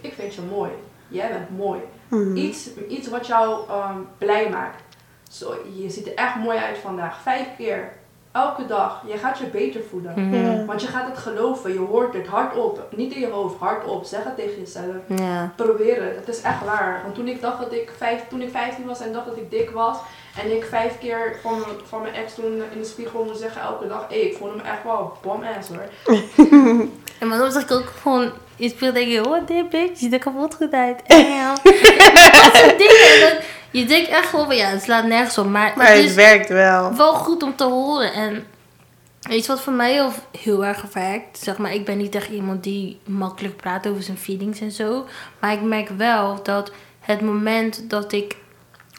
Ik 0.00 0.12
vind 0.18 0.34
je 0.34 0.40
mooi. 0.50 0.70
Jij 1.08 1.28
bent 1.28 1.56
mooi. 1.56 1.80
Mhm. 2.08 2.36
Iets, 2.36 2.68
iets 2.88 3.08
wat 3.08 3.26
jou 3.26 3.68
ehm, 3.68 3.98
blij 4.18 4.48
maakt. 4.50 4.82
Zo, 5.30 5.54
je 5.76 5.90
ziet 5.90 6.06
er 6.06 6.14
echt 6.14 6.34
mooi 6.36 6.58
uit 6.58 6.78
vandaag. 6.78 7.22
Vijf 7.22 7.46
keer. 7.56 7.92
Elke 8.36 8.66
dag. 8.66 9.02
Je 9.06 9.18
gaat 9.18 9.38
je 9.38 9.44
beter 9.46 9.80
voelen. 9.90 10.12
Mhm. 10.16 10.66
Want 10.66 10.80
je 10.82 10.86
gaat 10.86 11.06
het 11.08 11.18
geloven. 11.18 11.72
Je 11.72 11.78
hoort 11.78 12.14
het 12.14 12.26
hardop. 12.26 12.86
Niet 12.96 13.14
in 13.14 13.20
je 13.20 13.30
hoofd, 13.30 13.54
hardop. 13.58 14.04
Zeg 14.04 14.24
het 14.24 14.36
tegen 14.36 14.58
jezelf. 14.58 15.20
Ja. 15.20 15.52
Proberen. 15.56 16.14
Het 16.14 16.28
is 16.28 16.40
echt 16.40 16.64
waar. 16.64 17.00
Want 17.02 17.14
toen 17.14 17.28
ik 17.28 17.40
dacht 17.40 17.58
dat 17.58 17.72
ik 17.72 17.92
vijf, 17.96 18.20
toen 18.28 18.40
ik 18.42 18.50
15 18.50 18.86
was 18.86 19.00
en 19.00 19.12
dacht 19.12 19.26
dat 19.26 19.36
ik 19.36 19.50
dik 19.50 19.70
was. 19.70 19.96
En 20.42 20.56
ik 20.56 20.64
vijf 20.64 20.98
keer 20.98 21.36
van, 21.42 21.52
mijn- 21.58 21.86
van 21.88 22.02
mijn 22.02 22.14
ex 22.14 22.34
toen 22.34 22.44
in 22.72 22.78
de 22.80 22.84
spiegel 22.84 23.24
moest 23.24 23.40
zeggen 23.40 23.60
elke 23.62 23.86
dag. 23.88 24.06
Hé, 24.08 24.14
ik 24.16 24.36
vond 24.36 24.50
hem 24.50 24.60
echt 24.60 24.84
wel 24.84 25.12
bom 25.22 25.42
ass 25.58 25.68
hoor. 25.68 26.16
En 27.20 27.28
maar 27.28 27.38
dan 27.38 27.52
zeg 27.52 27.62
ik 27.62 27.70
ook 27.70 27.92
gewoon, 28.02 28.30
je 28.56 28.68
speelt 28.68 28.94
denk 28.94 29.08
je, 29.08 29.20
what 29.22 29.46
dit 29.48 29.68
bitch, 29.70 29.90
je 29.90 29.96
ziet 29.96 30.12
er 30.12 30.18
kapot 30.18 30.54
goed 30.54 30.72
uit. 30.72 31.00
Damn. 31.08 31.54
dat 32.42 32.54
soort 32.56 32.78
dingen. 32.78 33.38
Je 33.70 33.84
denkt 33.84 34.08
echt 34.08 34.28
gewoon 34.28 34.46
van, 34.46 34.56
ja, 34.56 34.68
het 34.68 34.82
slaat 34.82 35.04
nergens 35.04 35.38
op. 35.38 35.48
Maar, 35.48 35.72
Maar 35.76 35.94
het 35.94 36.14
werkt 36.14 36.48
wel. 36.48 36.96
wel 36.96 37.14
goed 37.14 37.42
om 37.42 37.56
te 37.56 37.64
horen. 37.64 38.12
En 38.12 38.46
je 39.20 39.44
wat 39.46 39.60
voor 39.60 39.72
mij 39.72 39.92
heel, 39.92 40.12
heel 40.40 40.64
erg 40.64 40.84
werkt? 40.92 41.38
Zeg 41.38 41.56
maar, 41.58 41.74
ik 41.74 41.84
ben 41.84 41.96
niet 41.96 42.14
echt 42.14 42.28
iemand 42.28 42.62
die 42.62 42.98
makkelijk 43.04 43.56
praat 43.56 43.86
over 43.86 44.02
zijn 44.02 44.18
feelings 44.18 44.60
en 44.60 44.70
zo. 44.70 45.06
Maar 45.38 45.52
ik 45.52 45.62
merk 45.62 45.88
wel 45.88 46.42
dat 46.42 46.72
het 47.00 47.20
moment 47.20 47.90
dat 47.90 48.12
ik 48.12 48.36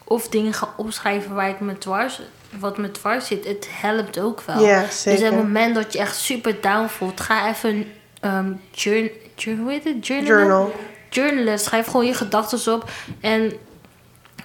of 0.03 0.27
dingen 0.27 0.53
ga 0.53 0.73
opschrijven 0.77 1.35
waar 1.35 1.49
ik 1.49 1.59
me 1.59 1.77
dwars, 1.77 2.21
wat 2.59 2.77
me 2.77 2.91
dwars 2.91 3.27
zit, 3.27 3.47
het 3.47 3.67
helpt 3.71 4.19
ook 4.19 4.41
wel. 4.41 4.65
Ja, 4.65 4.81
Dus 4.81 5.01
zeker. 5.01 5.25
het 5.25 5.35
moment 5.35 5.75
dat 5.75 5.93
je 5.93 5.99
echt 5.99 6.15
super 6.15 6.61
down 6.61 6.87
voelt, 6.87 7.21
ga 7.21 7.49
even 7.49 7.85
um, 8.21 8.61
journ, 8.71 9.09
journ, 9.35 9.59
hoe 9.59 9.71
heet 9.71 9.83
het? 9.83 10.07
Journalen? 10.07 10.37
Journal. 10.37 10.73
Journalen. 11.09 11.59
Schrijf 11.59 11.85
gewoon 11.85 12.05
je 12.05 12.13
gedachten 12.13 12.73
op. 12.73 12.89
En 13.21 13.53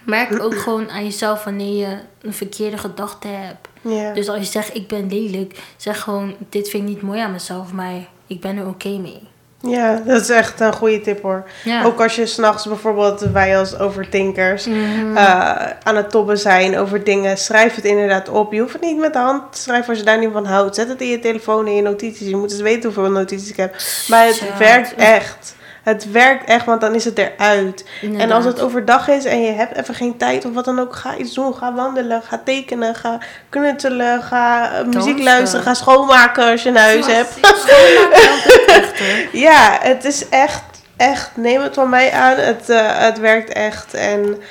merk 0.04 0.42
ook 0.42 0.58
gewoon 0.58 0.90
aan 0.90 1.04
jezelf 1.04 1.44
wanneer 1.44 1.76
je 1.88 1.96
een 2.22 2.32
verkeerde 2.34 2.78
gedachte 2.78 3.28
hebt. 3.28 3.68
Dus 4.14 4.28
als 4.28 4.38
je 4.38 4.44
zegt, 4.44 4.74
ik 4.76 4.88
ben 4.88 5.08
lelijk, 5.08 5.58
zeg 5.76 6.00
gewoon, 6.00 6.34
dit 6.48 6.68
vind 6.68 6.82
ik 6.82 6.88
niet 6.88 7.02
mooi 7.02 7.20
aan 7.20 7.32
mezelf, 7.32 7.72
maar 7.72 7.92
ik 8.26 8.40
ben 8.40 8.56
er 8.56 8.66
oké 8.68 8.88
mee. 8.88 9.30
ja, 9.64 10.02
dat 10.06 10.20
is 10.20 10.28
echt 10.30 10.60
een 10.60 10.72
goede 10.72 11.00
tip 11.00 11.22
hoor. 11.22 11.44
Ja. 11.64 11.84
Ook 11.84 12.00
als 12.00 12.16
je 12.16 12.26
s'nachts 12.26 12.66
bijvoorbeeld, 12.66 13.20
wij 13.20 13.58
als 13.58 13.78
overthinkers, 13.78 14.66
Mhm. 14.66 15.16
eh, 15.16 15.50
aan 15.82 15.96
het 15.96 16.10
tobben 16.10 16.38
zijn 16.38 16.78
over 16.78 17.04
dingen, 17.04 17.38
schrijf 17.38 17.74
het 17.74 17.84
inderdaad 17.84 18.28
op. 18.28 18.52
Je 18.52 18.60
hoeft 18.60 18.72
het 18.72 18.82
niet 18.82 18.98
met 18.98 19.12
de 19.12 19.18
hand 19.18 19.52
te 19.52 19.58
schrijven 19.60 19.88
als 19.88 19.98
je 19.98 20.04
daar 20.04 20.18
niet 20.18 20.32
van 20.32 20.44
houdt. 20.46 20.74
Zet 20.74 20.88
het 20.88 21.00
in 21.00 21.08
je 21.08 21.18
telefoon, 21.18 21.66
in 21.66 21.74
je 21.74 21.82
notities. 21.82 22.28
Je 22.28 22.36
moet 22.36 22.52
eens 22.52 22.60
weten 22.60 22.92
hoeveel 22.92 23.10
notities 23.12 23.50
ik 23.50 23.56
heb. 23.56 23.76
Maar 24.08 24.26
het 24.26 24.56
werkt 24.58 24.94
echt. 24.94 25.54
Het 25.82 26.10
werkt 26.10 26.48
echt, 26.48 26.64
want 26.64 26.80
dan 26.80 26.94
is 26.94 27.04
het 27.04 27.18
eruit. 27.18 27.84
En 28.18 28.30
als 28.30 28.44
het 28.44 28.60
overdag 28.60 29.08
is 29.08 29.24
en 29.24 29.42
je 29.42 29.52
hebt 29.52 29.76
even 29.76 29.94
geen 29.94 30.16
tijd 30.16 30.44
of 30.44 30.52
wat 30.52 30.64
dan 30.64 30.80
ook, 30.80 30.96
ga 30.96 31.16
iets 31.16 31.34
doen. 31.34 31.54
Ga 31.54 31.74
wandelen, 31.74 32.22
ga 32.22 32.40
tekenen, 32.44 32.94
ga 32.94 33.18
knutselen, 33.48 34.22
ga 34.22 34.72
eh, 34.72 34.84
muziek 34.84 35.22
luisteren, 35.22 35.64
ga 35.64 35.74
schoonmaken 35.74 36.50
als 36.50 36.62
je 36.62 36.68
een 36.68 36.76
huis 36.76 37.06
hebt. 37.06 37.34
Ja, 39.32 39.78
het 39.80 40.04
is 40.04 40.28
echt, 40.28 40.62
echt, 40.96 41.30
neem 41.34 41.60
het 41.62 41.74
van 41.74 41.88
mij 41.88 42.12
aan. 42.12 42.36
Het, 42.36 42.70
eh, 42.70 42.98
het 42.98 43.18
werkt 43.18 43.52
echt. 43.52 43.94
En 43.94 44.42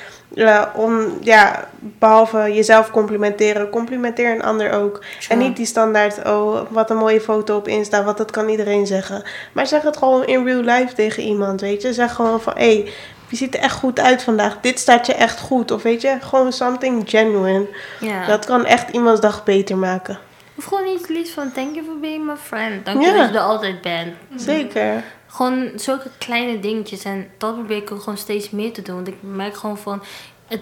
om, 0.74 1.18
ja, 1.20 1.68
behalve 1.78 2.54
jezelf 2.54 2.90
complimenteren, 2.90 3.70
complimenteer 3.70 4.34
een 4.34 4.42
ander 4.42 4.72
ook. 4.72 5.04
En 5.28 5.38
niet 5.38 5.56
die 5.56 5.66
standaard, 5.66 6.26
oh, 6.26 6.60
wat 6.70 6.90
een 6.90 6.96
mooie 6.96 7.20
foto 7.20 7.56
op 7.56 7.68
Insta, 7.68 8.04
wat 8.04 8.16
dat 8.18 8.30
kan 8.30 8.48
iedereen 8.48 8.86
zeggen. 8.86 9.22
Maar 9.52 9.66
zeg 9.66 9.82
het 9.82 9.96
gewoon 9.96 10.24
in 10.24 10.44
real 10.44 10.62
life 10.62 10.94
tegen 10.94 11.22
iemand, 11.22 11.60
weet 11.60 11.82
je. 11.82 11.92
Zeg 11.92 12.14
gewoon 12.14 12.40
van, 12.40 12.52
hé, 12.56 12.74
hey, 12.74 12.92
je 13.28 13.36
ziet 13.36 13.54
er 13.54 13.60
echt 13.60 13.76
goed 13.76 14.00
uit 14.00 14.22
vandaag. 14.22 14.56
Dit 14.60 14.78
staat 14.78 15.06
je 15.06 15.14
echt 15.14 15.40
goed. 15.40 15.70
Of 15.70 15.82
weet 15.82 16.02
je, 16.02 16.16
gewoon 16.20 16.52
something 16.52 17.10
genuine. 17.10 17.66
Ja. 18.00 18.26
Dat 18.26 18.44
kan 18.44 18.64
echt 18.64 18.90
iemands 18.90 19.20
dag 19.20 19.44
beter 19.44 19.76
maken. 19.76 20.18
Of 20.56 20.64
gewoon 20.64 20.86
iets 20.86 21.08
liefs 21.08 21.30
van, 21.30 21.52
thank 21.52 21.74
you 21.74 21.86
for 21.86 21.98
being 22.00 22.24
my 22.24 22.36
friend. 22.36 22.84
Dank 22.84 23.00
je 23.00 23.06
Ja. 23.06 23.16
dat 23.16 23.28
je 23.28 23.34
er 23.34 23.42
altijd 23.42 23.80
bent. 23.80 24.14
Zeker. 24.36 25.04
Gewoon 25.32 25.70
zulke 25.76 26.10
kleine 26.18 26.60
dingetjes. 26.60 27.04
En 27.04 27.30
dat 27.38 27.54
probeer 27.54 27.76
ik 27.76 27.92
ook 27.92 28.02
gewoon 28.02 28.18
steeds 28.18 28.50
meer 28.50 28.72
te 28.72 28.82
doen. 28.82 28.94
Want 28.94 29.08
ik 29.08 29.16
merk 29.20 29.56
gewoon 29.56 29.78
van... 29.78 30.02
Het, 30.46 30.60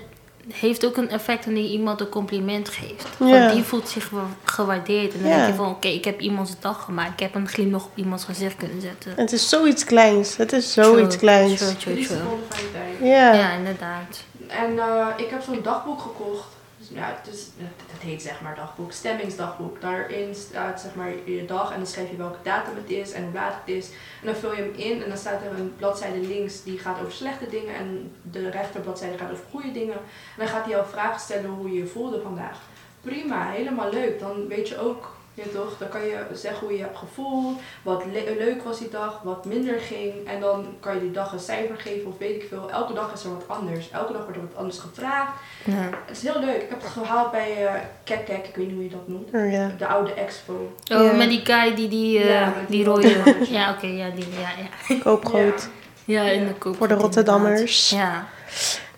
heeft 0.53 0.87
ook 0.87 0.97
een 0.97 1.11
effect 1.11 1.45
wanneer 1.45 1.63
je 1.63 1.69
iemand 1.71 2.01
een 2.01 2.09
compliment 2.09 2.69
geeft. 2.69 3.07
Ja. 3.19 3.27
Want 3.27 3.53
die 3.53 3.63
voelt 3.63 3.89
zich 3.89 4.11
gewaardeerd. 4.45 5.13
En 5.15 5.21
dan 5.21 5.29
Ja. 5.31 5.37
denk 5.37 5.49
je 5.49 5.55
van, 5.55 5.69
oké, 5.71 5.89
ik 5.89 6.05
heb 6.05 6.21
iemands 6.21 6.53
dag 6.61 6.85
gemaakt. 6.85 7.13
Ik 7.13 7.21
heb 7.21 7.35
een 7.35 7.49
glimlach 7.49 7.85
op 7.85 7.91
iemands 7.95 8.25
gezicht 8.25 8.57
kunnen 8.57 8.81
zetten. 8.81 9.13
Het 9.17 9.33
is 9.33 9.49
zoiets 9.49 9.85
kleins. 9.85 10.37
Het 10.37 10.53
is 10.53 10.73
zoiets 10.73 11.17
True, 11.17 11.19
kleins. 11.19 11.59
true, 11.59 11.77
true, 11.77 12.07
true. 12.07 13.09
Ja. 13.09 13.33
Ja, 13.33 13.53
inderdaad. 13.53 14.25
En 14.47 14.79
eh, 14.79 15.07
ik 15.17 15.31
heb 15.31 15.43
zo'n 15.43 15.61
dagboek 15.63 16.01
gekocht. 16.01 16.47
Dus, 16.81 16.89
ja, 16.89 17.21
het, 17.23 17.53
het 17.93 18.03
heet 18.03 18.23
zeg 18.23 18.41
maar 18.41 18.55
dagboek, 18.55 18.93
stemmingsdagboek. 18.93 19.81
Daarin 19.81 20.35
staat 20.35 20.81
zeg 20.81 20.95
maar 20.95 21.13
je 21.25 21.45
dag 21.45 21.71
en 21.71 21.77
dan 21.77 21.87
schrijf 21.87 22.11
je 22.11 22.17
welke 22.17 22.43
datum 22.43 22.77
het 22.77 22.91
is 22.91 23.13
en 23.13 23.25
hoe 23.25 23.33
laat 23.33 23.55
het 23.65 23.77
is. 23.77 23.91
En 24.21 24.27
dan 24.27 24.35
vul 24.35 24.55
je 24.55 24.63
hem 24.63 24.75
in 24.75 25.03
en 25.03 25.09
dan 25.09 25.19
staat 25.19 25.43
er 25.43 25.59
een 25.59 25.77
bladzijde 25.77 26.19
links 26.19 26.63
die 26.63 26.79
gaat 26.79 27.01
over 27.01 27.13
slechte 27.13 27.49
dingen 27.49 27.75
en 27.75 28.13
de 28.23 28.51
rechterbladzijde 28.51 29.19
gaat 29.19 29.31
over 29.31 29.45
goede 29.51 29.73
dingen. 29.73 29.95
En 29.95 30.39
dan 30.39 30.49
gaat 30.49 30.65
hij 30.65 30.73
jou 30.73 30.87
vragen 30.89 31.21
stellen 31.21 31.51
hoe 31.51 31.73
je 31.73 31.79
je 31.79 31.87
voelde 31.87 32.21
vandaag. 32.21 32.59
Prima, 33.01 33.51
helemaal 33.51 33.91
leuk. 33.91 34.21
Dan 34.21 34.49
weet 34.49 34.69
je 34.69 34.79
ook, 34.79 35.17
ja 35.35 35.45
toch, 35.55 35.79
dan 35.79 35.89
kan 35.89 36.01
je 36.01 36.17
zeggen 36.33 36.61
hoe 36.61 36.71
je 36.71 36.77
je 36.79 36.85
hebt 36.85 36.99
gevoeld, 36.99 37.61
wat 37.83 38.03
le- 38.13 38.35
leuk 38.39 38.63
was 38.63 38.79
die 38.79 38.89
dag, 38.89 39.21
wat 39.23 39.45
minder 39.45 39.81
ging. 39.81 40.13
En 40.27 40.41
dan 40.41 40.67
kan 40.81 40.95
je 40.95 41.01
die 41.01 41.11
dag 41.11 41.33
een 41.33 41.39
cijfer 41.41 41.77
geven 41.77 42.07
of 42.11 42.19
weet 42.19 42.43
ik 42.43 42.49
veel. 42.49 42.71
Elke 42.71 42.93
dag 42.93 43.13
is 43.13 43.25
er 43.25 43.31
wat 43.31 43.45
anders. 43.47 43.91
Elke 43.91 44.13
dag 44.13 44.23
wordt 44.23 44.37
er 44.37 44.43
wat 44.49 44.57
anders 44.57 44.79
gevraagd. 44.79 45.33
Ja. 45.65 45.89
Het 46.07 46.17
is 46.17 46.23
heel 46.23 46.41
leuk. 46.41 46.63
Ik 46.63 46.69
heb 46.69 46.83
het 46.83 46.91
gehaald 46.91 47.31
bij 47.31 47.67
eh 47.67 47.75
Kek 48.05 48.25
Kek, 48.25 48.47
ik 48.47 48.57
weet 48.57 48.67
niet 48.67 48.75
hoe 48.75 48.85
je 48.85 48.91
dat 48.91 49.09
noemt. 49.09 49.35
Oh, 49.35 49.53
ja. 49.53 49.71
De 49.79 49.87
oude 49.87 50.15
expo. 50.15 50.53
Oh, 50.93 51.05
Ja. 51.05 51.13
met 51.13 51.29
die 51.29 51.41
guy 51.45 51.75
die 51.75 51.89
die, 51.89 52.19
eh, 52.19 52.29
Ja, 52.31 52.47
met 52.47 52.55
die 52.69 52.77
die 52.77 52.85
rode... 52.85 53.23
Ja, 53.51 53.71
oké, 53.73 53.87
ja, 53.87 54.11
die, 54.11 54.27
ja, 54.41 54.49
ja. 54.89 54.99
Koopgroot. 55.03 55.69
Ja, 56.05 56.23
in 56.23 56.47
de 56.47 56.55
koop. 56.55 56.77
Voor 56.77 56.89
de 56.89 56.95
Rotterdammers. 56.95 57.91
Ja. 57.91 58.29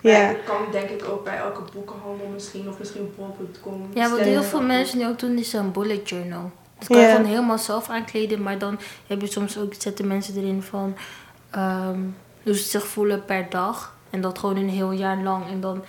Ja. 0.03 0.19
Het 0.19 0.45
kan 0.45 0.57
denk 0.73 0.89
ik 0.89 1.05
ook 1.09 1.25
bij 1.25 1.37
elke 1.37 1.63
boekenhandel 1.75 2.27
misschien, 2.35 2.69
of 2.69 2.79
misschien 2.79 3.15
bol.com. 3.17 3.87
Ja, 3.95 4.11
wat 4.11 4.21
heel 4.21 4.43
veel 4.43 4.63
mensen 4.63 4.99
nu 4.99 5.07
ook 5.07 5.19
doen 5.19 5.39
is 5.39 5.53
een 5.53 5.73
bullet 5.73 6.09
journal. 6.09 6.51
Dat 6.79 6.89
kan 6.89 6.97
je 6.97 7.03
Ja. 7.07 7.11
gewoon 7.15 7.27
helemaal 7.31 7.59
zelf 7.59 7.89
aankleden, 7.89 8.43
maar 8.43 8.59
dan 8.59 8.79
heb 9.07 9.21
je 9.21 9.27
soms 9.27 9.59
ook, 9.59 9.75
zetten 9.79 10.07
mensen 10.07 10.37
erin 10.37 10.63
van 10.63 10.95
ehm 11.51 12.01
hoe 12.43 12.55
ze 12.57 12.69
zich 12.69 12.87
voelen 12.87 13.25
per 13.25 13.47
dag. 13.51 13.95
En 14.11 14.21
dat 14.21 14.39
gewoon 14.39 14.57
een 14.57 14.69
heel 14.69 14.91
jaar 14.93 15.23
lang. 15.23 15.49
En 15.51 15.61
dan 15.61 15.85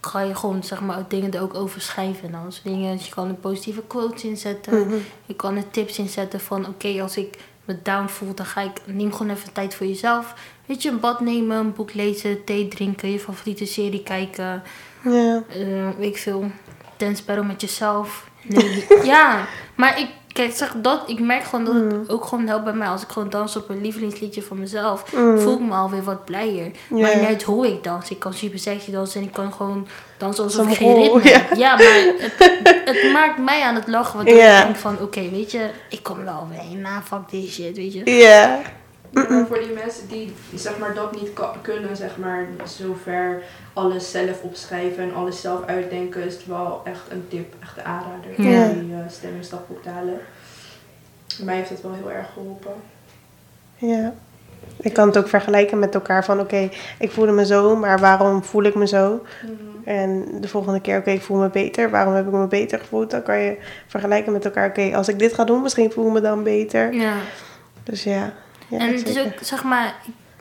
ga 0.00 0.20
je 0.20 0.34
gewoon 0.34 0.62
zeg 0.62 0.80
maar 0.80 1.04
dingen 1.08 1.32
er 1.32 1.42
ook 1.42 1.54
over 1.54 1.80
schrijven. 1.80 2.24
En 2.24 2.32
dan 2.32 2.52
soort 2.52 2.64
dingen. 2.64 2.96
Dus 2.96 3.06
je 3.06 3.14
kan 3.14 3.28
er 3.28 3.34
positieve 3.34 3.82
quotes 3.86 4.24
inzetten. 4.24 4.86
Mhm. 4.86 4.96
Je 5.26 5.34
kan 5.34 5.56
er 5.56 5.70
tips 5.70 5.98
inzetten 5.98 6.40
van 6.40 6.66
oké, 6.66 7.02
als 7.02 7.16
ik 7.16 7.34
me 7.66 7.82
down 7.82 8.08
voel, 8.08 8.34
dan 8.34 8.46
ga 8.46 8.60
ik 8.60 8.80
neem 8.84 9.12
gewoon 9.12 9.32
even 9.32 9.52
tijd 9.52 9.74
voor 9.74 9.86
jezelf. 9.86 10.34
Weet 10.66 10.82
je, 10.82 10.90
een 10.90 11.00
bad 11.00 11.20
nemen, 11.20 11.56
een 11.56 11.72
boek 11.72 11.94
lezen, 11.94 12.44
thee 12.44 12.68
drinken, 12.68 13.10
je 13.10 13.18
favoriete 13.18 13.66
serie 13.66 14.02
kijken. 14.02 14.62
Ja. 15.04 15.42
eh 15.48 15.88
weet 15.98 16.08
ik 16.08 16.16
veel, 16.16 16.50
dance 16.96 17.24
battle 17.24 17.44
met 17.44 17.60
jezelf. 17.60 18.30
Nee, 18.42 18.86
ja, 19.12 19.46
maar 19.74 19.98
ik, 19.98 20.08
kijk, 20.36 20.52
zeg 20.56 20.74
dat, 20.76 21.02
ik 21.06 21.20
merk 21.20 21.42
gewoon 21.44 21.64
dat 21.64 21.74
het 21.74 22.10
ook 22.10 22.24
gewoon 22.24 22.46
helpt 22.46 22.64
bij 22.64 22.72
mij. 22.72 22.88
Als 22.88 23.02
ik 23.02 23.08
gewoon 23.08 23.30
dans 23.30 23.56
op 23.56 23.68
een 23.68 23.80
lievelingsliedje 23.80 24.42
van 24.42 24.58
mezelf, 24.58 25.12
Mm. 25.12 25.38
voel 25.38 25.54
ik 25.54 25.60
me 25.60 25.74
alweer 25.74 26.02
wat 26.02 26.24
blijer. 26.24 26.70
Maar 26.88 27.16
net 27.16 27.42
hoe 27.42 27.66
ik 27.66 27.84
dans. 27.84 28.10
Ik 28.10 28.18
kan 28.18 28.32
super 28.34 28.58
sexy 28.58 28.90
dansen 28.90 29.20
en 29.20 29.26
ik 29.26 29.32
kan 29.32 29.52
gewoon 29.52 29.86
dansen 30.16 30.44
alsof 30.44 30.62
Zo'n 30.62 30.70
ik 30.72 30.76
geen 30.76 30.94
ritme 30.94 31.30
heb. 31.30 31.54
Ja, 31.54 31.76
maar 31.76 32.14
het, 32.18 32.32
het 33.02 33.12
maakt 33.12 33.38
mij 33.38 33.62
aan 33.62 33.74
het 33.74 33.86
lachen. 33.88 34.26
Ja. 34.34 34.58
ik 34.58 34.64
denk 34.64 34.76
van, 34.76 34.98
oké, 35.00 35.30
weet 35.30 35.50
je, 35.50 35.70
ik 35.90 36.02
kom 36.02 36.20
er 36.20 36.28
alweer 36.28 36.58
heen. 36.58 36.80
Na, 36.80 37.02
fuck 37.06 37.28
this 37.28 37.54
shit, 37.54 37.76
weet 37.76 37.92
je. 37.92 38.10
Ja. 38.10 38.60
Ja, 39.10 39.26
maar 39.28 39.46
voor 39.46 39.58
die 39.58 39.72
mensen 39.72 40.08
die 40.08 40.34
zeg 40.54 40.78
maar, 40.78 40.94
dat 40.94 41.20
niet 41.20 41.30
kunnen, 41.62 41.96
zeg 41.96 42.16
maar, 42.16 42.46
zover 42.64 43.42
alles 43.72 44.10
zelf 44.10 44.42
opschrijven 44.42 45.02
en 45.02 45.14
alles 45.14 45.40
zelf 45.40 45.64
uitdenken, 45.64 46.24
is 46.24 46.34
het 46.34 46.46
wel 46.46 46.80
echt 46.84 47.02
een 47.10 47.24
tip, 47.28 47.54
echt 47.62 47.76
een 47.76 47.84
aanrader 47.84 48.30
om 48.38 48.44
Ja. 48.44 48.68
die 48.68 48.90
uh, 48.90 48.98
stemmingsdagboek 49.08 49.82
te 49.82 49.88
halen. 49.88 50.18
Mij 51.42 51.56
heeft 51.56 51.68
het 51.70 51.82
wel 51.82 51.94
heel 51.94 52.10
erg 52.10 52.26
geholpen. 52.32 52.72
Ja. 53.76 54.14
Ik 54.76 54.92
kan 54.92 55.06
het 55.06 55.18
ook 55.18 55.28
vergelijken 55.28 55.78
met 55.78 55.94
elkaar 55.94 56.24
van 56.24 56.40
oké, 56.40 56.70
ik 56.98 57.10
voelde 57.10 57.32
me 57.32 57.46
zo, 57.46 57.76
maar 57.76 57.98
waarom 57.98 58.44
voel 58.44 58.62
ik 58.62 58.74
me 58.74 58.86
zo? 58.86 59.22
En 59.84 60.26
de 60.40 60.48
volgende 60.48 60.80
keer, 60.80 60.98
oké, 60.98 61.10
ik 61.10 61.22
voel 61.22 61.36
me 61.36 61.48
beter. 61.50 61.90
Waarom 61.90 62.14
heb 62.14 62.26
ik 62.26 62.32
me 62.32 62.46
beter 62.46 62.78
gevoeld? 62.78 63.10
Dan 63.10 63.22
kan 63.22 63.38
je 63.38 63.56
vergelijken 63.86 64.32
met 64.32 64.44
elkaar. 64.44 64.68
Oké, 64.68 64.90
als 64.96 65.08
ik 65.08 65.18
dit 65.18 65.34
ga 65.34 65.44
doen, 65.44 65.62
misschien 65.62 65.92
voel 65.92 66.06
ik 66.06 66.12
me 66.12 66.20
dan 66.20 66.42
beter. 66.42 66.92
Ja. 66.92 67.14
Dus 67.82 68.02
ja. 68.04 68.32
Ja 68.68 68.78
en 68.78 68.94
het 68.96 69.08
is 69.08 69.18
ook, 69.18 69.32
zeg 69.40 69.64
maar, 69.64 69.94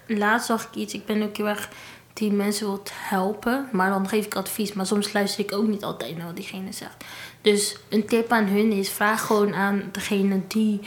laatst 0.08 0.48
zag 0.48 0.64
ik 0.64 0.76
iets. 0.76 0.94
Ik 0.94 1.06
ben 1.06 1.24
ook 1.24 1.38
heel 1.38 1.48
erg 1.48 1.70
die 2.14 2.32
mensen 2.32 2.66
wilt 2.68 2.92
helpen. 2.94 3.70
Maar 3.72 3.90
dan 3.90 4.08
geef 4.08 4.26
ik 4.26 4.36
advies. 4.36 4.74
Maar 4.74 4.86
soms 4.86 5.14
luister 5.14 5.44
ik 5.46 5.54
ook 5.54 5.68
niet 5.68 5.84
altijd 5.84 6.18
naar 6.18 6.26
wat 6.26 6.36
diegene 6.36 6.72
zegt. 6.72 7.04
Dus 7.42 7.78
een 7.90 8.06
tip 8.06 8.32
aan 8.32 8.46
hun 8.46 8.72
is, 8.72 8.90
vraag 8.90 9.26
gewoon 9.26 9.54
aan 9.54 9.84
degene 9.92 10.42
die... 10.48 10.80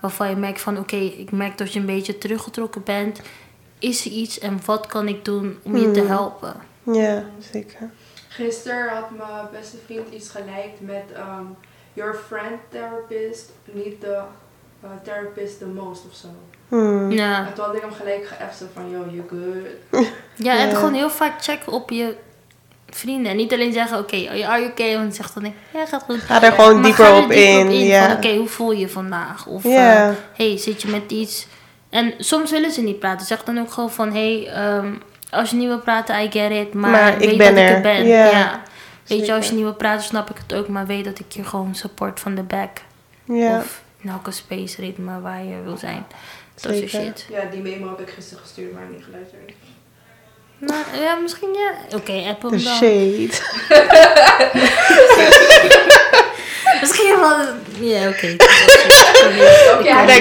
Waarvan 0.00 0.30
je 0.30 0.36
merkt 0.36 0.60
van, 0.60 0.78
oké, 0.78 0.96
ik 0.96 1.30
merk 1.32 1.58
dat 1.58 1.72
je 1.72 1.80
een 1.80 1.86
beetje 1.86 2.18
teruggetrokken 2.18 2.82
bent. 2.82 3.20
Is 3.78 4.04
er 4.04 4.10
iets 4.10 4.38
en 4.38 4.60
wat 4.64 4.86
kan 4.86 5.08
ik 5.08 5.24
doen 5.24 5.58
om 5.62 5.76
je 5.76 5.90
te 5.90 6.00
Hmm. 6.00 6.08
helpen? 6.08 6.54
Ja, 6.82 7.24
zeker. 7.52 7.90
Gisteren 8.28 8.88
had 8.94 9.10
mijn 9.10 9.46
beste 9.52 9.76
vriend 9.84 10.14
iets 10.14 10.28
geliked 10.28 10.80
met 10.80 11.12
ehm, 11.14 11.44
Your 11.92 12.14
friend 12.26 12.60
therapist, 12.70 13.50
niet 13.72 14.00
de 14.00 14.20
uh, 14.84 14.90
therapist 15.04 15.58
the 15.58 15.66
most 15.66 16.02
of 16.10 16.16
zo. 16.16 16.28
Hmm. 16.68 17.10
Ja, 17.10 17.46
En 17.46 17.54
toen 17.54 17.64
had 17.64 17.74
ik 17.74 17.80
hem 17.80 17.92
gelijk 17.92 18.28
van, 18.74 18.90
yo, 18.90 19.04
you 19.10 19.22
good. 19.28 20.06
ja 20.48 20.58
en 20.58 20.76
gewoon 20.76 20.94
heel 20.94 21.10
vaak 21.10 21.42
checken 21.42 21.72
op 21.72 21.90
je 21.90 22.14
vrienden. 22.90 23.30
En 23.30 23.36
niet 23.36 23.52
alleen 23.52 23.72
zeggen, 23.72 23.98
oké, 23.98 24.16
are 24.28 24.38
you 24.38 24.66
okay? 24.66 24.96
Want 24.96 25.14
zegt 25.14 25.34
dan, 25.34 25.54
ja, 25.74 25.86
gaat 25.86 26.02
goed. 26.02 26.20
Ga 26.20 26.42
er 26.42 26.52
gewoon 26.52 26.82
dieper 26.82 27.04
ga 27.04 27.10
er 27.10 27.22
op 27.22 27.28
dieper 27.28 27.58
in. 27.58 27.64
van, 27.66 27.74
ja. 27.74 28.12
Oké, 28.12 28.34
hoe 28.36 28.48
voel 28.48 28.72
je 28.72 28.78
je 28.78 28.88
vandaag? 28.88 29.46
Of 29.46 29.62
Ja. 29.64 30.08
eh, 30.08 30.14
hey, 30.34 30.58
zit 30.58 30.82
je 30.82 30.88
met 30.88 31.10
iets? 31.12 31.46
En 31.90 32.14
soms 32.18 32.50
willen 32.50 32.70
ze 32.72 32.82
niet 32.82 32.98
praten. 32.98 33.26
Zeg 33.26 33.44
dan 33.44 33.58
ook 33.58 33.72
gewoon 33.72 33.90
van, 33.90 34.12
hey, 34.12 34.48
ehm, 34.48 34.92
als 35.30 35.50
je 35.50 35.56
niet 35.56 35.66
wil 35.66 35.80
praten, 35.80 36.22
I 36.22 36.30
get 36.30 36.50
it. 36.50 36.74
Maar, 36.74 36.90
Maar 36.90 37.12
ik 37.22 37.28
weet 37.28 37.38
ben 37.38 37.54
dat 37.54 37.64
ik 37.64 37.68
er. 37.70 37.74
er 37.74 37.80
ben. 37.82 38.06
Ja. 38.06 38.30
Ja. 38.30 38.62
Weet 39.06 39.26
je, 39.26 39.32
als 39.34 39.46
je 39.48 39.54
niet 39.54 39.62
wil 39.62 39.74
praten, 39.74 40.04
snap 40.04 40.30
ik 40.30 40.36
het 40.46 40.58
ook. 40.58 40.68
Maar 40.68 40.86
weet 40.86 41.04
dat 41.04 41.18
ik 41.18 41.32
je 41.32 41.44
gewoon 41.44 41.74
support 41.74 42.20
van 42.20 42.34
de 42.34 42.42
back. 42.42 42.70
ja. 43.24 43.56
Of 43.58 43.82
in 44.00 44.10
elke 44.10 44.30
space 44.30 44.80
ritme 44.80 45.20
waar 45.20 45.44
je 45.44 45.62
wil 45.62 45.76
zijn. 45.76 46.06
Dat 46.54 46.62
soort 46.74 46.88
shit. 46.88 47.26
Ja, 47.30 47.44
die 47.44 47.60
memo 47.60 47.88
heb 47.88 48.00
ik 48.00 48.10
gisteren 48.10 48.42
gestuurd, 48.42 48.72
maar 48.72 48.86
niet 48.90 49.04
geluisterd. 49.04 49.52
Nou, 50.58 50.84
ja, 51.00 51.14
misschien 51.14 51.54
ja. 51.54 51.96
Oké, 51.96 52.12
app 52.28 52.42
hem 52.42 52.50
De 52.50 52.62
dan. 52.62 52.74
shade. 52.74 53.28
Misschien 56.80 57.16
wel... 57.20 57.36
Ja, 57.88 58.08
oké. 58.08 58.16
Ging- 58.16 58.42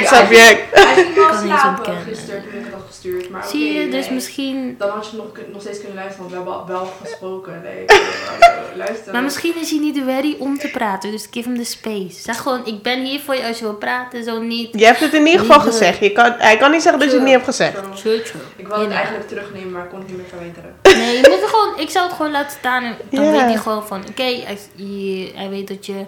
subject. 0.07 0.61
Hij 0.71 0.93
ging 0.93 1.15
wel 1.15 1.27
kan 1.27 1.43
niet 1.43 1.53
slapen 1.53 1.69
ontkennen. 1.77 2.03
gisteren 2.03 2.41
toen 2.43 2.59
ik 2.59 2.65
het 2.65 2.73
had 2.73 2.83
gestuurd, 2.87 3.29
maar 3.29 3.45
Zie 3.47 3.73
je, 3.73 3.89
dus 3.89 4.05
nee. 4.05 4.13
misschien... 4.13 4.75
Dan 4.77 4.89
had 4.89 5.09
je 5.11 5.17
nog, 5.17 5.25
nog 5.51 5.61
steeds 5.61 5.77
kunnen 5.79 5.95
luisteren, 5.95 6.29
want 6.29 6.45
we 6.45 6.51
hebben 6.51 6.75
wel 6.75 6.93
gesproken. 7.03 7.61
Nee, 7.63 7.81
ik 7.83 7.89
wil 7.89 8.49
wel 8.49 8.77
luisteren. 8.77 9.13
Maar 9.13 9.23
misschien 9.23 9.53
is 9.61 9.69
hij 9.69 9.79
niet 9.79 9.97
ready 10.05 10.35
om 10.39 10.57
te 10.59 10.67
praten, 10.67 11.11
dus 11.11 11.27
give 11.31 11.49
hem 11.49 11.57
de 11.57 11.63
space. 11.63 12.21
Zeg 12.21 12.37
gewoon, 12.37 12.65
ik 12.65 12.81
ben 12.81 13.05
hier 13.05 13.19
voor 13.19 13.35
je 13.35 13.47
als 13.47 13.57
je 13.59 13.63
wil 13.63 13.75
praten, 13.75 14.23
zo 14.23 14.39
niet. 14.41 14.69
Je 14.79 14.85
hebt 14.85 14.99
het 14.99 15.13
in 15.13 15.25
ieder 15.25 15.39
geval 15.39 15.59
gezegd. 15.59 15.99
Je 15.99 16.11
kan, 16.11 16.33
hij 16.37 16.57
kan 16.57 16.71
niet 16.71 16.81
zeggen 16.81 16.99
dat 16.99 17.09
je 17.09 17.15
het 17.15 17.23
niet 17.25 17.33
hebt 17.33 17.45
gezegd. 17.45 17.73
True. 17.73 17.93
True, 17.95 18.21
true. 18.21 18.41
Ik 18.55 18.67
wilde 18.67 18.83
het 18.83 18.93
eigenlijk 18.93 19.27
terugnemen, 19.27 19.71
maar 19.71 19.83
ik 19.83 19.89
kon 19.89 19.99
het 19.99 20.07
niet 20.07 20.17
meer 20.17 20.25
verwijderen. 20.29 20.75
Nee, 20.83 21.15
je 21.21 21.27
moet 21.29 21.41
er 21.41 21.47
gewoon, 21.47 21.79
ik 21.79 21.89
zou 21.89 22.05
het 22.07 22.15
gewoon 22.15 22.31
laten 22.31 22.57
staan 22.59 22.83
en 22.83 22.95
dan 23.09 23.31
weet 23.31 23.41
hij 23.41 23.57
gewoon 23.57 23.87
van, 23.87 24.03
oké, 24.09 24.23
hij, 24.23 24.57
je- 24.75 25.31
hij 25.35 25.49
weet 25.49 25.67
dat 25.67 25.85
je 25.85 26.05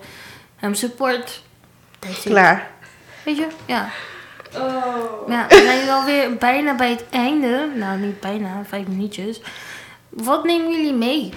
hem 0.60 0.74
support. 0.74 1.44
Klaar. 2.24 2.72
Weet 3.26 3.38
je, 3.38 3.48
ja. 3.66 3.90
Oh. 4.56 5.30
Ja, 5.30 5.46
we 5.48 5.56
zijn 5.56 5.90
alweer 5.90 6.38
bijna 6.38 6.76
bij 6.76 6.90
het 6.90 7.04
einde. 7.10 7.70
Nou, 7.76 8.00
niet 8.00 8.20
bijna, 8.20 8.62
vijf 8.68 8.88
minuutjes. 8.88 9.42
Wat 10.10 10.44
nemen 10.44 10.72
jullie 10.72 10.94
mee 10.94 11.34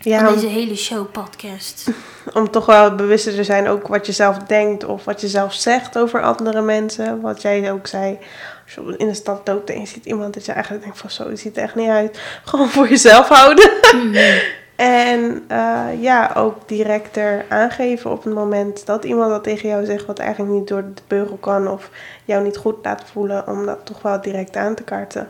Ja, 0.00 0.18
van 0.18 0.28
om, 0.28 0.34
deze 0.34 0.46
hele 0.46 0.76
show 0.76 1.10
podcast? 1.10 1.90
om 2.34 2.50
toch 2.50 2.66
wel 2.66 2.94
bewuster 2.94 3.34
te 3.34 3.44
zijn 3.44 3.68
ook 3.68 3.86
wat 3.86 4.06
je 4.06 4.12
zelf 4.12 4.38
denkt 4.38 4.84
of 4.84 5.04
wat 5.04 5.20
je 5.20 5.28
zelf 5.28 5.54
zegt 5.54 5.98
over 5.98 6.22
andere 6.22 6.60
mensen. 6.60 7.20
Wat 7.20 7.42
jij 7.42 7.72
ook 7.72 7.86
zei. 7.86 8.18
Als 8.64 8.74
je 8.74 8.94
in 8.96 9.08
de 9.08 9.14
stad 9.14 9.48
loopt 9.48 9.70
en 9.70 9.80
je 9.80 9.86
ziet 9.86 10.04
iemand 10.04 10.34
dat 10.34 10.44
je 10.44 10.52
eigenlijk 10.52 10.82
denkt 10.82 10.98
van 10.98 11.10
zo, 11.10 11.28
die 11.28 11.36
ziet 11.36 11.56
er 11.56 11.62
echt 11.62 11.74
niet 11.74 11.88
uit. 11.88 12.20
Gewoon 12.44 12.68
voor 12.68 12.88
jezelf 12.88 13.28
houden. 13.28 13.70
Mhm. 13.96 14.38
En 14.78 15.44
eh, 15.48 15.86
ja, 16.00 16.32
ook 16.34 16.68
directer 16.68 17.44
aangeven 17.48 18.10
op 18.10 18.24
het 18.24 18.34
moment 18.34 18.86
dat 18.86 19.04
iemand 19.04 19.30
dat 19.30 19.42
tegen 19.42 19.68
jou 19.68 19.84
zegt 19.84 20.06
wat 20.06 20.18
eigenlijk 20.18 20.52
niet 20.52 20.68
door 20.68 20.82
de 20.82 21.02
beugel 21.06 21.36
kan 21.36 21.68
of 21.68 21.90
jou 22.24 22.44
niet 22.44 22.56
goed 22.56 22.76
laat 22.82 23.04
voelen, 23.12 23.46
om 23.46 23.66
dat 23.66 23.86
toch 23.86 24.02
wel 24.02 24.20
direct 24.20 24.56
aan 24.56 24.74
te 24.74 24.82
kaarten. 24.82 25.28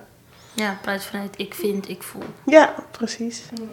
Ja, 0.53 0.79
praat 0.83 1.05
vanuit 1.05 1.35
ik 1.37 1.55
vind, 1.55 1.89
ik 1.89 2.03
voel. 2.03 2.23
Ja, 2.45 2.75
precies. 2.91 3.45
Hmm. 3.55 3.69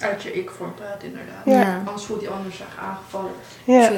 Uit 0.00 0.22
je 0.22 0.32
ik-vorm 0.32 0.74
praten, 0.74 1.08
inderdaad. 1.08 1.44
Ja. 1.44 1.82
Anders 1.86 2.04
voelt 2.04 2.20
die 2.20 2.28
ander 2.28 2.52
zich 2.52 2.78
aangevallen. 2.80 3.32
Ja. 3.64 3.90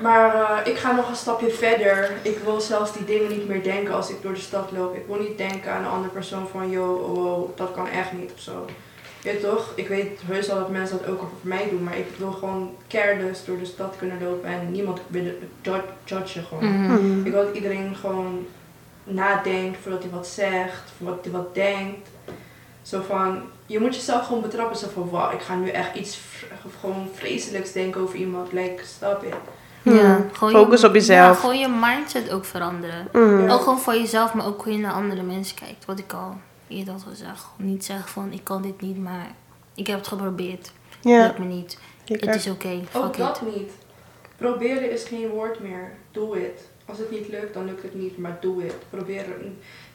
Maar 0.00 0.34
eh, 0.34 0.72
ik 0.72 0.78
ga 0.78 0.92
nog 0.92 1.08
een 1.08 1.16
stapje 1.16 1.50
verder. 1.50 2.10
Ik 2.22 2.38
wil 2.38 2.60
zelfs 2.60 2.92
die 2.92 3.04
dingen 3.04 3.30
niet 3.30 3.48
meer 3.48 3.62
denken 3.62 3.94
als 3.94 4.10
ik 4.10 4.22
door 4.22 4.34
de 4.34 4.40
stad 4.40 4.70
loop. 4.72 4.94
Ik 4.94 5.06
wil 5.06 5.20
niet 5.20 5.38
denken 5.38 5.72
aan 5.72 5.84
een 5.84 5.90
andere 5.90 6.12
persoon 6.12 6.48
van, 6.48 6.70
yo, 6.70 7.12
wow, 7.14 7.56
dat 7.56 7.72
kan 7.72 7.88
echt 7.88 8.12
niet 8.12 8.32
of 8.32 8.40
zo. 8.40 8.66
Ja 9.22 9.32
toch, 9.40 9.72
ik 9.74 9.88
weet 9.88 10.20
heus 10.26 10.46
wel 10.46 10.58
dat 10.58 10.70
mensen 10.70 10.98
dat 10.98 11.08
ook 11.08 11.22
over 11.22 11.36
mij 11.40 11.68
doen, 11.70 11.84
maar 11.84 11.98
ik 11.98 12.06
wil 12.16 12.32
gewoon 12.32 12.70
careless 12.88 13.44
door 13.44 13.58
de 13.58 13.64
stad 13.64 13.94
kunnen 13.98 14.22
lopen 14.22 14.50
en 14.50 14.72
niemand 14.72 15.00
willen 15.06 15.34
judge, 15.62 15.82
judgen 16.04 16.44
gewoon. 16.44 16.82
Mhm. 16.82 16.92
Mhm. 16.92 17.26
Ik 17.26 17.32
wil 17.32 17.44
dat 17.44 17.54
iedereen 17.54 17.96
gewoon 17.96 18.46
nadenkt 19.04 19.78
voordat 19.82 20.02
hij 20.02 20.10
wat 20.10 20.26
zegt, 20.26 20.92
voordat 20.96 21.18
hij 21.22 21.32
wat 21.32 21.54
denkt. 21.54 22.08
Zo 22.82 23.02
van, 23.08 23.42
je 23.66 23.80
moet 23.80 23.94
jezelf 23.94 24.26
gewoon 24.26 24.42
betrappen. 24.42 24.76
Zo 24.76 24.86
van, 24.94 25.10
wauw, 25.10 25.32
ik 25.32 25.40
ga 25.40 25.54
nu 25.54 25.68
echt 25.68 25.94
iets 25.94 26.20
gewoon 26.80 27.08
vreselijks 27.14 27.72
denken 27.72 28.00
over 28.00 28.16
iemand. 28.16 28.52
Like, 28.52 28.82
stop 28.84 29.22
it. 29.22 29.34
Ja, 29.82 30.24
gewoon 30.32 30.52
Focus 30.52 30.80
je, 30.80 30.86
op 30.86 30.94
jezelf. 30.94 31.34
Ja, 31.34 31.40
gewoon 31.40 31.58
je 31.58 31.68
mindset 31.68 32.30
ook 32.30 32.44
veranderen. 32.44 33.08
Mhm. 33.12 33.42
Ja. 33.42 33.52
Ook 33.52 33.60
gewoon 33.60 33.78
voor 33.78 33.94
jezelf, 33.94 34.34
maar 34.34 34.46
ook 34.46 34.64
hoe 34.64 34.72
je 34.72 34.78
naar 34.78 34.92
andere 34.92 35.22
mensen 35.22 35.56
kijkt. 35.56 35.84
Wat 35.84 35.98
ik 35.98 36.12
al 36.12 36.36
eerder 36.70 36.92
had 36.92 37.02
gezegd. 37.02 37.40
Gewoon 37.56 37.70
niet 37.70 37.84
zeggen 37.84 38.08
van, 38.08 38.32
ik 38.32 38.44
kan 38.44 38.62
dit 38.62 38.80
niet, 38.80 38.98
maar 38.98 39.26
ik 39.74 39.86
heb 39.86 39.98
het 39.98 40.06
geprobeerd. 40.08 40.72
Ja, 41.00 41.22
Lukt 41.22 41.38
me 41.38 41.44
niet. 41.44 41.78
Het 42.04 42.34
is 42.34 42.46
oké, 42.48 42.68
Ook 42.92 43.02
fuck 43.04 43.10
it. 43.10 43.16
dat 43.16 43.42
niet. 43.54 43.70
Proberen 44.36 44.90
is 44.90 45.04
geen 45.04 45.28
woord 45.28 45.60
meer. 45.60 45.92
Do 46.12 46.32
it. 46.34 46.68
Als 46.86 46.98
het 46.98 47.10
niet 47.10 47.28
lukt, 47.28 47.54
dan 47.54 47.64
lukt 47.64 47.82
het 47.82 47.94
niet, 47.94 48.18
maar 48.18 48.36
do 48.40 48.58
it. 48.58 48.74
Probeer 48.90 49.24
het. 49.26 49.36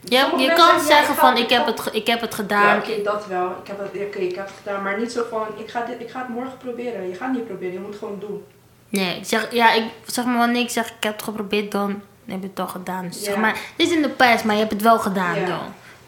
Ja, 0.02 0.32
je 0.38 0.54
kan 0.54 0.80
zeggen, 0.80 1.14
ja, 1.16 1.20
van, 1.20 1.38
ik 1.38 1.50
heb 1.50 1.66
het, 1.66 1.90
ik 1.92 2.08
heb 2.08 2.22
het 2.22 2.30
Ja, 2.30 2.36
gedaan. 2.36 2.78
oké, 2.80 3.02
dat 3.04 3.28
wel. 3.28 3.50
Ik 3.50 3.68
heb, 3.68 3.80
het, 3.80 3.88
oké, 4.08 4.18
ik 4.18 4.36
heb 4.36 4.46
het 4.46 4.56
gedaan, 4.64 4.84
maar 4.84 5.00
niet 5.00 5.12
zo 5.12 5.24
van, 5.30 5.48
ik 5.58 5.70
ga, 5.70 5.86
dit, 5.86 6.00
ik 6.02 6.10
ga 6.10 6.20
het 6.20 6.30
morgen 6.30 6.58
proberen. 6.58 7.08
Je 7.10 7.16
gaat 7.16 7.32
niet 7.34 7.46
proberen, 7.48 7.74
je 7.74 7.80
moet 7.80 7.90
het 7.90 7.98
gewoon 7.98 8.20
doen. 8.20 8.44
Nee, 8.90 9.18
ik 9.18 9.26
zeg, 9.26 9.52
ja, 9.54 9.74
ik 9.74 9.84
zeg 10.06 10.26
maar 10.26 10.38
wanneer 10.38 10.62
ik 10.62 10.70
zeg, 10.70 10.88
ik 10.88 11.04
heb 11.04 11.14
het 11.14 11.24
geprobeerd, 11.24 11.72
dan 11.72 12.02
heb 12.26 12.42
je 12.42 12.48
het 12.48 12.60
al 12.60 12.68
gedaan. 12.68 13.06
Dus 13.08 13.24
zeg 13.24 13.34
Ja. 13.34 13.40
maar, 13.40 13.60
dit 13.76 13.88
is 13.88 13.96
in 13.96 14.02
de 14.02 14.10
past, 14.10 14.44
maar 14.44 14.54
je 14.56 14.60
hebt 14.62 14.74
het 14.74 14.82
wel 14.82 15.00
gedaan 15.00 15.40
Ja. 15.40 15.46
dan. 15.46 15.60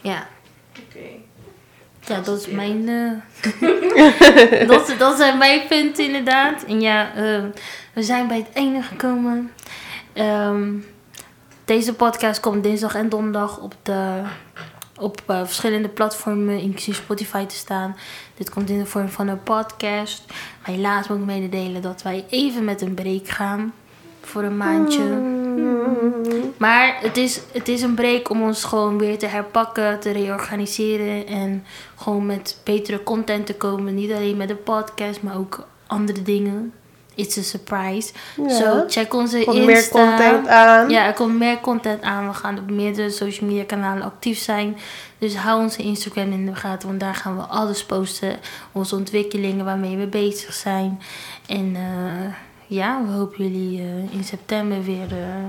Ja. 0.01 0.27
Oké. 0.85 1.05
Ja, 2.05 2.21
dat 2.21 2.39
is 2.39 2.47
mijn. 2.47 2.89
eh, 2.89 4.67
dat, 4.67 4.93
dat 4.97 5.17
zijn 5.17 5.37
mijn 5.37 5.67
punten 5.67 6.05
inderdaad. 6.05 6.63
En 6.63 6.81
ja, 6.81 7.13
eh, 7.15 7.43
we 7.93 8.03
zijn 8.03 8.27
bij 8.27 8.37
het 8.37 8.49
einde 8.53 8.81
gekomen. 8.81 9.51
Ehm, 10.13 10.73
deze 11.65 11.93
podcast 11.93 12.39
komt 12.39 12.63
dinsdag 12.63 12.95
en 12.95 13.09
donderdag 13.09 13.59
op, 13.59 13.75
de, 13.83 14.21
op 14.99 15.21
eh, 15.25 15.45
verschillende 15.45 15.87
platformen, 15.89 16.59
inclusief 16.59 16.95
Spotify, 16.97 17.45
te 17.45 17.55
staan. 17.55 17.95
Dit 18.35 18.49
komt 18.49 18.69
in 18.69 18.79
de 18.79 18.85
vorm 18.85 19.09
van 19.09 19.27
een 19.27 19.43
podcast. 19.43 20.23
Maar 20.27 20.75
helaas 20.75 21.07
moet 21.07 21.19
ik 21.19 21.25
mededelen 21.25 21.81
dat 21.81 22.01
wij 22.01 22.25
even 22.29 22.63
met 22.63 22.81
een 22.81 22.93
break 22.93 23.27
gaan. 23.27 23.73
Voor 24.21 24.43
een 24.43 24.57
maandje. 24.57 25.01
Maar 26.57 26.97
het 27.01 27.17
is, 27.17 27.41
het 27.51 27.67
is 27.67 27.81
een 27.81 27.93
break 27.93 28.29
om 28.29 28.41
ons 28.41 28.63
gewoon 28.63 28.97
weer 28.97 29.17
te 29.17 29.25
herpakken, 29.25 29.99
te 29.99 30.11
reorganiseren 30.11 31.27
en 31.27 31.65
gewoon 31.95 32.25
met 32.25 32.57
betere 32.63 33.03
content 33.03 33.45
te 33.45 33.55
komen. 33.55 33.95
Niet 33.95 34.11
alleen 34.11 34.37
met 34.37 34.47
de 34.47 34.55
podcast, 34.55 35.21
maar 35.21 35.37
ook 35.37 35.67
andere 35.87 36.21
dingen. 36.21 36.73
It's 37.15 37.37
a 37.37 37.41
surprise. 37.41 38.13
Ja. 38.35 38.49
Zo, 38.49 38.83
check 38.87 39.13
onze 39.13 39.37
Er 39.37 39.45
komt 39.45 39.57
Insta. 39.57 39.71
meer 39.73 39.87
content 39.89 40.47
aan. 40.47 40.89
Ja, 40.89 41.05
er 41.05 41.13
komt 41.13 41.37
meer 41.37 41.59
content 41.59 42.01
aan. 42.01 42.27
We 42.27 42.33
gaan 42.33 42.59
op 42.59 42.69
meerdere 42.69 43.09
social 43.09 43.49
media 43.49 43.63
kanalen 43.63 44.03
actief 44.03 44.37
zijn. 44.39 44.77
Dus 45.17 45.35
hou 45.35 45.61
onze 45.61 45.81
Instagram 45.81 46.31
in 46.31 46.45
de 46.45 46.55
gaten, 46.55 46.87
want 46.87 46.99
daar 46.99 47.15
gaan 47.15 47.37
we 47.37 47.41
alles 47.41 47.85
posten. 47.85 48.37
Onze 48.71 48.95
ontwikkelingen 48.95 49.65
waarmee 49.65 49.97
we 49.97 50.07
bezig 50.07 50.53
zijn. 50.53 51.01
En 51.47 51.75
eh, 51.75 52.33
ja, 52.67 53.01
we 53.05 53.11
hopen 53.11 53.43
jullie 53.49 53.79
eh, 53.79 54.13
in 54.17 54.23
september 54.23 54.83
weer 54.83 55.07
eh, 55.11 55.45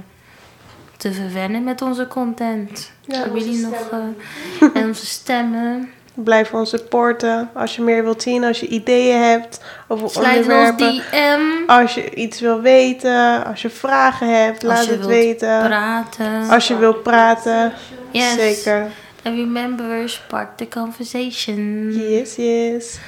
te 0.96 1.12
verwennen 1.12 1.64
met 1.64 1.82
onze 1.82 2.06
content. 2.06 2.92
Ja, 3.00 3.18
Hebben 3.20 3.40
jullie 3.40 3.60
nog 3.66 3.88
eh, 3.90 4.68
en 4.74 4.86
onze 4.86 5.06
stemmen? 5.06 5.90
Blijf 6.14 6.52
ons 6.54 6.70
supporten. 6.70 7.50
Als 7.54 7.76
je 7.76 7.82
meer 7.82 8.02
wilt 8.04 8.22
zien, 8.22 8.44
als 8.44 8.60
je 8.60 8.66
ideeën 8.66 9.22
hebt 9.22 9.60
over 9.88 10.10
Sluit 10.10 10.36
ons 10.36 10.46
onderwerpen. 10.46 11.02
DM. 11.10 11.40
Als 11.70 11.94
je 11.94 12.14
iets 12.14 12.40
wil 12.40 12.60
weten, 12.60 13.44
als 13.44 13.62
je 13.62 13.70
vragen 13.70 14.44
hebt, 14.44 14.62
laat 14.62 14.76
Als 14.76 14.86
je 14.86 14.90
het 14.92 15.00
wilt 15.00 15.12
weten. 15.12 15.62
praten. 15.62 16.48
Als 16.48 16.68
je 16.68 16.76
wilt 16.76 17.02
praten, 17.02 17.72
Yes. 18.10 18.34
zeker. 18.34 18.90
And 19.22 19.36
remember, 19.36 20.08
spark 20.08 20.56
the 20.56 20.68
conversation. 20.68 21.88
Yes, 21.92 22.34
yes. 22.36 22.98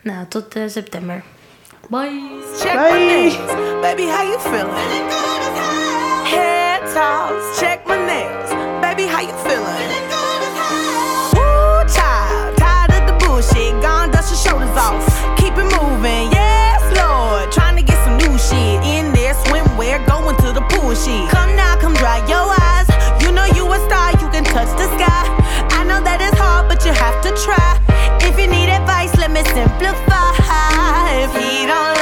Nou, 0.00 0.26
tot 0.28 0.54
september. 0.66 1.22
Bye. 1.88 2.42
Check 2.60 2.74
Bye. 2.74 2.90
my 2.90 2.98
nails. 2.98 3.36
Baby, 3.80 4.10
how 4.10 4.22
you 4.26 4.38
feeling? 4.40 4.74
Head 6.26 6.82
toss. 6.92 7.60
Check 7.60 7.86
my 7.86 7.94
nails. 7.94 8.50
Baby, 8.82 9.06
how 9.06 9.20
you 9.22 9.30
feeling? 9.46 9.86
Ooh, 11.38 11.86
child. 11.86 12.58
Tired 12.58 12.90
of 12.90 13.06
the 13.06 13.14
bullshit. 13.24 13.70
Gone, 13.82 14.10
dust 14.10 14.34
your 14.34 14.40
shoulders 14.42 14.74
off. 14.74 15.06
Keep 15.38 15.54
it 15.62 15.70
moving. 15.78 16.32
Yes, 16.34 16.82
Lord. 16.98 17.52
Trying 17.52 17.76
to 17.76 17.82
get 17.82 18.02
some 18.02 18.18
new 18.18 18.34
shit. 18.34 18.82
In 18.82 19.12
there, 19.14 19.34
swimwear. 19.46 20.04
Going 20.08 20.36
to 20.42 20.50
the 20.50 20.66
pool 20.74 20.92
shit. 20.94 21.30
Come 21.30 21.54
now, 21.54 21.78
come 21.78 21.94
dry 21.94 22.18
your 22.26 22.50
eyes. 22.66 22.90
You 23.22 23.30
know 23.30 23.46
you 23.54 23.62
a 23.70 23.78
star. 23.86 24.10
You 24.18 24.26
can 24.34 24.42
touch 24.42 24.70
the 24.74 24.90
sky. 24.98 25.22
I 25.70 25.84
know 25.86 26.02
that 26.02 26.18
it's 26.20 26.36
hard, 26.36 26.66
but 26.66 26.84
you 26.84 26.90
have 26.90 27.22
to 27.22 27.30
try. 27.46 27.78
If 28.26 28.40
you 28.40 28.48
need 28.48 28.74
advice, 28.74 29.14
let 29.18 29.30
me 29.30 29.44
simplify 29.54 30.45
if 31.26 31.34
he 31.34 31.66
don't 31.66 31.95